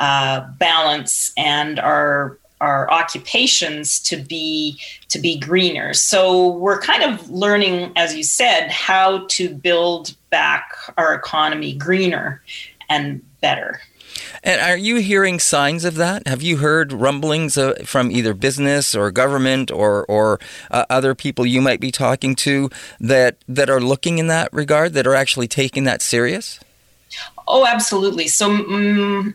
uh, 0.00 0.40
balance 0.58 1.32
and 1.36 1.78
our 1.78 2.38
our 2.60 2.90
occupations 2.90 3.98
to 4.00 4.16
be 4.16 4.78
to 5.08 5.18
be 5.18 5.38
greener. 5.38 5.94
So 5.94 6.48
we're 6.48 6.80
kind 6.80 7.02
of 7.02 7.30
learning, 7.30 7.92
as 7.96 8.14
you 8.14 8.22
said, 8.22 8.68
how 8.70 9.26
to 9.28 9.54
build 9.54 10.14
back 10.30 10.72
our 10.98 11.14
economy 11.14 11.74
greener 11.74 12.42
and 12.88 13.22
better. 13.40 13.80
And 14.42 14.60
are 14.60 14.76
you 14.76 14.96
hearing 14.96 15.38
signs 15.38 15.84
of 15.84 15.94
that? 15.96 16.26
Have 16.26 16.42
you 16.42 16.58
heard 16.58 16.92
rumblings 16.92 17.56
uh, 17.56 17.74
from 17.84 18.10
either 18.10 18.34
business 18.34 18.94
or 18.94 19.10
government 19.10 19.70
or 19.70 20.04
or 20.06 20.38
uh, 20.70 20.84
other 20.90 21.14
people 21.14 21.46
you 21.46 21.60
might 21.60 21.80
be 21.80 21.90
talking 21.90 22.34
to 22.36 22.70
that 23.00 23.36
that 23.48 23.70
are 23.70 23.80
looking 23.80 24.18
in 24.18 24.26
that 24.28 24.52
regard 24.52 24.92
that 24.94 25.06
are 25.06 25.14
actually 25.14 25.48
taking 25.48 25.84
that 25.84 26.02
serious? 26.02 26.58
Oh, 27.48 27.66
absolutely. 27.66 28.28
So 28.28 28.48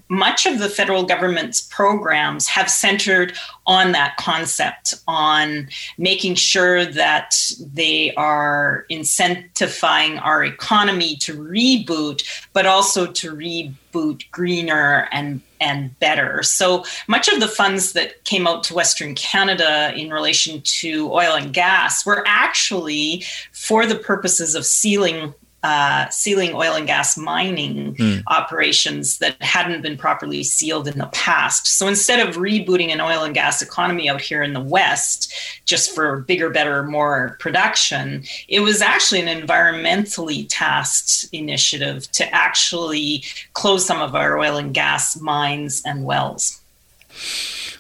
much 0.08 0.46
of 0.46 0.60
the 0.60 0.70
federal 0.70 1.04
government's 1.04 1.62
programs 1.62 2.48
have 2.48 2.70
centered 2.70 3.34
on 3.68 3.92
that 3.92 4.16
concept, 4.18 4.94
on 5.08 5.68
making 5.98 6.36
sure 6.36 6.86
that 6.86 7.36
they 7.60 8.14
are 8.16 8.86
incentivizing 8.90 10.24
our 10.24 10.46
economy 10.46 11.18
to 11.18 11.34
reboot, 11.34 12.24
but 12.54 12.66
also 12.66 13.12
to 13.12 13.36
reboot 13.36 14.30
greener 14.32 15.08
and 15.12 15.42
and 15.62 15.98
better. 16.00 16.44
So 16.44 16.84
much 17.08 17.28
of 17.28 17.40
the 17.40 17.48
funds 17.48 17.94
that 17.94 18.24
came 18.26 18.46
out 18.46 18.64
to 18.66 18.74
Western 18.74 19.16
Canada 19.16 19.94
in 19.96 20.12
relation 20.12 20.62
to 20.62 21.12
oil 21.12 21.34
and 21.34 21.54
gas 21.54 22.06
were 22.06 22.24
actually 22.28 23.24
for 23.52 23.86
the 23.86 23.96
purposes 23.96 24.54
of 24.54 24.66
sealing 24.66 25.34
uh, 25.66 26.08
sealing 26.10 26.54
oil 26.54 26.76
and 26.76 26.86
gas 26.86 27.18
mining 27.18 27.96
mm. 27.96 28.22
operations 28.28 29.18
that 29.18 29.36
hadn't 29.42 29.82
been 29.82 29.98
properly 29.98 30.44
sealed 30.44 30.88
in 30.88 31.00
the 31.00 31.08
past. 31.08 31.66
So 31.66 31.88
instead 31.88 32.20
of 32.20 32.36
rebooting 32.36 32.90
an 32.90 33.02
oil 33.02 33.24
and 33.24 33.34
gas 33.34 33.64
economy 33.64 34.08
out 34.08 34.22
here 34.22 34.44
in 34.44 34.54
the 34.54 34.60
West, 34.60 35.34
just 35.66 35.96
for 35.96 36.22
bigger, 36.22 36.52
better, 36.52 36.84
more 36.84 37.36
production, 37.40 38.26
it 38.48 38.60
was 38.60 38.80
actually 38.80 39.22
an 39.22 39.42
environmentally 39.42 40.46
tasked 40.48 41.28
initiative 41.34 42.12
to 42.12 42.32
actually 42.32 43.24
close 43.54 43.88
some 43.88 44.04
of 44.04 44.14
our 44.14 44.38
oil 44.38 44.58
and 44.58 44.72
gas 44.72 45.20
mines 45.20 45.82
and 45.84 46.06
wells. 46.06 46.62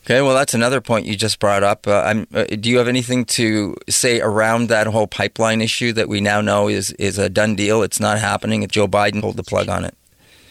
Okay, 0.05 0.21
well, 0.21 0.35
that's 0.35 0.53
another 0.53 0.81
point 0.81 1.07
you 1.07 1.15
just 1.15 1.39
brought 1.39 1.63
up. 1.63 1.87
Uh, 1.87 2.23
uh, 2.31 2.43
do 2.59 2.69
you 2.69 2.77
have 2.77 2.87
anything 2.87 3.25
to 3.25 3.75
say 3.89 4.21
around 4.21 4.69
that 4.69 4.85
whole 4.85 5.07
pipeline 5.07 5.61
issue 5.61 5.93
that 5.93 6.07
we 6.07 6.21
now 6.21 6.41
know 6.41 6.67
is 6.67 6.91
is 6.91 7.17
a 7.17 7.27
done 7.27 7.55
deal? 7.55 7.81
It's 7.81 7.99
not 7.99 8.19
happening. 8.19 8.61
If 8.61 8.69
Joe 8.69 8.87
Biden 8.87 9.19
pulled 9.19 9.35
the 9.35 9.43
plug 9.43 9.67
on 9.67 9.83
it. 9.83 9.97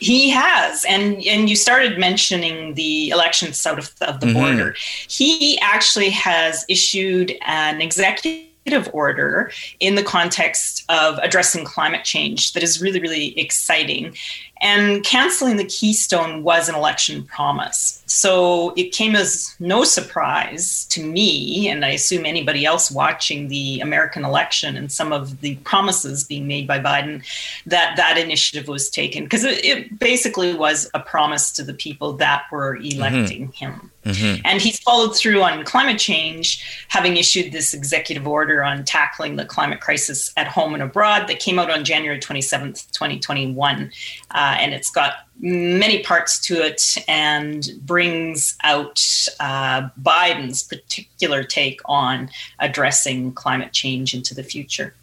He 0.01 0.29
has, 0.31 0.85
and 0.87 1.25
and 1.25 1.49
you 1.49 1.55
started 1.55 2.01
mentioning 2.01 2.75
the 2.75 3.11
elections 3.11 3.57
south 3.57 3.79
of, 3.79 3.95
of 4.09 4.21
the 4.21 4.27
mm-hmm. 4.27 4.41
border. 4.41 4.75
He 5.09 5.57
actually 5.61 6.11
has 6.11 6.65
issued 6.69 7.33
an 7.47 7.81
executive 7.81 8.91
order 8.93 9.53
in 9.79 9.95
the 9.95 10.03
context 10.03 10.85
of 10.89 11.19
addressing 11.19 11.65
climate 11.65 12.03
change 12.03 12.55
that 12.55 12.65
is 12.65 12.83
really 12.83 12.99
really 12.99 13.39
exciting 13.39 14.17
and 14.65 15.05
canceling 15.05 15.59
the 15.59 15.65
Keystone 15.65 16.43
was 16.43 16.71
an 16.71 16.75
election 16.75 17.23
promise. 17.23 18.03
So 18.15 18.73
it 18.77 18.93
came 18.93 19.17
as 19.17 19.57
no 19.59 19.83
surprise 19.83 20.85
to 20.91 21.05
me, 21.05 21.69
and 21.69 21.85
I 21.85 21.89
assume 21.91 22.25
anybody 22.25 22.65
else 22.65 22.89
watching 22.89 23.49
the 23.49 23.81
American 23.81 24.25
election 24.25 24.77
and 24.77 24.93
some 24.93 25.13
of 25.13 25.41
the 25.41 25.57
promises 25.57 26.23
being 26.23 26.47
made 26.47 26.69
by 26.69 26.79
Biden, 26.79 27.25
that 27.67 27.97
that 27.97 28.17
initiative 28.17 28.69
was 28.69 28.89
taken 28.89 29.25
because 29.25 29.43
it, 29.43 29.65
it, 29.65 29.99
basically 29.99 30.55
was 30.55 30.89
a 30.95 31.01
promise 31.01 31.51
to 31.53 31.65
the 31.65 31.75
people 31.75 32.13
that 32.13 32.45
were 32.53 32.77
electing 32.77 33.49
mm-hmm. 33.49 33.73
him. 33.73 33.91
Mm-hmm. 34.05 34.43
And 34.45 34.61
he's 34.61 34.79
followed 34.81 35.17
through 35.17 35.43
on 35.43 35.65
climate 35.65 35.99
change, 35.99 36.87
having 36.89 37.17
issued 37.17 37.53
this 37.53 37.73
executive 37.73 38.27
order 38.27 38.63
on 38.63 38.85
tackling 38.85 39.37
the 39.37 39.45
climate 39.45 39.81
crisis 39.81 40.33
at 40.37 40.47
home 40.47 40.75
and 40.75 40.83
abroad 40.83 41.27
that 41.29 41.41
came 41.41 41.59
out 41.59 41.71
on 41.71 41.85
January 41.85 42.21
27th, 42.21 42.91
2021. 42.93 43.91
Uh, 44.31 44.57
and 44.59 44.75
it's 44.75 44.91
got 44.91 45.15
many 45.41 46.03
parts 46.03 46.39
to 46.41 46.55
it 46.55 46.97
and 47.09 47.71
brings 47.81 48.57
out 48.63 49.01
uh, 49.41 49.89
Biden's 50.01 50.63
particular 50.63 51.43
take 51.43 51.81
on 51.87 52.31
addressing 52.59 53.33
climate 53.33 53.73
change 53.73 54.15
into 54.15 54.35
the 54.35 54.43
future. 54.43 54.95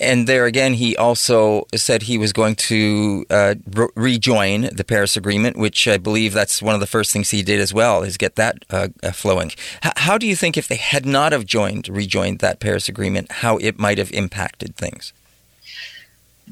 And 0.00 0.26
there 0.26 0.46
again, 0.46 0.74
he 0.74 0.96
also 0.96 1.66
said 1.74 2.02
he 2.02 2.18
was 2.18 2.32
going 2.32 2.56
to 2.56 3.24
uh, 3.30 3.54
re- 3.70 3.88
rejoin 3.94 4.68
the 4.74 4.84
Paris 4.84 5.16
Agreement, 5.16 5.56
which 5.56 5.88
I 5.88 5.96
believe 5.96 6.32
that's 6.32 6.62
one 6.62 6.74
of 6.74 6.80
the 6.80 6.86
first 6.86 7.12
things 7.12 7.30
he 7.30 7.42
did 7.42 7.60
as 7.60 7.74
well, 7.74 8.02
is 8.02 8.16
get 8.16 8.36
that 8.36 8.64
uh, 8.70 8.88
uh 9.02 9.12
flowing. 9.12 9.52
H- 9.84 9.92
how 9.96 10.18
do 10.18 10.26
you 10.26 10.36
think 10.36 10.56
if 10.56 10.68
they 10.68 10.76
had 10.76 11.06
not 11.06 11.32
have 11.32 11.46
joined, 11.46 11.88
rejoined 11.88 12.38
that 12.40 12.60
Paris 12.60 12.88
Agreement, 12.88 13.30
how 13.32 13.56
it 13.58 13.78
might 13.78 13.98
have 13.98 14.12
impacted 14.12 14.76
things? 14.76 15.12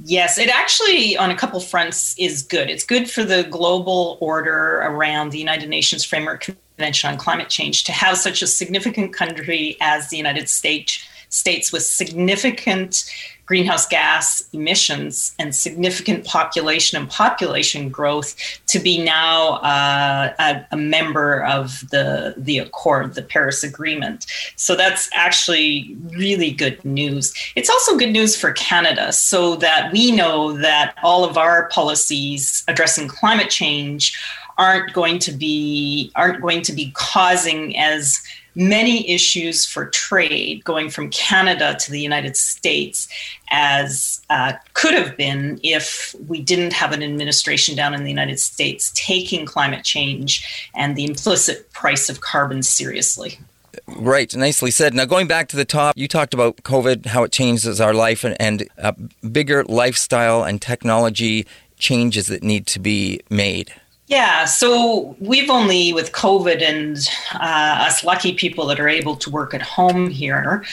Yes, 0.04 0.38
it 0.38 0.48
actually, 0.48 1.16
on 1.16 1.30
a 1.30 1.36
couple 1.36 1.58
fronts, 1.60 2.14
is 2.18 2.42
good. 2.42 2.68
It's 2.68 2.84
good 2.84 3.10
for 3.10 3.24
the 3.24 3.44
global 3.44 4.18
order 4.20 4.78
around 4.82 5.30
the 5.30 5.38
United 5.38 5.68
Nations 5.68 6.04
Framework 6.04 6.48
Convention 6.76 7.10
on 7.10 7.16
Climate 7.16 7.48
Change 7.48 7.84
to 7.84 7.92
have 7.92 8.18
such 8.18 8.42
a 8.42 8.46
significant 8.46 9.14
country 9.14 9.76
as 9.80 10.10
the 10.10 10.16
United 10.16 10.48
States, 10.48 11.06
states 11.36 11.72
with 11.72 11.82
significant 11.82 13.04
greenhouse 13.46 13.86
gas 13.86 14.42
emissions 14.52 15.34
and 15.38 15.54
significant 15.54 16.24
population 16.24 17.00
and 17.00 17.08
population 17.08 17.88
growth 17.88 18.34
to 18.66 18.80
be 18.80 19.02
now 19.02 19.54
uh, 19.58 20.34
a, 20.40 20.66
a, 20.72 20.76
member 20.76 21.44
of 21.44 21.88
the 21.90 22.34
the 22.36 22.58
accord 22.58 23.14
the 23.14 23.22
paris 23.22 23.62
agreement. 23.62 24.26
So 24.56 24.74
that's 24.74 25.08
actually 25.14 25.96
really 26.16 26.50
good 26.50 26.84
news. 26.84 27.32
It's 27.54 27.70
also 27.70 27.96
good 27.96 28.10
news 28.10 28.34
for 28.34 28.50
canada 28.52 29.12
so 29.12 29.56
that 29.56 29.92
we 29.92 30.10
know 30.10 30.52
that 30.58 30.94
all 31.04 31.24
of 31.24 31.38
our 31.38 31.68
policies 31.68 32.64
addressing 32.66 33.06
climate 33.06 33.50
change 33.50 34.18
aren't 34.58 34.92
going 34.92 35.18
to 35.20 35.32
be 35.32 36.10
aren't 36.16 36.40
going 36.40 36.62
to 36.62 36.72
be 36.72 36.90
causing 36.94 37.76
as 37.76 38.22
many 38.56 39.08
issues 39.08 39.64
for 39.66 39.86
trade 39.90 40.64
going 40.64 40.88
from 40.90 41.10
Canada 41.10 41.76
to 41.78 41.90
the 41.90 42.00
United 42.00 42.36
States 42.36 43.06
as 43.50 44.22
uh, 44.30 44.54
could 44.72 44.94
have 44.94 45.16
been 45.16 45.60
if 45.62 46.16
we 46.26 46.40
didn't 46.40 46.72
have 46.72 46.92
an 46.92 47.02
administration 47.02 47.76
down 47.76 47.94
in 47.94 48.02
the 48.02 48.10
United 48.10 48.40
States 48.40 48.90
taking 48.94 49.46
climate 49.46 49.84
change 49.84 50.68
and 50.74 50.96
the 50.96 51.04
implicit 51.04 51.70
price 51.72 52.08
of 52.08 52.20
carbon 52.22 52.62
seriously. 52.62 53.38
Right, 53.86 54.34
nicely 54.34 54.70
said. 54.70 54.94
Now, 54.94 55.04
going 55.04 55.28
back 55.28 55.48
to 55.48 55.56
the 55.56 55.64
top, 55.64 55.96
you 55.96 56.08
talked 56.08 56.34
about 56.34 56.56
COVID, 56.58 57.06
how 57.06 57.22
it 57.24 57.32
changes 57.32 57.80
our 57.80 57.94
life, 57.94 58.24
and, 58.24 58.34
and 58.40 58.68
uh, 58.78 58.92
bigger 59.30 59.64
lifestyle 59.64 60.42
and 60.42 60.60
technology 60.60 61.46
changes 61.78 62.26
that 62.28 62.42
need 62.42 62.66
to 62.68 62.80
be 62.80 63.20
made. 63.28 63.72
Yeah, 64.08 64.44
so 64.44 65.16
we've 65.18 65.50
only, 65.50 65.92
with 65.92 66.12
COVID 66.12 66.62
and 66.62 66.96
uh, 67.34 67.86
us 67.86 68.04
lucky 68.04 68.34
people 68.34 68.66
that 68.66 68.78
are 68.78 68.88
able 68.88 69.16
to 69.16 69.30
work 69.30 69.52
at 69.52 69.62
home 69.62 70.10
here, 70.10 70.64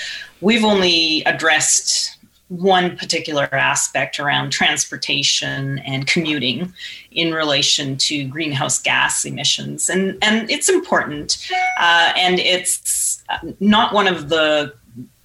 we've 0.42 0.64
only 0.64 1.24
addressed 1.26 2.18
one 2.50 2.96
particular 2.96 3.50
aspect 3.52 4.20
around 4.20 4.52
transportation 4.52 5.80
and 5.80 6.06
commuting 6.06 6.72
in 7.12 7.34
relation 7.34 7.98
to 7.98 8.28
greenhouse 8.28 8.80
gas 8.80 9.26
emissions. 9.26 9.90
And, 9.90 10.18
and 10.22 10.50
it's 10.52 10.70
important. 10.70 11.50
Uh, 11.80 12.14
and 12.16 12.40
it's 12.40 13.24
not 13.60 13.94
one 13.94 14.08
of 14.08 14.30
the 14.30 14.76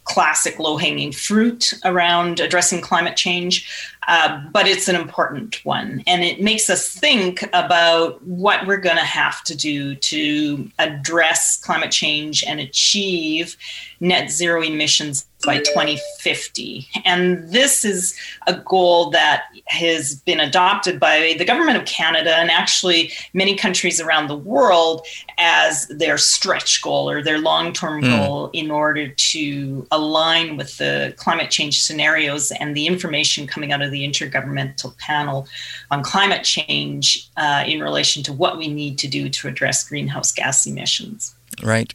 classic 0.09 0.59
low 0.59 0.77
hanging 0.77 1.13
fruit 1.13 1.75
around 1.85 2.41
addressing 2.41 2.81
climate 2.81 3.17
change. 3.17 3.69
Uh, 4.09 4.43
but 4.53 4.67
it's 4.67 4.89
an 4.89 4.97
important 4.97 5.63
one. 5.67 6.03
And 6.07 6.25
it 6.25 6.41
makes 6.41 6.71
us 6.71 6.89
think 6.89 7.45
about 7.53 8.25
what 8.25 8.67
we're 8.67 8.79
going 8.79 8.97
to 8.97 9.03
have 9.05 9.45
to 9.45 9.55
do 9.55 9.95
to 9.97 10.71
address 10.79 11.59
climate 11.59 11.91
change 11.91 12.43
and 12.43 12.59
achieve 12.59 13.55
net 14.01 14.31
zero 14.31 14.63
emissions 14.63 15.28
by 15.45 15.59
2050. 15.59 16.89
And 17.05 17.51
this 17.51 17.85
is 17.85 18.17
a 18.47 18.55
goal 18.55 19.11
that 19.11 19.45
has 19.67 20.17
been 20.17 20.41
adopted 20.41 20.99
by 20.99 21.37
the 21.39 21.45
government 21.45 21.79
of 21.79 21.85
Canada 21.85 22.37
and 22.37 22.51
actually 22.51 23.13
many 23.33 23.55
countries 23.55 24.01
around 24.01 24.27
the 24.27 24.37
world 24.37 25.07
as 25.39 25.87
their 25.89 26.19
stretch 26.19 26.83
goal 26.83 27.09
or 27.09 27.23
their 27.23 27.39
long 27.39 27.73
term 27.73 28.03
mm. 28.03 28.17
goal 28.17 28.51
in 28.53 28.71
order 28.71 29.09
to 29.09 29.87
align 29.93 30.57
with 30.57 30.77
the 30.79 31.15
climate 31.17 31.51
change 31.51 31.83
scenarios 31.83 32.51
and 32.53 32.77
the 32.77 32.87
information 32.87 33.47
coming 33.47 33.73
out 33.73 33.83
of 33.83 33.91
the 33.91 34.07
Intergovernmental 34.07 34.97
Panel 34.99 35.47
on 35.91 36.03
Climate 36.03 36.43
Change 36.43 37.29
uh, 37.37 37.65
in 37.67 37.81
relation 37.81 38.23
to 38.25 38.33
what 38.33 38.59
we 38.59 38.69
need 38.69 38.99
to 38.99 39.09
do 39.09 39.29
to 39.29 39.49
address 39.49 39.89
greenhouse 39.89 40.33
gas 40.33 40.67
emissions. 40.67 41.35
Right. 41.63 41.95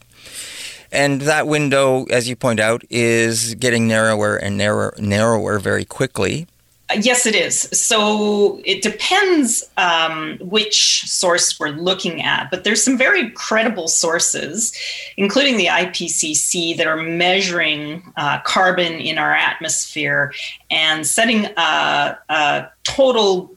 And 0.94 1.22
that 1.22 1.48
window, 1.48 2.06
as 2.06 2.30
you 2.30 2.36
point 2.36 2.60
out, 2.60 2.84
is 2.90 3.56
getting 3.56 3.88
narrower 3.88 4.38
and 4.38 4.58
narrower, 4.58 4.94
narrower 5.00 5.58
very 5.58 5.86
quickly. 5.86 6.48
Yes, 6.96 7.26
it 7.26 7.34
is. 7.34 7.62
So 7.72 8.62
it 8.66 8.84
depends 8.84 9.64
um, 9.78 10.38
which 10.40 11.10
source 11.10 11.60
we're 11.60 11.70
looking 11.70 12.22
at, 12.22 12.52
but 12.52 12.64
there's 12.64 12.84
some 12.84 12.98
very 12.98 13.32
credible 13.32 13.88
sources, 13.88 14.78
including 15.18 15.58
the 15.58 15.68
IPCC, 15.68 16.78
that 16.78 16.86
are 16.86 16.98
measuring 16.98 18.04
uh, 18.16 18.40
carbon 18.42 18.94
in 18.94 19.18
our 19.18 19.34
atmosphere 19.34 20.34
and 20.70 21.08
setting 21.08 21.46
a, 21.58 22.18
a 22.30 22.68
total 22.84 23.53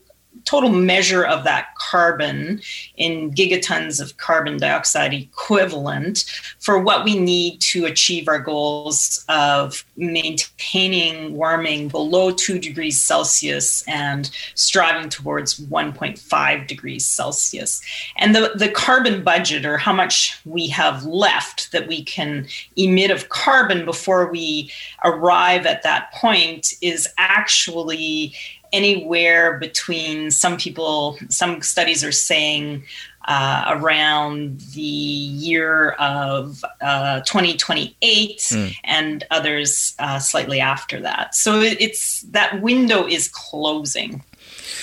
total 0.46 0.70
measure 0.70 1.24
of 1.24 1.44
that 1.44 1.74
carbon 1.74 2.60
in 2.96 3.32
gigatons 3.32 4.00
of 4.00 4.16
carbon 4.16 4.56
dioxide 4.56 5.12
equivalent 5.12 6.24
for 6.60 6.78
what 6.78 7.04
we 7.04 7.18
need 7.18 7.60
to 7.60 7.84
achieve 7.84 8.28
our 8.28 8.38
goals 8.38 9.24
of 9.28 9.84
maintaining 9.96 11.36
warming 11.36 11.88
below 11.88 12.30
2 12.30 12.58
degrees 12.58 13.00
Celsius 13.00 13.86
and 13.88 14.30
striving 14.54 15.08
towards 15.08 15.58
1.5 15.58 16.66
degrees 16.66 17.04
Celsius. 17.04 17.82
And 18.16 18.34
the, 18.34 18.52
the 18.54 18.68
carbon 18.68 19.24
budget, 19.24 19.66
or 19.66 19.76
how 19.76 19.92
much 19.92 20.40
we 20.44 20.68
have 20.68 21.04
left 21.04 21.72
that 21.72 21.88
we 21.88 22.04
can 22.04 22.46
emit 22.76 23.10
of 23.10 23.28
carbon 23.28 23.84
before 23.84 24.30
we 24.30 24.70
arrive 25.04 25.66
at 25.66 25.82
that 25.82 26.12
point, 26.12 26.74
is 26.80 27.08
actually 27.18 28.34
anywhere 28.76 29.58
between 29.58 30.30
some 30.30 30.56
people, 30.56 31.18
some 31.28 31.62
studies 31.62 32.04
are 32.04 32.12
saying 32.12 32.84
uh, 33.26 33.64
around 33.68 34.60
the 34.74 34.80
year 34.80 35.92
of 35.92 36.64
uh, 36.80 37.20
2028 37.20 38.38
mm. 38.38 38.74
and 38.84 39.24
others 39.30 39.94
uh, 39.98 40.18
slightly 40.18 40.60
after 40.60 41.00
that. 41.00 41.34
So 41.34 41.60
it's 41.60 42.22
that 42.30 42.62
window 42.62 43.06
is 43.06 43.28
closing, 43.28 44.22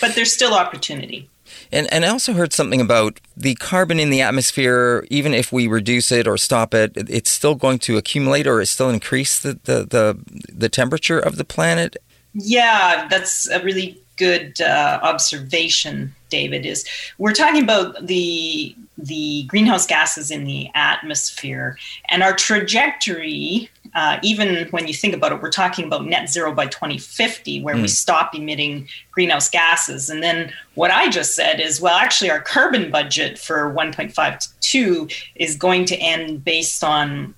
but 0.01 0.15
there's 0.15 0.33
still 0.33 0.53
opportunity. 0.53 1.29
And, 1.71 1.91
and 1.91 2.05
I 2.05 2.09
also 2.09 2.33
heard 2.33 2.53
something 2.53 2.81
about 2.81 3.19
the 3.35 3.55
carbon 3.55 3.99
in 3.99 4.09
the 4.09 4.21
atmosphere, 4.21 5.07
even 5.09 5.33
if 5.33 5.51
we 5.51 5.67
reduce 5.67 6.11
it 6.11 6.27
or 6.27 6.37
stop 6.37 6.73
it, 6.73 6.91
it's 6.95 7.31
still 7.31 7.55
going 7.55 7.79
to 7.79 7.97
accumulate 7.97 8.45
or 8.45 8.61
it 8.61 8.67
still 8.67 8.89
increase 8.89 9.39
the, 9.39 9.59
the, 9.63 9.85
the, 9.85 10.19
the 10.53 10.69
temperature 10.69 11.19
of 11.19 11.37
the 11.37 11.45
planet. 11.45 11.97
Yeah, 12.34 13.07
that's 13.09 13.47
a 13.49 13.63
really 13.63 13.99
good 14.17 14.59
uh, 14.61 14.99
observation, 15.01 16.13
David. 16.29 16.65
Is 16.65 16.86
we're 17.17 17.34
talking 17.34 17.63
about 17.63 18.07
the 18.07 18.75
the 18.97 19.43
greenhouse 19.43 19.86
gases 19.86 20.31
in 20.31 20.45
the 20.45 20.69
atmosphere 20.75 21.77
and 22.09 22.23
our 22.23 22.34
trajectory. 22.34 23.69
Uh, 23.95 24.17
even 24.23 24.67
when 24.69 24.88
you 24.88 24.93
think 24.93 25.13
about 25.13 25.31
it, 25.31 25.41
we're 25.41 25.51
talking 25.51 25.86
about 25.86 26.05
net 26.05 26.27
zero 26.27 26.51
by 26.51 26.65
2050, 26.65 27.61
where 27.61 27.75
mm. 27.75 27.84
we 27.84 27.88
stop 27.88 28.34
emitting 28.34 28.88
greenhouse 29.11 29.49
gases. 29.49 30.09
And 30.09 30.23
then 30.23 30.51
what 30.73 30.89
I 30.89 31.09
just 31.09 31.36
said 31.36 31.59
is, 31.59 31.79
well, 31.79 31.95
actually, 31.95 32.31
our 32.31 32.41
carbon 32.41 32.89
budget 32.89 33.38
for 33.38 33.71
1.52 33.71 35.13
is 35.36 35.55
going 35.55 35.86
to 35.86 35.95
end 35.97 36.43
based 36.43 36.84
on 36.84 37.36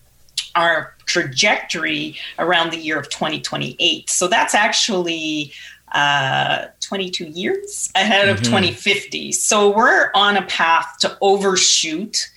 our 0.55 0.94
trajectory 1.05 2.17
around 2.39 2.71
the 2.71 2.77
year 2.77 2.99
of 2.99 3.09
2028. 3.09 4.09
So 4.09 4.27
that's 4.27 4.55
actually 4.55 5.53
uh, 5.91 6.65
22 6.81 7.25
years 7.25 7.91
ahead 7.95 8.27
of 8.27 8.37
mm-hmm. 8.37 8.45
2050. 8.45 9.31
So 9.31 9.75
we're 9.75 10.11
on 10.13 10.37
a 10.37 10.41
path 10.43 10.97
to 11.01 11.17
overshoot 11.21 12.29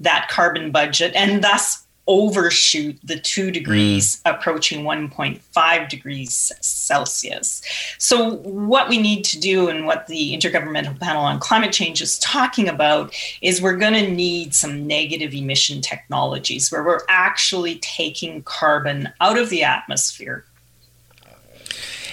that 0.00 0.28
carbon 0.28 0.70
budget 0.70 1.12
and 1.14 1.42
thus 1.42 1.85
overshoot 2.06 2.98
the 3.02 3.18
two 3.18 3.50
degrees 3.50 4.22
mm. 4.22 4.34
approaching 4.34 4.84
1.5 4.84 5.88
degrees 5.88 6.52
Celsius. 6.60 7.62
So, 7.98 8.36
what 8.36 8.88
we 8.88 8.98
need 8.98 9.24
to 9.24 9.40
do 9.40 9.68
and 9.68 9.86
what 9.86 10.06
the 10.06 10.36
Intergovernmental 10.36 10.98
Panel 11.00 11.22
on 11.22 11.40
Climate 11.40 11.72
Change 11.72 12.00
is 12.00 12.18
talking 12.18 12.68
about 12.68 13.14
is 13.42 13.60
we're 13.60 13.76
going 13.76 13.94
to 13.94 14.10
need 14.10 14.54
some 14.54 14.86
negative 14.86 15.34
emission 15.34 15.80
technologies 15.80 16.70
where 16.70 16.84
we're 16.84 17.02
actually 17.08 17.76
taking 17.76 18.42
carbon 18.42 19.12
out 19.20 19.38
of 19.38 19.50
the 19.50 19.64
atmosphere. 19.64 20.44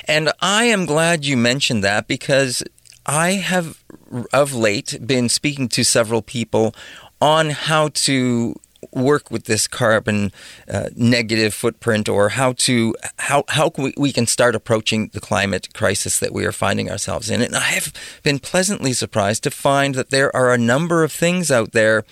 And 0.05 0.31
I 0.41 0.65
am 0.65 0.85
glad 0.85 1.23
you 1.23 1.37
mentioned 1.37 1.83
that 1.83 2.07
because 2.07 2.63
I 3.05 3.31
have 3.31 3.83
of 4.31 4.53
late 4.53 4.97
been 5.05 5.29
speaking 5.29 5.67
to 5.69 5.83
several 5.83 6.21
people 6.21 6.75
on 7.21 7.51
how 7.51 7.89
to 7.89 8.55
work 8.91 9.31
with 9.31 9.45
this 9.45 9.67
carbon 9.67 10.31
uh, 10.71 10.89
negative 10.95 11.53
footprint 11.53 12.09
or 12.09 12.29
how 12.29 12.53
to 12.53 12.95
how 13.17 13.43
how 13.49 13.71
we, 13.77 13.93
we 13.97 14.11
can 14.11 14.27
start 14.27 14.55
approaching 14.55 15.09
the 15.13 15.19
climate 15.19 15.73
crisis 15.73 16.19
that 16.19 16.33
we 16.33 16.45
are 16.45 16.51
finding 16.51 16.89
ourselves 16.89 17.29
in? 17.29 17.41
And 17.41 17.55
I 17.55 17.71
have 17.71 17.93
been 18.23 18.39
pleasantly 18.39 18.93
surprised 18.93 19.43
to 19.43 19.51
find 19.51 19.95
that 19.95 20.09
there 20.09 20.35
are 20.35 20.53
a 20.53 20.57
number 20.57 21.03
of 21.03 21.11
things 21.11 21.51
out 21.51 21.71
there 21.71 22.03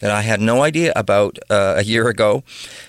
that 0.00 0.10
I 0.10 0.22
had 0.22 0.40
no 0.40 0.62
idea 0.62 0.92
about 0.94 1.38
uh, 1.50 1.74
a 1.76 1.84
year 1.84 2.08
ago 2.08 2.42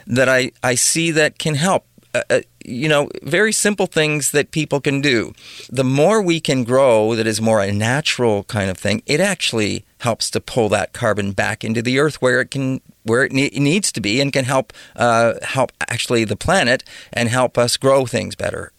that 0.06 0.30
I, 0.30 0.52
I 0.64 0.76
see 0.76 1.12
that 1.12 1.40
can 1.40 1.56
help 1.56 1.86
uh, 2.14 2.22
uh, 2.30 2.42
you 2.66 2.88
know, 2.88 3.10
very 3.24 3.52
simple 3.52 3.86
things 3.86 4.32
that 4.32 4.52
people 4.52 4.82
can 4.82 5.02
do. 5.02 5.34
The 5.70 5.84
more 5.84 6.22
we 6.22 6.40
can 6.40 6.64
grow 6.64 7.16
that 7.16 7.28
is 7.28 7.42
more 7.42 7.62
a 7.62 7.72
natural 7.72 8.44
kind 8.46 8.70
of 8.70 8.78
thing, 8.78 9.02
it 9.06 9.20
actually 9.20 9.86
helps 10.00 10.30
to 10.32 10.40
pull 10.40 10.70
that 10.70 10.94
carbon 10.94 11.32
back 11.34 11.64
into 11.64 11.82
the 11.82 12.00
earth 12.00 12.22
where 12.22 12.42
it 12.42 12.52
can 12.52 12.82
where 13.04 13.24
it 13.24 13.32
ne- 13.32 13.50
needs 13.50 13.92
to 13.92 14.02
be 14.02 14.22
and 14.22 14.32
can 14.34 14.46
help 14.46 14.74
uh, 14.96 15.34
help 15.42 15.72
actually 15.90 16.24
the 16.24 16.36
planet 16.36 16.84
and 17.12 17.30
help 17.30 17.58
us 17.58 17.78
grow 17.78 18.06
things 18.06 18.36
better. 18.36 18.72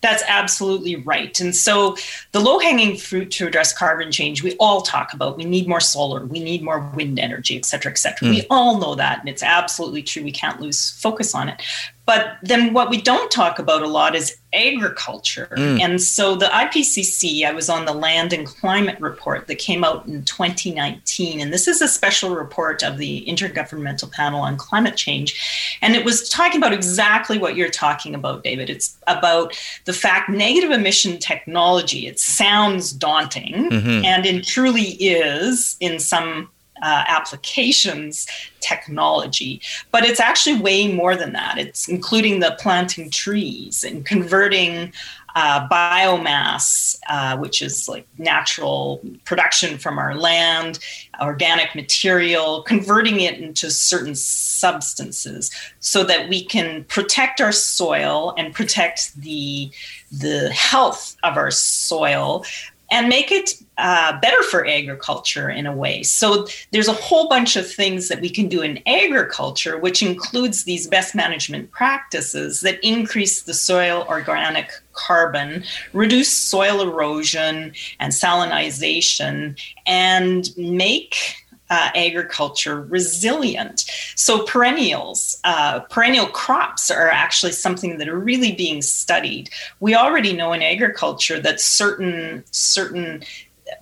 That's 0.00 0.22
absolutely 0.28 0.94
right. 0.94 1.38
And 1.40 1.56
so 1.56 1.96
the 2.30 2.38
low 2.38 2.60
hanging 2.60 2.96
fruit 2.96 3.32
to 3.32 3.48
address 3.48 3.76
carbon 3.76 4.12
change, 4.12 4.44
we 4.44 4.54
all 4.60 4.80
talk 4.80 5.12
about. 5.12 5.36
We 5.36 5.44
need 5.44 5.66
more 5.66 5.80
solar, 5.80 6.24
we 6.24 6.38
need 6.38 6.62
more 6.62 6.78
wind 6.94 7.18
energy, 7.18 7.56
et 7.56 7.64
cetera, 7.64 7.90
et 7.90 7.98
cetera. 7.98 8.28
Mm. 8.28 8.30
We 8.30 8.46
all 8.48 8.78
know 8.78 8.94
that. 8.94 9.18
And 9.18 9.28
it's 9.28 9.42
absolutely 9.42 10.04
true. 10.04 10.22
We 10.22 10.30
can't 10.30 10.60
lose 10.60 10.90
focus 11.00 11.34
on 11.34 11.48
it. 11.48 11.60
But 12.08 12.38
then 12.42 12.72
what 12.72 12.88
we 12.88 13.02
don't 13.02 13.30
talk 13.30 13.58
about 13.58 13.82
a 13.82 13.86
lot 13.86 14.14
is 14.14 14.38
agriculture. 14.54 15.50
Mm. 15.52 15.78
And 15.78 16.00
so 16.00 16.36
the 16.36 16.46
IPCC, 16.46 17.44
I 17.44 17.52
was 17.52 17.68
on 17.68 17.84
the 17.84 17.92
Land 17.92 18.32
and 18.32 18.46
Climate 18.46 18.98
Report 18.98 19.46
that 19.46 19.56
came 19.58 19.84
out 19.84 20.06
in 20.06 20.24
2019. 20.24 21.38
And 21.38 21.52
this 21.52 21.68
is 21.68 21.82
a 21.82 21.86
special 21.86 22.34
report 22.34 22.82
of 22.82 22.96
the 22.96 23.26
Intergovernmental 23.26 24.10
Panel 24.10 24.40
on 24.40 24.56
Climate 24.56 24.96
Change. 24.96 25.78
And 25.82 25.94
it 25.94 26.02
was 26.02 26.30
talking 26.30 26.56
about 26.56 26.72
exactly 26.72 27.36
what 27.36 27.56
you're 27.56 27.68
talking 27.68 28.14
about, 28.14 28.42
David. 28.42 28.70
It's 28.70 28.96
about 29.06 29.54
the 29.84 29.92
fact 29.92 30.30
negative 30.30 30.70
emission 30.70 31.18
technology, 31.18 32.06
it 32.06 32.18
sounds 32.18 32.90
daunting, 32.90 33.68
mm-hmm. 33.68 34.02
and 34.02 34.24
it 34.24 34.46
truly 34.46 34.92
is 34.92 35.76
in 35.78 35.98
some 35.98 36.48
uh, 36.82 37.04
applications 37.08 38.26
technology, 38.60 39.60
but 39.90 40.04
it's 40.04 40.20
actually 40.20 40.60
way 40.60 40.92
more 40.92 41.16
than 41.16 41.32
that. 41.32 41.58
It's 41.58 41.88
including 41.88 42.40
the 42.40 42.56
planting 42.60 43.10
trees 43.10 43.84
and 43.84 44.04
converting 44.04 44.92
uh, 45.34 45.68
biomass, 45.68 46.98
uh, 47.08 47.36
which 47.36 47.62
is 47.62 47.88
like 47.88 48.06
natural 48.18 49.00
production 49.24 49.78
from 49.78 49.98
our 49.98 50.14
land, 50.16 50.80
organic 51.20 51.74
material, 51.74 52.62
converting 52.62 53.20
it 53.20 53.38
into 53.38 53.70
certain 53.70 54.16
substances 54.16 55.50
so 55.78 56.02
that 56.02 56.28
we 56.28 56.44
can 56.44 56.82
protect 56.84 57.40
our 57.40 57.52
soil 57.52 58.34
and 58.36 58.54
protect 58.54 59.14
the 59.20 59.70
the 60.10 60.50
health 60.50 61.16
of 61.22 61.36
our 61.36 61.50
soil 61.50 62.44
and 62.90 63.08
make 63.08 63.30
it 63.30 63.62
uh, 63.78 64.18
better 64.20 64.42
for 64.42 64.66
agriculture 64.66 65.48
in 65.48 65.64
a 65.64 65.74
way. 65.74 66.02
So 66.02 66.46
there's 66.72 66.88
a 66.88 66.92
whole 66.92 67.28
bunch 67.28 67.56
of 67.56 67.70
things 67.70 68.08
that 68.08 68.20
we 68.20 68.28
can 68.28 68.48
do 68.48 68.60
in 68.60 68.80
agriculture, 68.86 69.78
which 69.78 70.02
includes 70.02 70.64
these 70.64 70.88
best 70.88 71.14
management 71.14 71.70
practices 71.70 72.60
that 72.62 72.82
increase 72.82 73.42
the 73.42 73.54
soil 73.54 74.04
organic 74.08 74.70
carbon, 74.92 75.62
reduce 75.92 76.32
soil 76.32 76.80
erosion 76.80 77.72
and 78.00 78.12
salinization, 78.12 79.58
and 79.86 80.50
make 80.56 81.36
uh, 81.70 81.90
agriculture 81.94 82.82
resilient. 82.82 83.84
So 84.16 84.44
perennials, 84.44 85.38
uh, 85.44 85.80
perennial 85.80 86.26
crops 86.26 86.90
are 86.90 87.08
actually 87.08 87.52
something 87.52 87.98
that 87.98 88.08
are 88.08 88.18
really 88.18 88.52
being 88.52 88.82
studied. 88.82 89.50
We 89.80 89.94
already 89.94 90.32
know 90.32 90.52
in 90.52 90.62
agriculture 90.62 91.38
that 91.40 91.60
certain 91.60 92.44
certain 92.50 93.22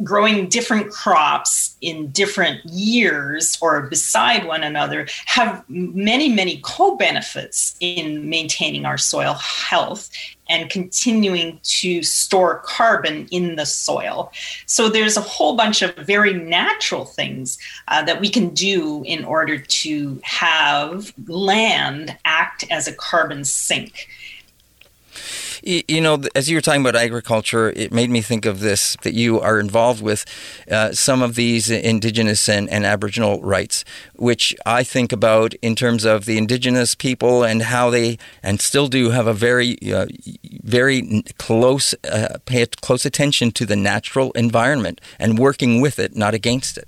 growing 0.03 0.49
different 0.49 0.91
crops 0.91 1.77
in 1.81 2.09
different 2.09 2.65
years 2.65 3.57
or 3.61 3.83
beside 3.83 4.47
one 4.47 4.63
another 4.63 5.07
have 5.27 5.65
many 5.69 6.29
many 6.29 6.61
co-benefits 6.63 7.77
in 7.81 8.29
maintaining 8.29 8.85
our 8.85 8.99
soil 8.99 9.35
health 9.35 10.11
and 10.49 10.71
continuing 10.71 11.59
to 11.63 12.03
store 12.03 12.61
carbon 12.65 13.27
in 13.31 13.57
the 13.57 13.67
soil. 13.67 14.31
So 14.67 14.89
there's 14.89 15.17
a 15.17 15.21
whole 15.21 15.57
bunch 15.57 15.83
of 15.83 15.97
very 15.97 16.33
natural 16.33 17.05
things 17.05 17.59
uh, 17.89 18.05
that 18.05 18.21
we 18.21 18.29
can 18.29 18.51
do 18.51 19.03
in 19.05 19.25
order 19.25 19.59
to 19.59 20.21
have 20.23 21.13
land 21.27 22.17
act 22.25 22.65
as 22.71 22.87
a 22.87 22.95
carbon 22.95 23.45
sink. 23.45 24.09
You 25.67 26.01
know, 26.01 26.23
as 26.37 26.49
you 26.49 26.57
were 26.57 26.61
talking 26.61 26.81
about 26.81 26.95
agriculture, 26.95 27.71
it 27.71 27.93
made 27.93 28.09
me 28.09 28.23
think 28.23 28.47
of 28.47 28.61
this 28.61 28.97
that 29.03 29.15
you 29.15 29.41
are 29.41 29.59
involved 29.59 30.01
with 30.01 30.25
uh, 30.71 30.93
some 30.93 31.23
of 31.23 31.35
these 31.35 31.69
Indigenous 31.69 32.49
and, 32.49 32.71
and 32.71 32.87
Aboriginal 32.87 33.43
rights, 33.43 33.85
which 34.15 34.55
I 34.65 34.85
think 34.85 35.11
about 35.11 35.55
in 35.55 35.75
terms 35.75 36.05
of 36.05 36.25
the 36.25 36.39
Indigenous 36.39 36.95
people 36.95 37.43
and 37.43 37.63
how 37.63 37.91
they, 37.91 38.17
and 38.45 38.61
still 38.61 38.87
do, 38.87 39.11
have 39.11 39.27
a 39.27 39.33
very, 39.33 39.77
uh, 39.93 40.07
very 40.63 41.25
close, 41.39 41.97
uh, 42.05 42.39
pay 42.45 42.65
close 42.67 43.05
attention 43.05 43.51
to 43.51 43.67
the 43.67 43.75
natural 43.75 44.31
environment 44.33 45.01
and 45.19 45.37
working 45.37 45.81
with 45.81 45.99
it, 45.99 46.15
not 46.15 46.33
against 46.33 46.79
it. 46.79 46.87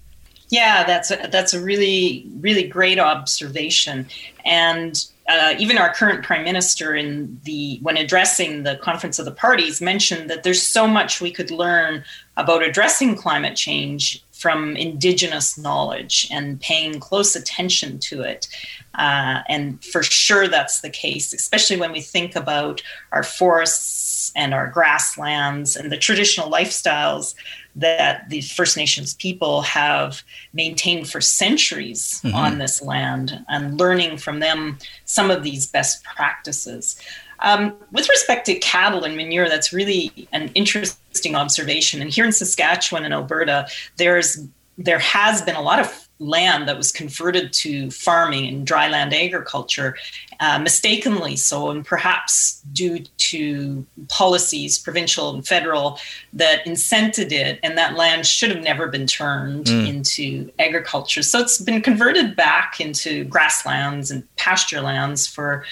Yeah, 0.50 0.84
that's 0.84 1.10
a, 1.10 1.28
that's 1.30 1.52
a 1.52 1.60
really 1.60 2.26
really 2.40 2.66
great 2.66 2.98
observation, 2.98 4.06
and 4.46 5.04
uh, 5.28 5.54
even 5.58 5.76
our 5.76 5.92
current 5.92 6.24
prime 6.24 6.42
minister 6.42 6.94
in 6.94 7.38
the 7.44 7.78
when 7.82 7.98
addressing 7.98 8.62
the 8.62 8.76
conference 8.76 9.18
of 9.18 9.26
the 9.26 9.30
parties 9.30 9.80
mentioned 9.80 10.30
that 10.30 10.42
there's 10.42 10.62
so 10.66 10.86
much 10.86 11.20
we 11.20 11.30
could 11.30 11.50
learn 11.50 12.02
about 12.38 12.62
addressing 12.62 13.14
climate 13.14 13.54
change 13.54 14.24
from 14.32 14.76
indigenous 14.76 15.58
knowledge 15.58 16.28
and 16.30 16.60
paying 16.60 16.98
close 16.98 17.36
attention 17.36 17.98
to 17.98 18.22
it. 18.22 18.48
Uh, 18.94 19.40
and 19.48 19.84
for 19.84 20.02
sure 20.02 20.48
that's 20.48 20.80
the 20.80 20.90
case 20.90 21.32
especially 21.32 21.76
when 21.76 21.92
we 21.92 22.00
think 22.00 22.34
about 22.34 22.82
our 23.12 23.22
forests 23.22 24.32
and 24.34 24.52
our 24.54 24.66
grasslands 24.66 25.76
and 25.76 25.92
the 25.92 25.96
traditional 25.96 26.50
lifestyles 26.50 27.34
that 27.78 28.28
the 28.28 28.40
First 28.40 28.76
Nations 28.76 29.14
people 29.14 29.62
have 29.62 30.22
maintained 30.52 31.08
for 31.08 31.20
centuries 31.20 32.20
mm-hmm. 32.24 32.34
on 32.34 32.58
this 32.58 32.82
land 32.82 33.44
and 33.48 33.78
learning 33.78 34.18
from 34.18 34.40
them 34.40 34.78
some 35.04 35.30
of 35.30 35.42
these 35.42 35.66
best 35.66 36.02
practices. 36.04 37.00
Um, 37.40 37.76
with 37.92 38.08
respect 38.08 38.46
to 38.46 38.54
cattle 38.56 39.04
and 39.04 39.16
manure, 39.16 39.48
that's 39.48 39.72
really 39.72 40.28
an 40.32 40.48
interesting 40.54 41.34
observation. 41.34 42.02
And 42.02 42.10
here 42.10 42.24
in 42.24 42.32
Saskatchewan 42.32 43.04
and 43.04 43.14
Alberta, 43.14 43.68
there's 43.96 44.44
there 44.76 44.98
has 45.00 45.42
been 45.42 45.56
a 45.56 45.62
lot 45.62 45.80
of 45.80 46.07
land 46.20 46.68
that 46.68 46.76
was 46.76 46.90
converted 46.90 47.52
to 47.52 47.90
farming 47.90 48.46
and 48.46 48.66
dryland 48.66 49.12
agriculture, 49.12 49.96
uh, 50.40 50.58
mistakenly 50.58 51.36
so, 51.36 51.70
and 51.70 51.84
perhaps 51.84 52.60
due 52.72 53.00
to 53.16 53.84
policies, 54.08 54.78
provincial 54.78 55.34
and 55.34 55.46
federal, 55.46 55.98
that 56.32 56.64
incented 56.64 57.32
it, 57.32 57.60
and 57.62 57.78
that 57.78 57.94
land 57.94 58.26
should 58.26 58.50
have 58.50 58.62
never 58.62 58.88
been 58.88 59.06
turned 59.06 59.66
mm. 59.66 59.88
into 59.88 60.50
agriculture. 60.58 61.22
So 61.22 61.40
it's 61.40 61.58
been 61.58 61.80
converted 61.80 62.36
back 62.36 62.80
into 62.80 63.24
grasslands 63.24 64.10
and 64.10 64.22
pasture 64.36 64.80
lands 64.80 65.26
for 65.26 65.64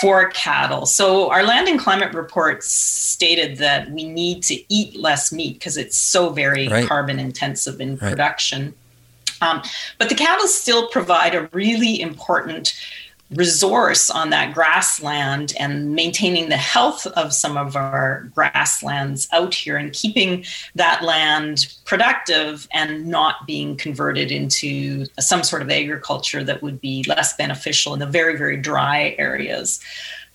for 0.00 0.30
cattle. 0.30 0.86
So 0.86 1.30
our 1.30 1.42
land 1.42 1.68
and 1.68 1.78
climate 1.78 2.14
report 2.14 2.62
stated 2.62 3.58
that 3.58 3.90
we 3.90 4.04
need 4.08 4.42
to 4.44 4.72
eat 4.72 4.98
less 4.98 5.32
meat 5.32 5.54
because 5.54 5.76
it's 5.76 5.96
so 5.96 6.30
very 6.30 6.68
right. 6.68 6.86
carbon 6.86 7.18
intensive 7.18 7.80
in 7.80 7.96
right. 7.96 8.10
production. 8.10 8.74
Um, 9.40 9.62
but 9.98 10.08
the 10.08 10.14
cattle 10.14 10.46
still 10.46 10.88
provide 10.88 11.34
a 11.34 11.48
really 11.52 12.00
important 12.00 12.74
resource 13.30 14.08
on 14.08 14.30
that 14.30 14.54
grassland 14.54 15.52
and 15.58 15.94
maintaining 15.94 16.48
the 16.48 16.56
health 16.56 17.06
of 17.08 17.32
some 17.32 17.58
of 17.58 17.76
our 17.76 18.30
grasslands 18.34 19.28
out 19.32 19.54
here 19.54 19.76
and 19.76 19.92
keeping 19.92 20.44
that 20.74 21.02
land 21.02 21.74
productive 21.84 22.66
and 22.72 23.06
not 23.06 23.46
being 23.46 23.76
converted 23.76 24.32
into 24.32 25.04
some 25.20 25.42
sort 25.42 25.60
of 25.60 25.70
agriculture 25.70 26.42
that 26.42 26.62
would 26.62 26.80
be 26.80 27.04
less 27.06 27.36
beneficial 27.36 27.92
in 27.92 28.00
the 28.00 28.06
very, 28.06 28.36
very 28.36 28.56
dry 28.56 29.14
areas 29.18 29.78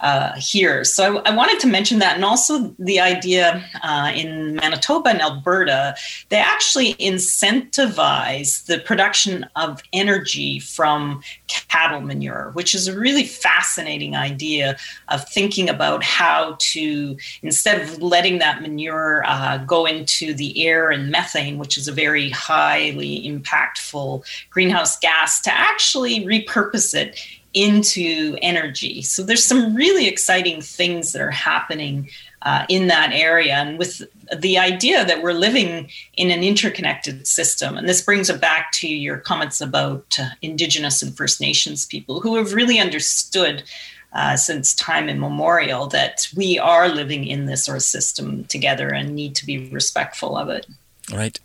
uh, 0.04 0.34
here. 0.34 0.84
So 0.84 1.20
I, 1.20 1.32
I, 1.32 1.36
wanted 1.36 1.62
to 1.62 1.68
mention 1.68 2.00
that, 2.00 2.16
and 2.16 2.26
also 2.26 2.76
the 2.78 3.00
idea 3.00 3.64
uh, 3.82 4.12
in 4.14 4.56
Manitoba 4.56 5.10
and 5.10 5.22
Alberta, 5.22 5.96
they 6.28 6.38
actually 6.38 6.96
incentivize 6.96 8.66
the 8.66 8.80
production 8.80 9.46
of 9.56 9.82
energy 9.94 10.60
from 10.60 11.24
cattle 11.48 12.02
manure, 12.02 12.52
which 12.54 12.76
is 12.76 12.90
a 12.90 13.00
really 13.00 13.24
fascinating 13.24 14.14
idea 14.14 14.76
of 15.08 15.26
thinking 15.30 15.70
about 15.70 16.04
how 16.04 16.58
to, 16.60 17.16
instead 17.42 17.82
of 17.82 18.02
letting 18.02 18.40
that 18.40 18.62
manure 18.62 19.24
uh, 19.26 19.58
go 19.60 19.86
into 19.86 20.34
the 20.34 20.66
air 20.66 20.92
and 20.92 21.12
methane, 21.12 21.58
which 21.58 21.78
is 21.78 21.88
a 21.88 21.94
very 21.94 22.30
highly 22.30 23.24
impactful 23.24 24.22
greenhouse 24.50 25.00
gas, 25.00 25.40
to 25.40 25.54
actually 25.54 26.26
repurpose 26.26 26.94
it 26.94 27.18
into 27.54 28.38
energy. 28.42 29.02
So 29.02 29.24
there's 29.24 29.46
some 29.46 29.76
really 29.76 30.08
exciting 30.08 30.62
things 30.62 31.12
that 31.12 31.22
are 31.22 31.32
happening 31.32 32.10
uh, 32.42 32.66
in 32.68 32.88
that 32.88 33.12
area. 33.14 33.54
And 33.54 33.78
with 33.78 34.02
the 34.36 34.58
idea 34.58 35.06
that 35.06 35.22
we're 35.22 35.34
living 35.34 35.90
in 36.16 36.32
an 36.32 36.44
interconnected 36.44 37.28
system, 37.28 37.78
and 37.78 37.88
this 37.88 38.02
brings 38.02 38.30
it 38.30 38.42
back 38.42 38.72
to 38.74 38.88
your 38.88 39.18
comments 39.18 39.62
about 39.62 40.18
uh, 40.20 40.30
Indigenous 40.42 41.02
and 41.02 41.16
First 41.16 41.40
Nations 41.40 41.86
people 41.86 42.20
who 42.20 42.36
have 42.36 42.54
really 42.54 42.80
understood 42.80 43.64
uh, 44.14 44.36
since 44.36 44.76
time 44.76 45.10
immemorial 45.10 45.88
that 45.88 46.28
we 46.36 46.60
are 46.60 46.88
living 46.88 47.26
in 47.26 47.46
this 47.46 47.68
Earth 47.68 47.84
system 47.84 48.44
together 48.46 48.90
and 48.90 49.16
need 49.16 49.36
to 49.36 49.46
be 49.46 49.70
respectful 49.70 50.38
of 50.38 50.50
it. 50.50 50.68
Right. 51.12 51.38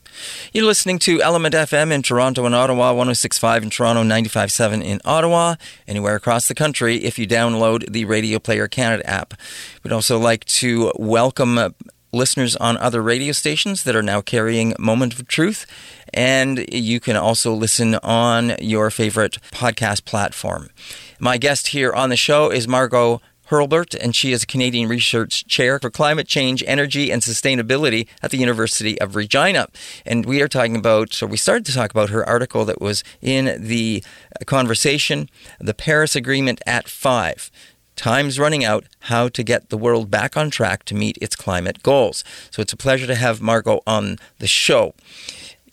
You're 0.52 0.66
listening 0.66 0.98
to 1.00 1.20
Element 1.20 1.54
FM 1.54 1.90
in 1.90 2.02
Toronto 2.02 2.46
and 2.46 2.54
Ottawa, 2.54 2.92
1065 2.92 3.64
in 3.64 3.70
Toronto, 3.70 4.02
957 4.02 4.82
in 4.82 5.00
Ottawa, 5.04 5.56
anywhere 5.86 6.14
across 6.14 6.46
the 6.46 6.54
country 6.54 6.98
if 6.98 7.18
you 7.18 7.26
download 7.26 7.90
the 7.90 8.04
Radio 8.04 8.38
Player 8.38 8.68
Canada 8.68 9.09
app. 9.09 9.34
We'd 9.82 9.92
also 9.92 10.18
like 10.18 10.44
to 10.46 10.92
welcome 10.96 11.59
uh, 11.59 11.70
listeners 12.12 12.54
on 12.56 12.76
other 12.76 13.02
radio 13.02 13.32
stations 13.32 13.82
that 13.84 13.96
are 13.96 14.02
now 14.02 14.20
carrying 14.20 14.74
Moment 14.78 15.18
of 15.18 15.26
Truth. 15.26 15.66
And 16.14 16.64
you 16.72 17.00
can 17.00 17.16
also 17.16 17.52
listen 17.52 17.96
on 17.96 18.54
your 18.61 18.90
favorite 18.90 19.38
podcast 19.50 20.04
platform. 20.04 20.70
My 21.18 21.36
guest 21.36 21.68
here 21.68 21.92
on 21.92 22.11
the 22.11 22.16
show 22.16 22.50
is 22.50 22.68
Margot 22.68 23.20
Hurlbert, 23.49 23.94
and 23.94 24.14
she 24.14 24.32
is 24.32 24.42
a 24.42 24.46
Canadian 24.46 24.88
Research 24.88 25.46
Chair 25.46 25.78
for 25.78 25.90
Climate 25.90 26.28
Change, 26.28 26.62
Energy, 26.66 27.11
and 27.11 27.22
Sustainability 27.22 28.07
at 28.22 28.30
the 28.30 28.36
University 28.36 29.01
of 29.01 29.16
Regina. 29.16 29.68
And 30.05 30.26
we 30.26 30.42
are 30.42 30.49
talking 30.49 30.76
about, 30.76 31.14
so 31.14 31.26
we 31.26 31.38
started 31.38 31.64
to 31.66 31.72
talk 31.72 31.90
about 31.90 32.11
her 32.11 32.28
article 32.28 32.64
that 32.66 32.80
was 32.80 33.03
in 33.22 33.66
the 33.66 34.05
uh, 34.38 34.44
conversation, 34.44 35.30
The 35.59 35.74
Paris 35.74 36.14
Agreement 36.14 36.61
at 36.66 36.88
Five. 36.88 37.51
Time's 37.96 38.38
running 38.38 38.64
out. 38.64 38.84
How 39.01 39.28
to 39.28 39.42
get 39.42 39.70
the 39.70 39.78
world 39.78 40.11
back 40.11 40.36
on 40.36 40.51
track 40.51 40.84
to 40.84 40.94
meet 40.94 41.18
its 41.20 41.34
climate 41.34 41.82
goals. 41.82 42.22
So 42.51 42.62
it's 42.62 42.72
a 42.72 42.76
pleasure 42.76 43.07
to 43.07 43.14
have 43.14 43.40
Margot 43.40 43.80
on 43.86 44.18
the 44.38 44.46
show. 44.46 44.94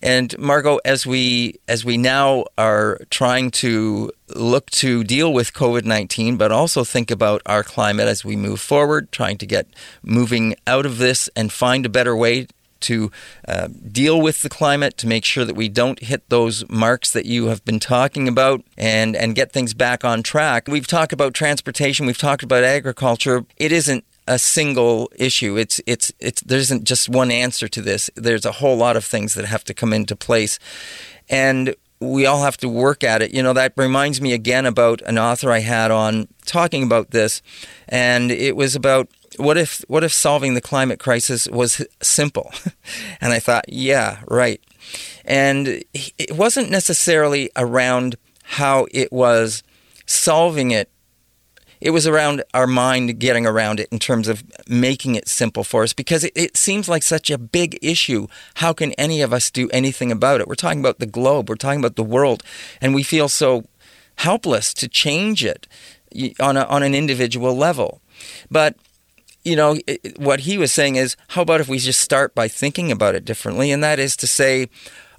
And 0.05 0.37
Margot, 0.37 0.79
as 0.85 1.07
we 1.07 1.59
as 1.67 1.83
we 1.83 1.97
now 1.97 2.45
are 2.59 2.99
trying 3.09 3.49
to 3.51 4.11
look 4.35 4.69
to 4.71 5.03
deal 5.03 5.33
with 5.33 5.51
COVID 5.53 5.83
nineteen, 5.83 6.37
but 6.37 6.51
also 6.51 6.83
think 6.83 7.09
about 7.09 7.41
our 7.47 7.63
climate 7.63 8.07
as 8.07 8.23
we 8.23 8.35
move 8.35 8.61
forward, 8.61 9.11
trying 9.11 9.39
to 9.39 9.47
get 9.47 9.65
moving 10.03 10.55
out 10.67 10.85
of 10.85 10.99
this 10.99 11.27
and 11.35 11.51
find 11.51 11.87
a 11.87 11.89
better 11.89 12.15
way 12.15 12.45
to 12.81 13.09
uh, 13.47 13.67
deal 13.91 14.21
with 14.21 14.43
the 14.43 14.49
climate, 14.49 14.95
to 14.97 15.07
make 15.07 15.25
sure 15.25 15.43
that 15.43 15.55
we 15.55 15.67
don't 15.67 16.03
hit 16.03 16.29
those 16.29 16.69
marks 16.69 17.09
that 17.09 17.25
you 17.25 17.47
have 17.47 17.65
been 17.65 17.79
talking 17.79 18.27
about 18.27 18.63
and, 18.77 19.15
and 19.15 19.33
get 19.33 19.51
things 19.51 19.73
back 19.73 20.05
on 20.05 20.21
track. 20.21 20.67
We've 20.67 20.85
talked 20.85 21.13
about 21.13 21.33
transportation, 21.33 22.05
we've 22.05 22.17
talked 22.17 22.43
about 22.43 22.63
agriculture. 22.63 23.43
It 23.57 23.71
isn't 23.71 24.05
a 24.27 24.39
single 24.39 25.11
issue. 25.15 25.57
It's 25.57 25.81
it's 25.85 26.11
it's 26.19 26.41
there 26.41 26.59
isn't 26.59 26.83
just 26.83 27.09
one 27.09 27.31
answer 27.31 27.67
to 27.67 27.81
this. 27.81 28.09
There's 28.15 28.45
a 28.45 28.53
whole 28.53 28.77
lot 28.77 28.97
of 28.97 29.05
things 29.05 29.33
that 29.35 29.45
have 29.45 29.63
to 29.65 29.73
come 29.73 29.93
into 29.93 30.15
place. 30.15 30.59
And 31.29 31.75
we 31.99 32.25
all 32.25 32.43
have 32.43 32.57
to 32.57 32.69
work 32.69 33.03
at 33.03 33.21
it. 33.21 33.33
You 33.33 33.41
know, 33.41 33.53
that 33.53 33.73
reminds 33.75 34.19
me 34.21 34.33
again 34.33 34.65
about 34.65 35.01
an 35.03 35.17
author 35.17 35.51
I 35.51 35.59
had 35.59 35.91
on 35.91 36.27
talking 36.45 36.83
about 36.83 37.11
this, 37.11 37.41
and 37.87 38.31
it 38.31 38.55
was 38.55 38.75
about 38.75 39.09
what 39.37 39.57
if 39.57 39.83
what 39.87 40.03
if 40.03 40.13
solving 40.13 40.53
the 40.53 40.61
climate 40.61 40.99
crisis 40.99 41.47
was 41.47 41.85
simple? 42.01 42.51
and 43.21 43.33
I 43.33 43.39
thought, 43.39 43.65
yeah, 43.67 44.19
right. 44.27 44.61
And 45.23 45.83
it 45.93 46.35
wasn't 46.35 46.69
necessarily 46.69 47.49
around 47.55 48.15
how 48.43 48.87
it 48.91 49.11
was 49.11 49.63
solving 50.05 50.71
it. 50.71 50.89
It 51.85 51.91
was 51.91 52.07
around 52.07 52.43
our 52.51 52.65
mind 52.65 53.19
getting 53.19 53.45
around 53.45 53.79
it 53.79 53.89
in 53.91 53.99
terms 53.99 54.27
of 54.27 54.43
making 54.67 55.13
it 55.13 55.27
simple 55.27 55.63
for 55.63 55.83
us 55.83 55.93
because 55.93 56.23
it, 56.23 56.33
it, 56.35 56.57
seems 56.57 56.89
like 56.89 57.03
such 57.03 57.29
a 57.29 57.37
big 57.37 57.77
issue. 57.79 58.25
How 58.55 58.73
can 58.73 58.93
any 58.93 59.21
of 59.21 59.31
us 59.31 59.51
do 59.51 59.69
anything 59.69 60.11
about 60.11 60.41
it? 60.41 60.47
We're 60.47 60.55
talking 60.55 60.79
about 60.79 60.97
the 60.97 61.05
globe, 61.05 61.47
we're 61.47 61.57
talking 61.57 61.79
about 61.79 61.95
the 61.95 62.03
world, 62.03 62.41
and 62.81 62.95
we 62.95 63.03
feel 63.03 63.29
so 63.29 63.65
helpless 64.15 64.73
to 64.73 64.87
change 64.87 65.45
it 65.45 65.67
on, 66.39 66.57
a, 66.57 66.63
on 66.63 66.81
an 66.81 66.95
individual 66.95 67.55
level. 67.55 68.01
But 68.49 68.77
you 69.43 69.55
know, 69.55 69.77
what 70.17 70.39
he 70.39 70.57
was 70.57 70.71
saying 70.71 70.95
is, 70.95 71.15
how 71.27 71.43
about 71.43 71.61
if 71.61 71.67
we 71.67 71.77
just 71.77 72.01
start 72.01 72.33
by 72.33 72.47
thinking 72.47 72.91
about 72.91 73.13
it 73.13 73.25
differently? 73.25 73.71
And 73.71 73.83
that 73.83 73.99
is 73.99 74.17
to 74.17 74.25
say, 74.25 74.69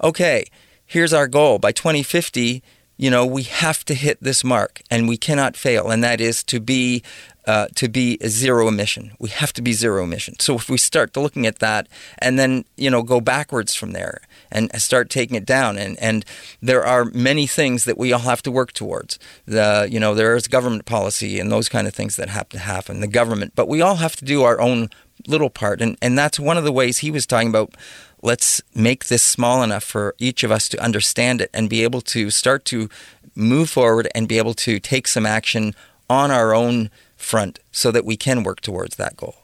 okay, 0.03 0.47
here's 0.85 1.13
our 1.13 1.29
goal. 1.29 1.61
By 1.61 1.71
2050, 1.71 2.61
you 2.97 3.11
know, 3.11 3.27
we 3.27 3.43
have 3.43 3.85
to 3.85 3.95
hit 3.95 4.19
this 4.21 4.43
mark 4.43 4.81
and 4.91 5.09
we 5.09 5.17
cannot 5.17 5.57
fail. 5.57 5.91
And 5.91 6.03
that 6.03 6.21
is 6.21 6.43
to 6.45 6.61
be 6.61 7.03
uh, 7.47 7.69
to 7.77 7.89
be 7.89 8.19
zero 8.27 8.67
emission. 8.67 9.13
We 9.21 9.29
have 9.29 9.53
to 9.53 9.63
be 9.63 9.73
zero 9.73 10.03
emission. 10.03 10.37
So 10.41 10.57
if 10.57 10.69
we 10.69 10.79
start 10.79 11.17
looking 11.17 11.47
at 11.47 11.61
that 11.61 11.87
and 12.19 12.39
then 12.39 12.65
you 12.77 12.91
know 12.91 13.03
go 13.05 13.21
backwards 13.21 13.75
from 13.75 13.93
there 13.93 14.21
and 14.51 14.71
start 14.81 15.11
taking 15.11 15.37
it 15.37 15.47
down, 15.47 15.79
and 15.79 15.97
and 16.01 16.25
there 16.61 16.85
are 16.85 17.05
many 17.05 17.47
things 17.47 17.85
that 17.85 17.99
we 17.99 18.13
all 18.13 18.21
have 18.21 18.43
to 18.43 18.51
work 18.51 18.73
towards. 18.73 19.19
The 19.45 19.87
you 19.91 20.01
know 20.01 20.15
there 20.15 20.35
is 20.35 20.49
government 20.49 20.87
policy 20.87 21.39
and 21.39 21.53
those 21.53 21.69
kind 21.69 21.87
of 21.87 21.95
things 21.95 22.17
that 22.17 22.29
have 22.31 22.49
to 22.51 22.59
happen. 22.59 23.01
The 23.01 23.07
government, 23.07 23.53
but 23.55 23.69
we 23.69 23.81
all 23.81 23.97
have 23.97 24.17
to 24.17 24.25
do 24.25 24.43
our 24.43 24.61
own 24.61 24.89
little 25.29 25.51
part, 25.51 25.81
and 25.81 25.97
and 26.03 26.19
that's 26.19 26.41
one 26.41 26.57
of 26.57 26.65
the 26.65 26.73
ways 26.73 26.99
he 26.99 27.11
was 27.11 27.27
talking 27.27 27.49
about. 27.49 27.75
Let's 28.23 28.63
make 28.75 29.07
this 29.07 29.23
small 29.23 29.63
enough 29.63 29.85
for 29.85 30.15
each 30.19 30.43
of 30.43 30.51
us 30.51 30.69
to 30.71 30.83
understand 30.83 31.41
it 31.41 31.51
and 31.53 31.71
be 31.71 31.83
able 31.83 32.01
to 32.03 32.31
start 32.31 32.65
to 32.67 32.89
move 33.35 33.71
forward 33.71 34.09
and 34.15 34.27
be 34.27 34.39
able 34.39 34.55
to 34.55 34.81
take 34.81 35.07
some 35.07 35.27
action 35.27 35.75
on 36.09 36.31
our 36.31 36.55
own 36.55 36.91
front 37.17 37.59
so 37.71 37.91
that 37.91 38.05
we 38.05 38.17
can 38.17 38.43
work 38.43 38.61
towards 38.61 38.97
that 38.97 39.17
goal. 39.17 39.37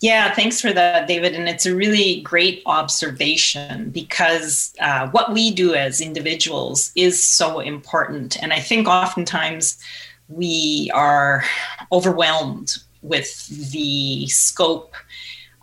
Yeah, 0.00 0.32
thanks 0.34 0.60
for 0.62 0.72
that, 0.72 1.06
David. 1.06 1.34
And 1.34 1.46
it's 1.46 1.66
a 1.66 1.74
really 1.74 2.22
great 2.22 2.62
observation 2.64 3.90
because 3.90 4.72
uh, 4.80 5.08
what 5.10 5.32
we 5.32 5.50
do 5.50 5.74
as 5.74 6.00
individuals 6.00 6.90
is 6.96 7.22
so 7.22 7.60
important. 7.60 8.42
And 8.42 8.52
I 8.52 8.60
think 8.60 8.88
oftentimes 8.88 9.78
we 10.28 10.90
are 10.94 11.44
overwhelmed 11.92 12.76
with 13.02 13.46
the 13.72 14.26
scope 14.28 14.94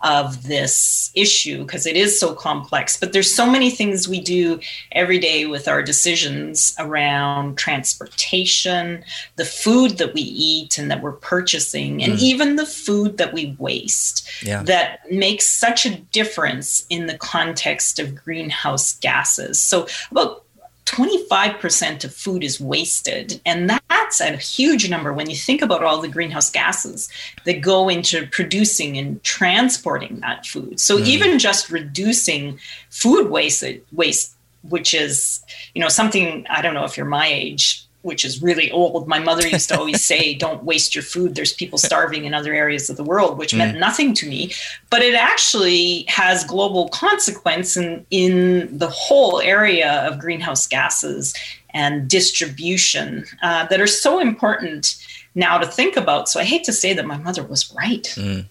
of 0.02 0.44
this 0.44 1.10
issue 1.14 1.64
because 1.64 1.86
it 1.86 1.96
is 1.96 2.18
so 2.18 2.32
complex 2.32 2.96
but 2.96 3.12
there's 3.12 3.34
so 3.34 3.50
many 3.50 3.70
things 3.70 4.08
we 4.08 4.20
do 4.20 4.60
every 4.92 5.18
day 5.18 5.44
with 5.44 5.66
our 5.66 5.82
decisions 5.82 6.74
around 6.78 7.58
transportation 7.58 9.02
the 9.36 9.44
food 9.44 9.98
that 9.98 10.14
we 10.14 10.20
eat 10.20 10.78
and 10.78 10.90
that 10.90 11.02
we're 11.02 11.12
purchasing 11.12 12.02
and 12.02 12.14
mm. 12.14 12.18
even 12.20 12.56
the 12.56 12.66
food 12.66 13.16
that 13.16 13.32
we 13.32 13.56
waste 13.58 14.28
yeah. 14.42 14.62
that 14.62 15.00
makes 15.10 15.46
such 15.46 15.84
a 15.84 15.96
difference 15.96 16.86
in 16.90 17.06
the 17.06 17.18
context 17.18 17.98
of 17.98 18.14
greenhouse 18.14 18.94
gases 19.00 19.60
so 19.60 19.86
about 20.10 20.44
25% 20.88 22.04
of 22.04 22.14
food 22.14 22.42
is 22.42 22.60
wasted. 22.60 23.40
And 23.44 23.70
that's 23.70 24.20
a 24.20 24.36
huge 24.36 24.88
number 24.88 25.12
when 25.12 25.28
you 25.28 25.36
think 25.36 25.62
about 25.62 25.82
all 25.82 26.00
the 26.00 26.08
greenhouse 26.08 26.50
gases 26.50 27.08
that 27.44 27.60
go 27.60 27.88
into 27.88 28.26
producing 28.28 28.96
and 28.96 29.22
transporting 29.22 30.20
that 30.20 30.46
food. 30.46 30.80
So 30.80 30.98
mm. 30.98 31.06
even 31.06 31.38
just 31.38 31.70
reducing 31.70 32.58
food 32.90 33.30
waste, 33.30 33.64
waste, 33.92 34.34
which 34.62 34.94
is, 34.94 35.42
you 35.74 35.80
know, 35.80 35.88
something 35.88 36.46
I 36.50 36.62
don't 36.62 36.74
know 36.74 36.84
if 36.84 36.96
you're 36.96 37.06
my 37.06 37.26
age, 37.26 37.87
which 38.08 38.24
is 38.24 38.42
really 38.42 38.70
old. 38.72 39.06
My 39.06 39.20
mother 39.20 39.46
used 39.46 39.68
to 39.68 39.78
always 39.78 40.04
say, 40.04 40.34
Don't 40.48 40.64
waste 40.64 40.94
your 40.94 41.04
food. 41.04 41.34
There's 41.34 41.52
people 41.52 41.78
starving 41.78 42.24
in 42.24 42.34
other 42.34 42.52
areas 42.52 42.90
of 42.90 42.96
the 42.96 43.04
world, 43.04 43.38
which 43.38 43.52
mm. 43.52 43.58
meant 43.58 43.78
nothing 43.78 44.14
to 44.14 44.28
me. 44.28 44.52
But 44.90 45.02
it 45.02 45.14
actually 45.14 46.04
has 46.08 46.42
global 46.44 46.88
consequence 46.88 47.76
in, 47.76 48.04
in 48.10 48.76
the 48.76 48.88
whole 48.88 49.40
area 49.40 50.06
of 50.08 50.18
greenhouse 50.18 50.66
gases 50.66 51.34
and 51.70 52.08
distribution 52.08 53.24
uh, 53.42 53.66
that 53.66 53.80
are 53.80 53.86
so 53.86 54.18
important 54.18 54.96
now 55.34 55.58
to 55.58 55.66
think 55.66 55.96
about. 55.96 56.28
So 56.28 56.40
I 56.40 56.44
hate 56.44 56.64
to 56.64 56.72
say 56.72 56.94
that 56.94 57.06
my 57.06 57.18
mother 57.18 57.44
was 57.44 57.72
right. 57.74 58.04
Mm. 58.16 58.46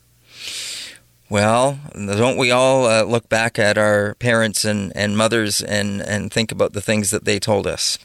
Well, 1.29 1.79
don't 1.93 2.37
we 2.37 2.51
all 2.51 2.85
uh, 2.85 3.03
look 3.03 3.27
back 3.27 3.59
at 3.59 3.77
our 3.77 4.15
parents 4.15 4.63
and, 4.63 4.95
and 4.95 5.17
mothers 5.17 5.61
and, 5.61 6.01
and 6.01 6.31
think 6.31 6.53
about 6.53 6.71
the 6.71 6.79
things 6.79 7.09
that 7.09 7.25
they 7.25 7.37
told 7.37 7.67
us? 7.67 7.99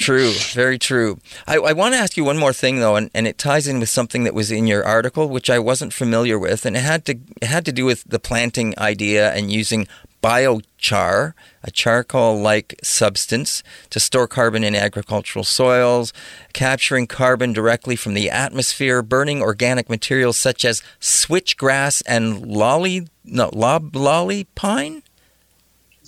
True, 0.00 0.32
very 0.54 0.78
true. 0.78 1.18
I, 1.46 1.56
I, 1.58 1.72
want 1.74 1.92
to 1.92 2.00
ask 2.00 2.16
you 2.16 2.24
one 2.24 2.38
more 2.38 2.54
thing 2.54 2.80
though, 2.80 2.96
and, 2.96 3.10
and 3.12 3.26
it 3.26 3.36
ties 3.36 3.68
in 3.68 3.80
with 3.80 3.90
something 3.90 4.24
that 4.24 4.32
was 4.32 4.50
in 4.50 4.66
your 4.66 4.82
article, 4.82 5.28
which 5.28 5.50
I 5.50 5.58
wasn't 5.58 5.92
familiar 5.92 6.38
with, 6.38 6.64
and 6.64 6.74
it 6.74 6.80
had 6.80 7.04
to 7.04 7.18
it 7.42 7.48
had 7.48 7.66
to 7.66 7.72
do 7.72 7.84
with 7.84 8.04
the 8.04 8.18
planting 8.18 8.72
idea 8.78 9.30
and 9.34 9.52
using 9.52 9.86
biochar, 10.22 11.34
a 11.62 11.70
charcoal-like 11.70 12.80
substance, 12.82 13.62
to 13.90 14.00
store 14.00 14.26
carbon 14.26 14.64
in 14.64 14.74
agricultural 14.74 15.44
soils, 15.44 16.14
capturing 16.54 17.06
carbon 17.06 17.52
directly 17.52 17.94
from 17.94 18.14
the 18.14 18.30
atmosphere, 18.30 19.02
burning 19.02 19.42
organic 19.42 19.90
materials 19.90 20.38
such 20.38 20.64
as 20.64 20.82
switchgrass 20.98 22.02
and 22.06 22.46
lolly 22.46 23.06
no 23.22 23.50
lob 23.52 23.94
lolly 23.94 24.44
pine. 24.54 25.02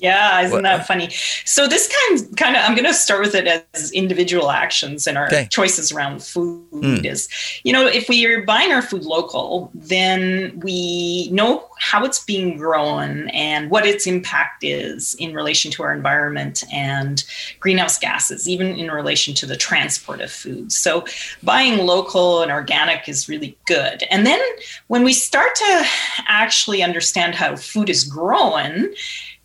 Yeah, 0.02 0.40
isn't 0.40 0.62
that 0.64 0.84
funny? 0.84 1.10
So 1.44 1.68
this 1.68 1.86
kind 1.86 2.36
kind 2.36 2.56
of 2.56 2.62
I'm 2.64 2.74
going 2.74 2.88
to 2.88 2.92
start 2.92 3.20
with 3.20 3.36
it 3.36 3.64
as 3.72 3.92
individual 3.92 4.50
actions 4.50 5.06
and 5.06 5.16
our 5.16 5.26
okay. 5.26 5.46
choices 5.48 5.92
around 5.92 6.24
food 6.24 6.66
mm. 6.72 7.04
is, 7.04 7.28
you 7.62 7.72
know, 7.72 7.86
if 7.86 8.08
we 8.08 8.26
are 8.26 8.42
buying 8.42 8.72
our 8.72 8.82
food 8.82 9.04
local, 9.04 9.70
then 9.74 10.58
we 10.58 11.30
know 11.30 11.68
how 11.78 12.04
it's 12.04 12.24
being 12.24 12.56
grown 12.56 13.28
and 13.28 13.70
what 13.70 13.86
its 13.86 14.04
impact 14.04 14.64
is 14.64 15.14
in 15.20 15.34
relation 15.34 15.70
to 15.70 15.84
our 15.84 15.92
environment 15.92 16.64
and 16.72 17.22
greenhouse 17.60 17.96
gases, 17.96 18.48
even 18.48 18.74
in 18.74 18.90
relation 18.90 19.34
to 19.34 19.46
the 19.46 19.56
transport 19.56 20.20
of 20.20 20.32
food. 20.32 20.72
So 20.72 21.04
buying 21.44 21.86
local 21.86 22.42
and 22.42 22.50
organic 22.50 23.08
is 23.08 23.28
really 23.28 23.56
good. 23.66 24.02
And 24.10 24.26
then 24.26 24.40
when 24.88 25.04
we 25.04 25.12
start 25.12 25.54
to 25.54 25.86
actually 26.26 26.82
understand 26.82 27.36
how 27.36 27.54
food 27.54 27.88
is 27.88 28.02
grown 28.02 28.92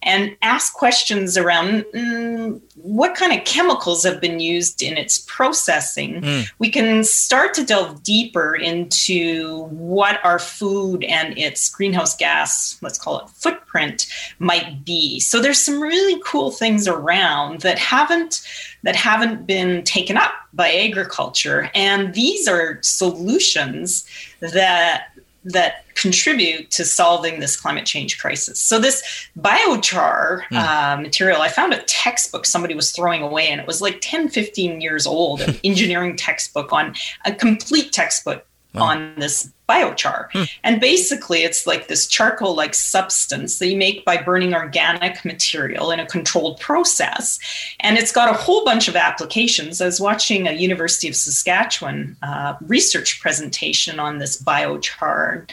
and 0.03 0.37
ask 0.41 0.73
questions 0.73 1.37
around 1.37 1.83
mm, 1.93 2.61
what 2.75 3.15
kind 3.15 3.33
of 3.33 3.43
chemicals 3.45 4.03
have 4.03 4.21
been 4.21 4.39
used 4.39 4.81
in 4.81 4.95
its 4.95 5.19
processing, 5.19 6.21
mm. 6.21 6.51
we 6.59 6.69
can 6.69 7.03
start 7.03 7.53
to 7.55 7.65
delve 7.65 8.03
deeper 8.03 8.55
into 8.55 9.63
what 9.65 10.23
our 10.23 10.39
food 10.39 11.03
and 11.03 11.37
its 11.37 11.69
greenhouse 11.69 12.15
gas, 12.15 12.77
let's 12.81 12.99
call 12.99 13.19
it 13.19 13.29
footprint, 13.29 14.07
might 14.39 14.85
be. 14.85 15.19
So 15.19 15.41
there's 15.41 15.59
some 15.59 15.81
really 15.81 16.21
cool 16.23 16.51
things 16.51 16.87
around 16.87 17.61
that 17.61 17.79
haven't 17.79 18.41
that 18.83 18.95
haven't 18.95 19.47
been 19.47 19.83
taken 19.83 20.15
up 20.15 20.31
by 20.53 20.71
agriculture, 20.71 21.69
and 21.73 22.13
these 22.13 22.47
are 22.47 22.79
solutions 22.81 24.07
that 24.39 25.07
that 25.47 25.85
contribute 25.95 26.69
to 26.71 26.85
solving 26.85 27.39
this 27.39 27.59
climate 27.59 27.85
change 27.85 28.19
crisis. 28.19 28.59
So 28.59 28.79
this 28.79 29.01
biochar 29.39 30.43
mm. 30.51 30.57
uh, 30.57 31.01
material, 31.01 31.41
I 31.41 31.47
found 31.47 31.73
a 31.73 31.81
textbook 31.83 32.45
somebody 32.45 32.75
was 32.75 32.91
throwing 32.91 33.21
away, 33.21 33.47
and 33.47 33.59
it 33.59 33.67
was 33.67 33.81
like 33.81 33.99
10, 34.01 34.29
15 34.29 34.81
years 34.81 35.07
old, 35.07 35.41
an 35.41 35.59
engineering 35.63 36.15
textbook 36.15 36.71
on 36.71 36.95
a 37.25 37.33
complete 37.33 37.91
textbook 37.91 38.45
wow. 38.77 38.87
on 38.87 39.15
this 39.17 39.51
biochar. 39.67 40.29
Hmm. 40.31 40.43
And 40.63 40.81
basically, 40.81 41.43
it's 41.43 41.67
like 41.67 41.87
this 41.87 42.07
charcoal 42.07 42.55
like 42.55 42.73
substance 42.73 43.59
that 43.59 43.67
you 43.67 43.77
make 43.77 44.05
by 44.05 44.21
burning 44.21 44.53
organic 44.53 45.25
material 45.25 45.91
in 45.91 45.99
a 45.99 46.05
controlled 46.05 46.59
process. 46.59 47.39
And 47.81 47.97
it's 47.97 48.11
got 48.11 48.29
a 48.29 48.33
whole 48.33 48.63
bunch 48.63 48.87
of 48.87 48.95
applications. 48.95 49.81
I 49.81 49.85
was 49.85 49.99
watching 49.99 50.47
a 50.47 50.53
University 50.53 51.07
of 51.07 51.15
Saskatchewan 51.15 52.15
uh, 52.23 52.55
research 52.61 53.19
presentation 53.19 53.99
on 53.99 54.19
this 54.19 54.41
biochar. 54.41 55.49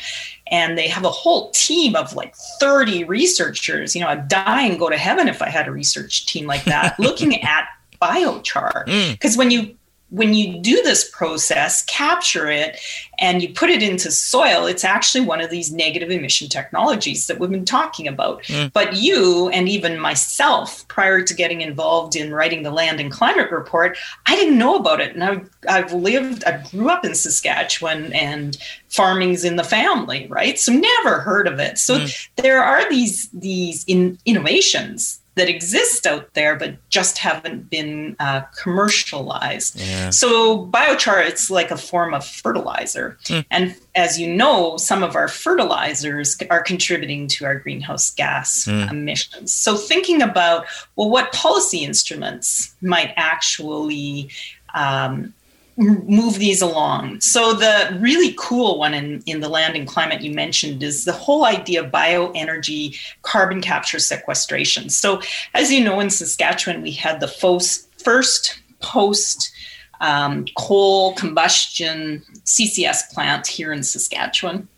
And 0.49 0.79
they 0.79 0.89
have 0.89 1.05
a 1.05 1.11
whole 1.11 1.51
team 1.51 1.97
of 1.97 2.15
like 2.15 2.37
30 2.61 3.05
researchers. 3.05 3.95
You 3.97 4.03
know, 4.03 4.09
I'd 4.09 4.29
die 4.29 4.63
and 4.63 4.79
go 4.79 4.91
to 4.91 4.97
heaven 4.97 5.27
if 5.27 5.43
I 5.43 5.49
had 5.49 5.67
a 5.67 5.73
research 5.73 6.27
team 6.27 6.47
like 6.47 6.65
that 6.65 6.99
looking 7.01 7.43
at 7.43 7.67
biochar. 8.01 8.85
Because 8.85 9.35
hmm. 9.35 9.37
mm. 9.37 9.39
when 9.39 9.51
you 9.51 9.77
when 10.15 10.33
you 10.33 10.61
do 10.61 10.81
this 10.83 11.11
process, 11.11 11.83
capture 11.87 12.49
it, 12.49 12.79
and 13.19 13.43
you 13.43 13.53
put 13.53 13.69
it 13.69 13.83
into 13.83 14.13
soil, 14.13 14.67
it's 14.67 14.85
actually 14.85 15.25
one 15.25 15.41
of 15.41 15.51
these 15.51 15.73
negative 15.73 16.09
emission 16.09 16.49
technologies 16.49 17.27
that 17.27 17.41
we've 17.41 17.51
been 17.51 17.65
talking 17.65 18.07
about. 18.07 18.41
Mm. 18.45 18.73
But 18.73 18.95
you 18.95 19.49
and 19.49 19.69
even 19.69 19.99
myself, 19.99 20.87
prior 20.87 21.21
to 21.23 21.35
getting 21.35 21.63
involved 21.63 22.15
in 22.15 22.33
writing 22.33 22.63
the 22.63 22.71
Land 22.71 23.01
and 23.01 23.11
Climate 23.11 23.51
Report, 23.51 23.99
I 24.27 24.37
didn't 24.37 24.57
know 24.57 24.77
about 24.77 25.01
it. 25.01 25.15
And 25.15 25.25
I've, 25.25 25.51
I've 25.69 25.93
lived, 25.93 26.45
I 26.45 26.63
grew 26.71 26.91
up 26.91 27.05
in 27.05 27.17
Saskatchewan 27.17 28.13
and 28.13 28.57
farming's 28.89 29.45
in 29.45 29.57
the 29.57 29.65
family, 29.65 30.29
right? 30.29 30.61
So 30.61 30.73
never 30.73 31.19
heard 31.19 31.49
of 31.49 31.59
it. 31.59 31.77
So 31.77 31.99
mm. 31.99 32.29
there 32.37 32.63
are 32.63 32.89
these, 32.89 33.29
these 33.31 33.85
in, 33.89 34.17
innovations 34.25 35.19
that 35.37 35.49
exist 35.49 36.07
out 36.07 36.33
there, 36.35 36.57
but 36.57 36.77
just 36.89 37.19
haven't 37.19 37.69
been 37.69 38.15
uh, 38.21 38.43
commercialized. 38.63 39.81
Yeah. 39.81 40.11
So 40.11 40.67
biochar, 40.67 41.27
it's 41.27 41.51
like 41.51 41.71
a 41.71 41.77
form 41.77 42.15
of 42.15 42.25
fertilizer. 42.25 43.19
Mm. 43.25 43.45
And 43.51 43.77
as 43.95 44.19
you 44.19 44.33
know, 44.33 44.77
some 44.77 45.03
of 45.03 45.17
our 45.17 45.29
fertilizers 45.29 46.37
are 46.51 46.63
contributing 46.63 47.27
to 47.29 47.45
our 47.45 47.59
greenhouse 47.59 48.11
gas 48.11 48.67
mm. 48.67 48.91
emissions. 48.91 49.53
So 49.53 49.77
thinking 49.77 50.23
about, 50.23 50.67
well, 50.97 51.11
what 51.11 51.33
policy 51.33 51.79
instruments 51.79 52.75
might 52.81 53.13
actually 53.17 54.31
um, 54.75 55.35
move 55.77 56.39
these 56.39 56.63
along. 56.63 57.21
So 57.21 57.53
the 57.53 57.97
really 58.01 58.35
cool 58.39 58.79
one 58.79 58.95
in, 58.95 59.23
in 59.27 59.41
the 59.41 59.49
land 59.49 59.77
and 59.77 59.89
climate 59.89 60.23
you 60.23 60.33
mentioned 60.33 60.83
is 60.83 61.05
the 61.05 61.13
whole 61.13 61.45
idea 61.45 61.83
of 61.83 61.91
bioenergy 61.91 62.99
carbon 63.23 63.61
capture 63.61 63.99
sequestration. 63.99 64.89
So 64.89 65.21
as 65.53 65.73
you 65.73 65.83
know, 65.83 66.01
in 66.01 66.11
Saskatchewan, 66.11 66.83
we 66.83 66.93
had 66.93 67.21
the 67.21 67.29
first 67.29 68.61
post 68.81 69.53
um, 70.01 70.45
coal 70.57 71.15
combustion 71.15 72.23
CCS 72.45 73.11
plant 73.13 73.47
here 73.47 73.73
in 73.73 73.83
Saskatchewan. 73.83 74.69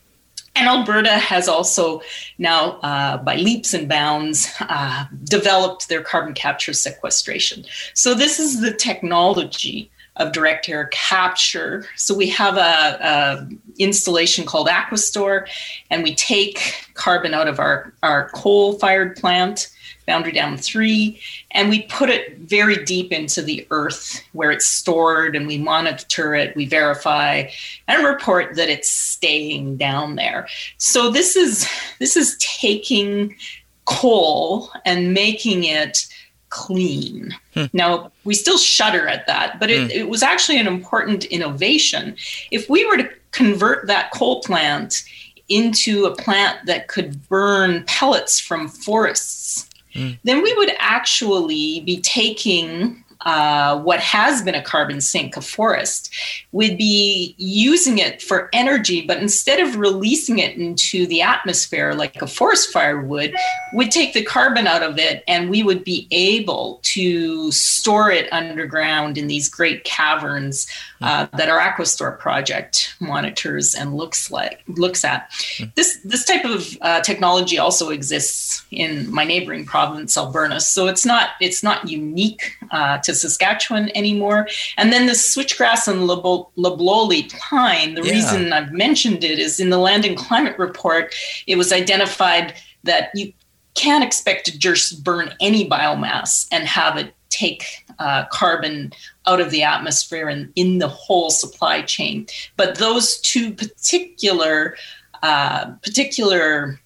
And 0.54 0.68
Alberta 0.68 1.18
has 1.18 1.48
also 1.48 2.00
now, 2.38 2.78
uh, 2.80 3.18
by 3.18 3.36
leaps 3.36 3.74
and 3.74 3.88
bounds, 3.88 4.50
uh, 4.60 5.04
developed 5.24 5.88
their 5.88 6.02
carbon 6.02 6.32
capture 6.32 6.72
sequestration. 6.72 7.66
So, 7.92 8.14
this 8.14 8.40
is 8.40 8.62
the 8.62 8.72
technology 8.72 9.90
of 10.16 10.32
direct 10.32 10.68
air 10.68 10.86
capture. 10.92 11.86
So 11.96 12.14
we 12.14 12.28
have 12.30 12.56
a, 12.56 12.60
a, 12.60 13.48
installation 13.78 14.46
called 14.46 14.68
Aquastore, 14.68 15.46
and 15.90 16.02
we 16.02 16.14
take 16.14 16.86
carbon 16.94 17.34
out 17.34 17.48
of 17.48 17.60
our, 17.60 17.92
our 18.02 18.30
coal-fired 18.30 19.16
plant, 19.16 19.68
Boundary 20.06 20.32
Dam 20.32 20.56
3, 20.56 21.20
and 21.50 21.68
we 21.68 21.82
put 21.82 22.08
it 22.08 22.38
very 22.38 22.84
deep 22.84 23.12
into 23.12 23.42
the 23.42 23.66
earth 23.70 24.22
where 24.32 24.50
it's 24.50 24.66
stored, 24.66 25.36
and 25.36 25.46
we 25.46 25.58
monitor 25.58 26.34
it, 26.34 26.56
we 26.56 26.64
verify, 26.64 27.48
and 27.86 28.06
report 28.06 28.56
that 28.56 28.70
it's 28.70 28.90
staying 28.90 29.76
down 29.76 30.16
there. 30.16 30.48
So 30.78 31.10
this 31.10 31.36
is 31.36 31.68
this 31.98 32.16
is 32.16 32.36
taking 32.38 33.36
coal 33.84 34.70
and 34.84 35.12
making 35.12 35.64
it 35.64 36.06
clean. 36.50 37.34
Hmm. 37.54 37.64
Now, 37.72 38.12
we 38.24 38.34
still 38.34 38.58
shudder 38.58 39.08
at 39.08 39.26
that, 39.26 39.58
but 39.58 39.70
it, 39.70 39.84
hmm. 39.84 39.90
it 39.90 40.08
was 40.08 40.22
actually 40.22 40.58
an 40.58 40.66
important 40.66 41.24
innovation. 41.26 42.16
If 42.50 42.68
we 42.68 42.84
were 42.86 42.96
to 42.96 43.08
convert 43.32 43.86
that 43.86 44.10
coal 44.12 44.42
plant 44.42 45.04
into 45.48 46.06
a 46.06 46.14
plant 46.14 46.66
that 46.66 46.88
could 46.88 47.28
burn 47.28 47.84
pellets 47.86 48.40
from 48.40 48.68
forests, 48.68 49.68
hmm. 49.92 50.12
then 50.24 50.42
we 50.42 50.52
would 50.54 50.72
actually 50.78 51.80
be 51.80 52.00
taking 52.00 53.04
uh, 53.22 53.80
what 53.80 54.00
has 54.00 54.42
been 54.42 54.54
a 54.54 54.62
carbon 54.62 55.00
sink, 55.00 55.36
a 55.36 55.40
forest, 55.40 56.12
would 56.52 56.76
be 56.76 57.34
using 57.38 57.98
it 57.98 58.22
for 58.22 58.48
energy, 58.52 59.06
but 59.06 59.18
instead 59.18 59.60
of 59.60 59.76
releasing 59.76 60.38
it 60.38 60.56
into 60.56 61.06
the 61.06 61.22
atmosphere 61.22 61.94
like 61.94 62.20
a 62.22 62.26
forest 62.26 62.72
fire 62.72 63.00
would, 63.00 63.34
would 63.72 63.90
take 63.90 64.12
the 64.12 64.24
carbon 64.24 64.66
out 64.66 64.82
of 64.82 64.98
it 64.98 65.24
and 65.26 65.50
we 65.50 65.62
would 65.62 65.84
be 65.84 66.06
able 66.10 66.80
to 66.82 67.50
store 67.52 68.10
it 68.10 68.32
underground 68.32 69.16
in 69.18 69.26
these 69.26 69.48
great 69.48 69.84
caverns 69.84 70.66
uh, 71.00 71.26
that 71.36 71.48
our 71.48 71.58
Aquastore 71.58 72.18
project 72.18 72.94
monitors 73.00 73.74
and 73.74 73.94
looks 73.94 74.30
like 74.30 74.62
looks 74.68 75.04
at. 75.04 75.30
This 75.74 75.98
this 76.04 76.24
type 76.24 76.44
of 76.44 76.66
uh, 76.80 77.00
technology 77.00 77.58
also 77.58 77.90
exists 77.90 78.64
in 78.70 79.10
my 79.12 79.24
neighboring 79.24 79.64
province, 79.64 80.16
Alberta. 80.16 80.60
So 80.60 80.86
it's 80.86 81.04
not 81.04 81.30
it's 81.40 81.62
not 81.62 81.88
unique 81.88 82.52
uh, 82.70 82.98
to 82.98 83.14
Saskatchewan 83.14 83.90
anymore. 83.94 84.48
And 84.76 84.92
then 84.92 85.06
the 85.06 85.12
switchgrass 85.12 85.88
and 85.88 86.06
loblolly 86.06 87.24
pine. 87.24 87.94
The 87.94 88.02
yeah. 88.02 88.12
reason 88.12 88.52
I've 88.52 88.72
mentioned 88.72 89.24
it 89.24 89.38
is 89.38 89.60
in 89.60 89.70
the 89.70 89.78
Land 89.78 90.04
and 90.04 90.16
Climate 90.16 90.58
Report, 90.58 91.14
it 91.46 91.56
was 91.56 91.72
identified 91.72 92.54
that 92.84 93.10
you 93.14 93.32
can't 93.74 94.02
expect 94.02 94.46
to 94.46 94.58
just 94.58 95.04
burn 95.04 95.34
any 95.40 95.68
biomass 95.68 96.48
and 96.50 96.64
have 96.64 96.96
it 96.96 97.14
take 97.36 97.84
uh, 97.98 98.24
carbon 98.26 98.92
out 99.26 99.40
of 99.40 99.50
the 99.50 99.62
atmosphere 99.62 100.28
and 100.28 100.52
in 100.56 100.78
the 100.78 100.88
whole 100.88 101.30
supply 101.30 101.82
chain. 101.82 102.26
But 102.56 102.78
those 102.78 103.20
two 103.20 103.52
particular 103.52 104.76
uh, 105.22 105.70
particular 105.82 106.80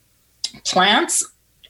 plants 0.64 1.24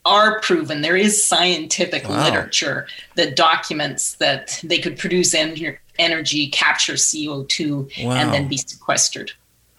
are 0.04 0.40
proven. 0.40 0.82
There 0.82 0.96
is 0.96 1.24
scientific 1.24 2.08
wow. 2.08 2.24
literature 2.24 2.86
that 3.16 3.36
documents 3.36 4.14
that 4.14 4.60
they 4.64 4.78
could 4.78 4.98
produce 4.98 5.34
en- 5.34 5.76
energy, 5.98 6.48
capture 6.48 6.94
CO2, 6.94 8.04
wow. 8.04 8.12
and 8.12 8.32
then 8.32 8.48
be 8.48 8.56
sequestered. 8.56 9.32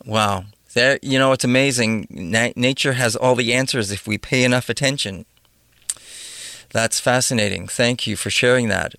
Wow. 0.06 0.46
There, 0.74 1.00
you 1.02 1.20
know, 1.20 1.32
it's 1.32 1.44
amazing. 1.44 2.08
Na- 2.10 2.54
nature 2.56 2.94
has 2.94 3.16
all 3.16 3.36
the 3.36 3.54
answers 3.54 3.92
if 3.92 4.08
we 4.08 4.18
pay 4.18 4.44
enough 4.44 4.70
attention. 4.70 5.26
That's 6.72 7.00
fascinating. 7.00 7.68
Thank 7.68 8.08
you 8.08 8.16
for 8.16 8.30
sharing 8.30 8.70
that. 8.70 8.96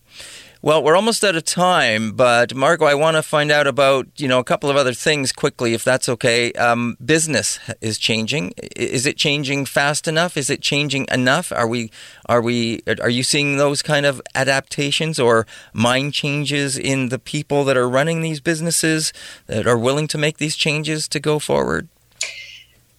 Well, 0.64 0.80
we're 0.80 0.94
almost 0.94 1.24
out 1.24 1.34
of 1.34 1.44
time, 1.44 2.12
but 2.12 2.54
Margot, 2.54 2.84
I 2.84 2.94
want 2.94 3.16
to 3.16 3.22
find 3.24 3.50
out 3.50 3.66
about 3.66 4.06
you 4.14 4.28
know 4.28 4.38
a 4.38 4.44
couple 4.44 4.70
of 4.70 4.76
other 4.76 4.94
things 4.94 5.32
quickly, 5.32 5.74
if 5.74 5.82
that's 5.82 6.08
okay. 6.08 6.52
Um, 6.52 6.96
business 7.04 7.58
is 7.80 7.98
changing. 7.98 8.52
Is 8.76 9.04
it 9.04 9.16
changing 9.16 9.64
fast 9.64 10.06
enough? 10.06 10.36
Is 10.36 10.50
it 10.50 10.62
changing 10.62 11.08
enough? 11.10 11.50
Are 11.50 11.66
we 11.66 11.90
are 12.26 12.40
we 12.40 12.80
are 13.00 13.10
you 13.10 13.24
seeing 13.24 13.56
those 13.56 13.82
kind 13.82 14.06
of 14.06 14.22
adaptations 14.36 15.18
or 15.18 15.48
mind 15.72 16.14
changes 16.14 16.78
in 16.78 17.08
the 17.08 17.18
people 17.18 17.64
that 17.64 17.76
are 17.76 17.88
running 17.88 18.20
these 18.20 18.38
businesses 18.38 19.12
that 19.48 19.66
are 19.66 19.78
willing 19.78 20.06
to 20.06 20.16
make 20.16 20.38
these 20.38 20.54
changes 20.54 21.08
to 21.08 21.18
go 21.18 21.40
forward? 21.40 21.88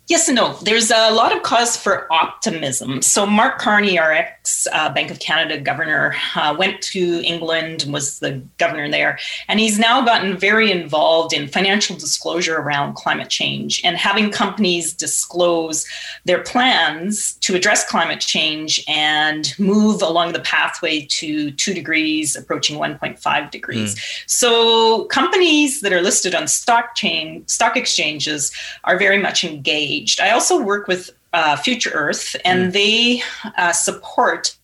Yes 0.07 0.27
and 0.27 0.35
no. 0.35 0.53
There's 0.61 0.91
a 0.91 1.11
lot 1.11 1.35
of 1.35 1.43
cause 1.43 1.77
for 1.77 2.11
optimism. 2.11 3.01
So, 3.01 3.25
Mark 3.25 3.57
Carney, 3.57 3.97
our 3.97 4.11
ex 4.11 4.67
uh, 4.73 4.89
Bank 4.93 5.09
of 5.09 5.19
Canada 5.19 5.57
governor, 5.57 6.13
uh, 6.35 6.53
went 6.59 6.81
to 6.81 7.21
England 7.23 7.83
and 7.83 7.93
was 7.93 8.19
the 8.19 8.41
governor 8.57 8.91
there. 8.91 9.17
And 9.47 9.61
he's 9.61 9.79
now 9.79 10.03
gotten 10.03 10.35
very 10.35 10.71
involved 10.71 11.31
in 11.31 11.47
financial 11.47 11.95
disclosure 11.95 12.57
around 12.57 12.95
climate 12.95 13.29
change 13.29 13.79
and 13.85 13.95
having 13.95 14.29
companies 14.29 14.91
disclose 14.91 15.85
their 16.25 16.43
plans 16.43 17.35
to 17.35 17.55
address 17.55 17.87
climate 17.87 18.19
change 18.19 18.83
and 18.89 19.57
move 19.57 20.01
along 20.01 20.33
the 20.33 20.41
pathway 20.41 21.07
to 21.11 21.51
two 21.51 21.73
degrees, 21.73 22.35
approaching 22.35 22.77
1.5 22.77 23.51
degrees. 23.51 23.95
Mm. 23.95 24.23
So, 24.27 25.05
companies 25.05 25.79
that 25.79 25.93
are 25.93 26.01
listed 26.01 26.35
on 26.35 26.49
stock 26.49 26.95
chain, 26.95 27.47
stock 27.47 27.77
exchanges 27.77 28.51
are 28.83 28.97
very 28.97 29.17
much 29.17 29.45
engaged 29.45 29.92
engaged. 29.93 30.19
I 30.19 30.31
also 30.31 30.61
work 30.61 30.87
with 30.87 31.11
uh, 31.33 31.57
Future 31.57 31.89
Earth, 31.91 32.35
and 32.45 32.69
mm. 32.69 32.73
they 32.73 33.23
uh, 33.57 33.71
support 33.71 34.55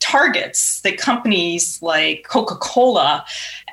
targets 0.00 0.80
that 0.80 0.96
companies 0.96 1.80
like 1.82 2.26
Coca 2.28 2.56
Cola, 2.56 3.24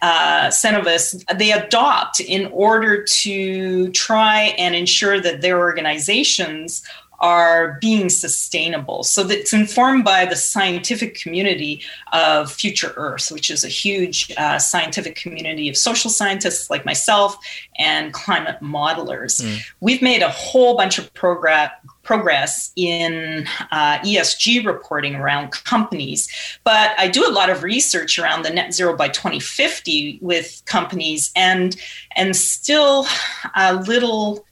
uh, 0.02 0.48
Cenovus, 0.48 1.24
they 1.38 1.52
adopt 1.52 2.20
in 2.20 2.48
order 2.48 3.04
to 3.04 3.90
try 3.92 4.54
and 4.58 4.76
ensure 4.76 5.20
that 5.22 5.42
their 5.42 5.60
organizations 5.60 6.84
are 7.22 7.78
being 7.80 8.10
sustainable. 8.10 9.04
So 9.04 9.30
it's 9.30 9.54
informed 9.54 10.04
by 10.04 10.26
the 10.26 10.36
scientific 10.36 11.16
community 11.16 11.82
of 12.12 12.52
Future 12.52 12.94
Earth, 12.98 13.32
which 13.32 13.52
is 13.52 13.64
a 13.64 13.68
huge 13.68 14.32
uh, 14.38 14.58
scientific 14.58 15.16
community 15.16 15.70
of 15.70 15.78
social 15.78 16.10
scientists 16.10 16.70
like 16.70 16.84
myself 16.84 17.38
and 17.78 18.12
climate 18.12 18.58
modelers. 18.62 19.42
Mm. 19.42 19.62
We've 19.80 20.02
made 20.02 20.24
a 20.24 20.30
whole 20.30 20.76
bunch 20.76 20.98
of 20.98 21.14
progress 21.14 21.72
progress 22.04 22.72
in 22.76 23.48
uh, 23.72 24.00
ESG 24.00 24.66
reporting 24.66 25.16
around 25.16 25.52
companies. 25.52 26.28
But 26.64 26.94
I 26.98 27.08
do 27.08 27.28
a 27.28 27.32
lot 27.32 27.50
of 27.52 27.62
research 27.62 28.18
around 28.18 28.44
the 28.44 28.50
net 28.50 28.74
zero 28.74 28.96
by 28.96 29.10
2050 29.10 30.18
with 30.22 30.64
companies, 30.66 31.32
and 31.36 31.76
and 32.16 32.36
still 32.36 33.06
a 33.56 33.76
little 33.76 34.46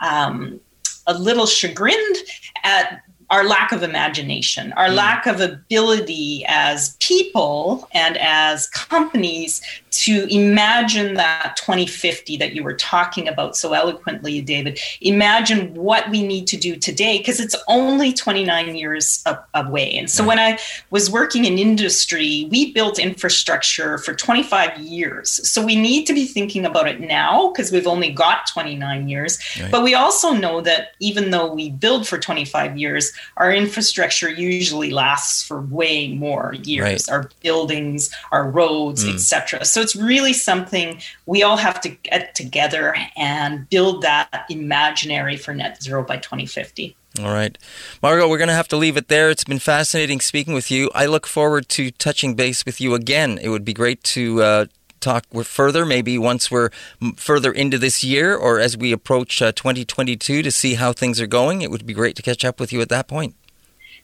um, 0.00 0.60
a 1.06 1.14
little 1.18 1.46
chagrined 1.46 2.16
at 2.62 3.00
our 3.30 3.44
lack 3.44 3.72
of 3.72 3.82
imagination, 3.82 4.72
our 4.74 4.88
mm. 4.88 4.94
lack 4.94 5.26
of 5.26 5.40
ability 5.40 6.44
as 6.46 6.96
people 7.00 7.88
and 7.92 8.16
as 8.18 8.68
companies 8.68 9.62
to 10.02 10.26
imagine 10.34 11.14
that 11.14 11.56
2050 11.56 12.36
that 12.38 12.54
you 12.54 12.62
were 12.62 12.74
talking 12.74 13.28
about 13.28 13.56
so 13.56 13.72
eloquently, 13.72 14.40
David. 14.40 14.78
Imagine 15.00 15.74
what 15.74 16.08
we 16.10 16.26
need 16.26 16.46
to 16.48 16.56
do 16.56 16.76
today 16.76 17.18
because 17.18 17.40
it's 17.40 17.56
only 17.68 18.12
29 18.12 18.74
years 18.74 19.24
away. 19.54 19.96
And 19.96 20.10
so 20.10 20.22
right. 20.22 20.28
when 20.28 20.38
I 20.38 20.58
was 20.90 21.10
working 21.10 21.44
in 21.44 21.58
industry, 21.58 22.48
we 22.50 22.72
built 22.72 22.98
infrastructure 22.98 23.98
for 23.98 24.14
25 24.14 24.78
years. 24.78 25.48
So 25.48 25.64
we 25.64 25.76
need 25.76 26.06
to 26.06 26.12
be 26.12 26.26
thinking 26.26 26.64
about 26.64 26.88
it 26.88 27.00
now 27.00 27.50
because 27.50 27.70
we've 27.72 27.86
only 27.86 28.10
got 28.10 28.46
29 28.46 29.08
years. 29.08 29.38
Right. 29.60 29.70
But 29.70 29.82
we 29.82 29.94
also 29.94 30.32
know 30.32 30.60
that 30.62 30.92
even 31.00 31.30
though 31.30 31.52
we 31.52 31.70
build 31.70 32.06
for 32.06 32.18
25 32.18 32.76
years, 32.78 33.12
our 33.36 33.52
infrastructure 33.52 34.30
usually 34.30 34.90
lasts 34.90 35.42
for 35.42 35.62
way 35.62 36.14
more 36.14 36.54
years. 36.64 37.08
Right. 37.08 37.10
Our 37.10 37.30
buildings, 37.42 38.10
our 38.32 38.50
roads, 38.50 39.04
mm. 39.04 39.14
etc. 39.14 39.64
So 39.64 39.80
it's 39.84 39.94
really 39.94 40.32
something 40.32 41.00
we 41.26 41.42
all 41.42 41.58
have 41.58 41.80
to 41.82 41.90
get 41.90 42.34
together 42.34 42.96
and 43.16 43.68
build 43.68 44.02
that 44.02 44.46
imaginary 44.50 45.36
for 45.36 45.54
net 45.54 45.82
zero 45.82 46.02
by 46.02 46.16
2050. 46.16 46.96
All 47.20 47.32
right. 47.32 47.56
Margot, 48.02 48.28
we're 48.28 48.38
going 48.38 48.48
to 48.48 48.54
have 48.54 48.66
to 48.68 48.76
leave 48.76 48.96
it 48.96 49.06
there. 49.06 49.30
It's 49.30 49.44
been 49.44 49.60
fascinating 49.60 50.20
speaking 50.20 50.52
with 50.52 50.70
you. 50.70 50.90
I 50.94 51.06
look 51.06 51.28
forward 51.28 51.68
to 51.70 51.92
touching 51.92 52.34
base 52.34 52.66
with 52.66 52.80
you 52.80 52.94
again. 52.94 53.38
It 53.40 53.50
would 53.50 53.64
be 53.64 53.72
great 53.72 54.02
to 54.04 54.42
uh, 54.42 54.66
talk 54.98 55.26
further, 55.44 55.86
maybe 55.86 56.18
once 56.18 56.50
we're 56.50 56.70
further 57.16 57.52
into 57.52 57.78
this 57.78 58.02
year 58.02 58.34
or 58.34 58.58
as 58.58 58.76
we 58.76 58.90
approach 58.90 59.40
uh, 59.40 59.52
2022 59.52 60.42
to 60.42 60.50
see 60.50 60.74
how 60.74 60.92
things 60.92 61.20
are 61.20 61.28
going. 61.28 61.62
It 61.62 61.70
would 61.70 61.86
be 61.86 61.94
great 61.94 62.16
to 62.16 62.22
catch 62.22 62.44
up 62.44 62.58
with 62.58 62.72
you 62.72 62.80
at 62.80 62.88
that 62.88 63.06
point. 63.06 63.36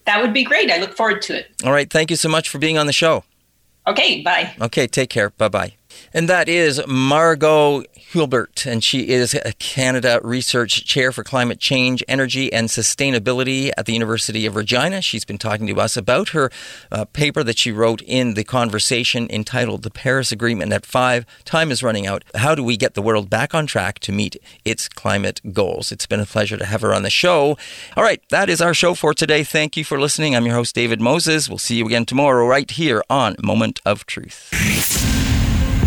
That 0.07 0.23
would 0.23 0.33
be 0.33 0.45
great. 0.45 0.71
I 0.71 0.79
look 0.79 0.97
forward 0.97 1.23
to 1.23 1.39
it. 1.39 1.51
All 1.65 1.73
right. 1.73 1.91
Thank 1.91 2.11
you 2.11 2.17
so 2.17 2.29
much 2.29 2.49
for 2.49 2.59
being 2.59 2.79
on 2.79 2.87
the 2.87 2.93
show. 2.93 3.25
Okay, 3.87 4.23
bye. 4.23 4.55
Okay, 4.61 4.87
take 4.87 5.11
care. 5.11 5.31
Bye 5.31 5.49
bye. 5.49 5.80
And 6.13 6.29
that 6.29 6.49
is 6.49 6.81
Margot 6.87 7.85
Hurlbert, 8.13 8.67
and 8.67 8.83
she 8.83 9.09
is 9.09 9.35
a 9.35 9.53
Canada 9.55 10.21
Research 10.23 10.85
Chair 10.85 11.13
for 11.13 11.23
Climate 11.23 11.61
Change, 11.61 12.03
Energy, 12.09 12.53
and 12.53 12.69
Sustainability 12.69 13.71
at 13.77 13.87
the 13.87 13.93
University 13.93 14.47
of 14.47 14.57
Regina. 14.57 15.01
She's 15.01 15.25
been 15.25 15.39
talking 15.39 15.67
to 15.69 15.81
us 15.81 15.97
about 15.97 16.31
her 16.31 16.51
uh, 16.91 17.05
paper 17.05 17.45
that 17.45 17.59
she 17.59 17.71
wrote 17.71 18.03
in 18.03 18.35
the 18.35 18.45
conversation 18.45 19.29
entitled 19.31 19.83
The 19.83 19.91
Paris 19.91 20.33
Agreement 20.33 20.73
at 20.73 20.85
Five. 20.85 21.25
Time 21.45 21.71
is 21.71 21.83
running 21.83 22.07
out. 22.07 22.25
How 22.35 22.55
do 22.55 22.65
we 22.65 22.77
get 22.77 22.95
the 22.95 23.03
world 23.03 23.31
back 23.31 23.55
on 23.55 23.67
track 23.67 24.01
to 24.01 24.13
meet 24.13 24.37
its 24.65 24.89
climate 24.89 25.41
goals? 25.53 25.93
It's 25.93 26.07
been 26.07 26.21
a 26.21 26.27
pleasure 26.27 26.57
to 26.57 26.67
have 26.67 26.81
her 26.81 26.93
on 26.93 27.03
the 27.03 27.11
show. 27.11 27.57
All 27.97 28.03
right, 28.03 28.23
that 28.31 28.49
is 28.49 28.61
our 28.61 28.75
show 28.75 28.95
for 28.95 29.15
today. 29.15 29.45
Thank 29.45 29.77
you 29.77 29.85
for 29.85 30.01
listening. 30.01 30.35
I'm 30.35 30.47
your 30.47 30.57
host, 30.57 30.75
David 30.75 31.01
Moses. 31.01 31.49
We'll 31.49 31.59
see 31.59 31.77
you 31.77 31.87
again 31.87 32.07
tomorrow, 32.07 32.47
right 32.47 32.71
here 32.71 33.03
on 33.09 33.37
Moment 33.43 33.81
of 33.85 34.07
Truth. 34.07 35.20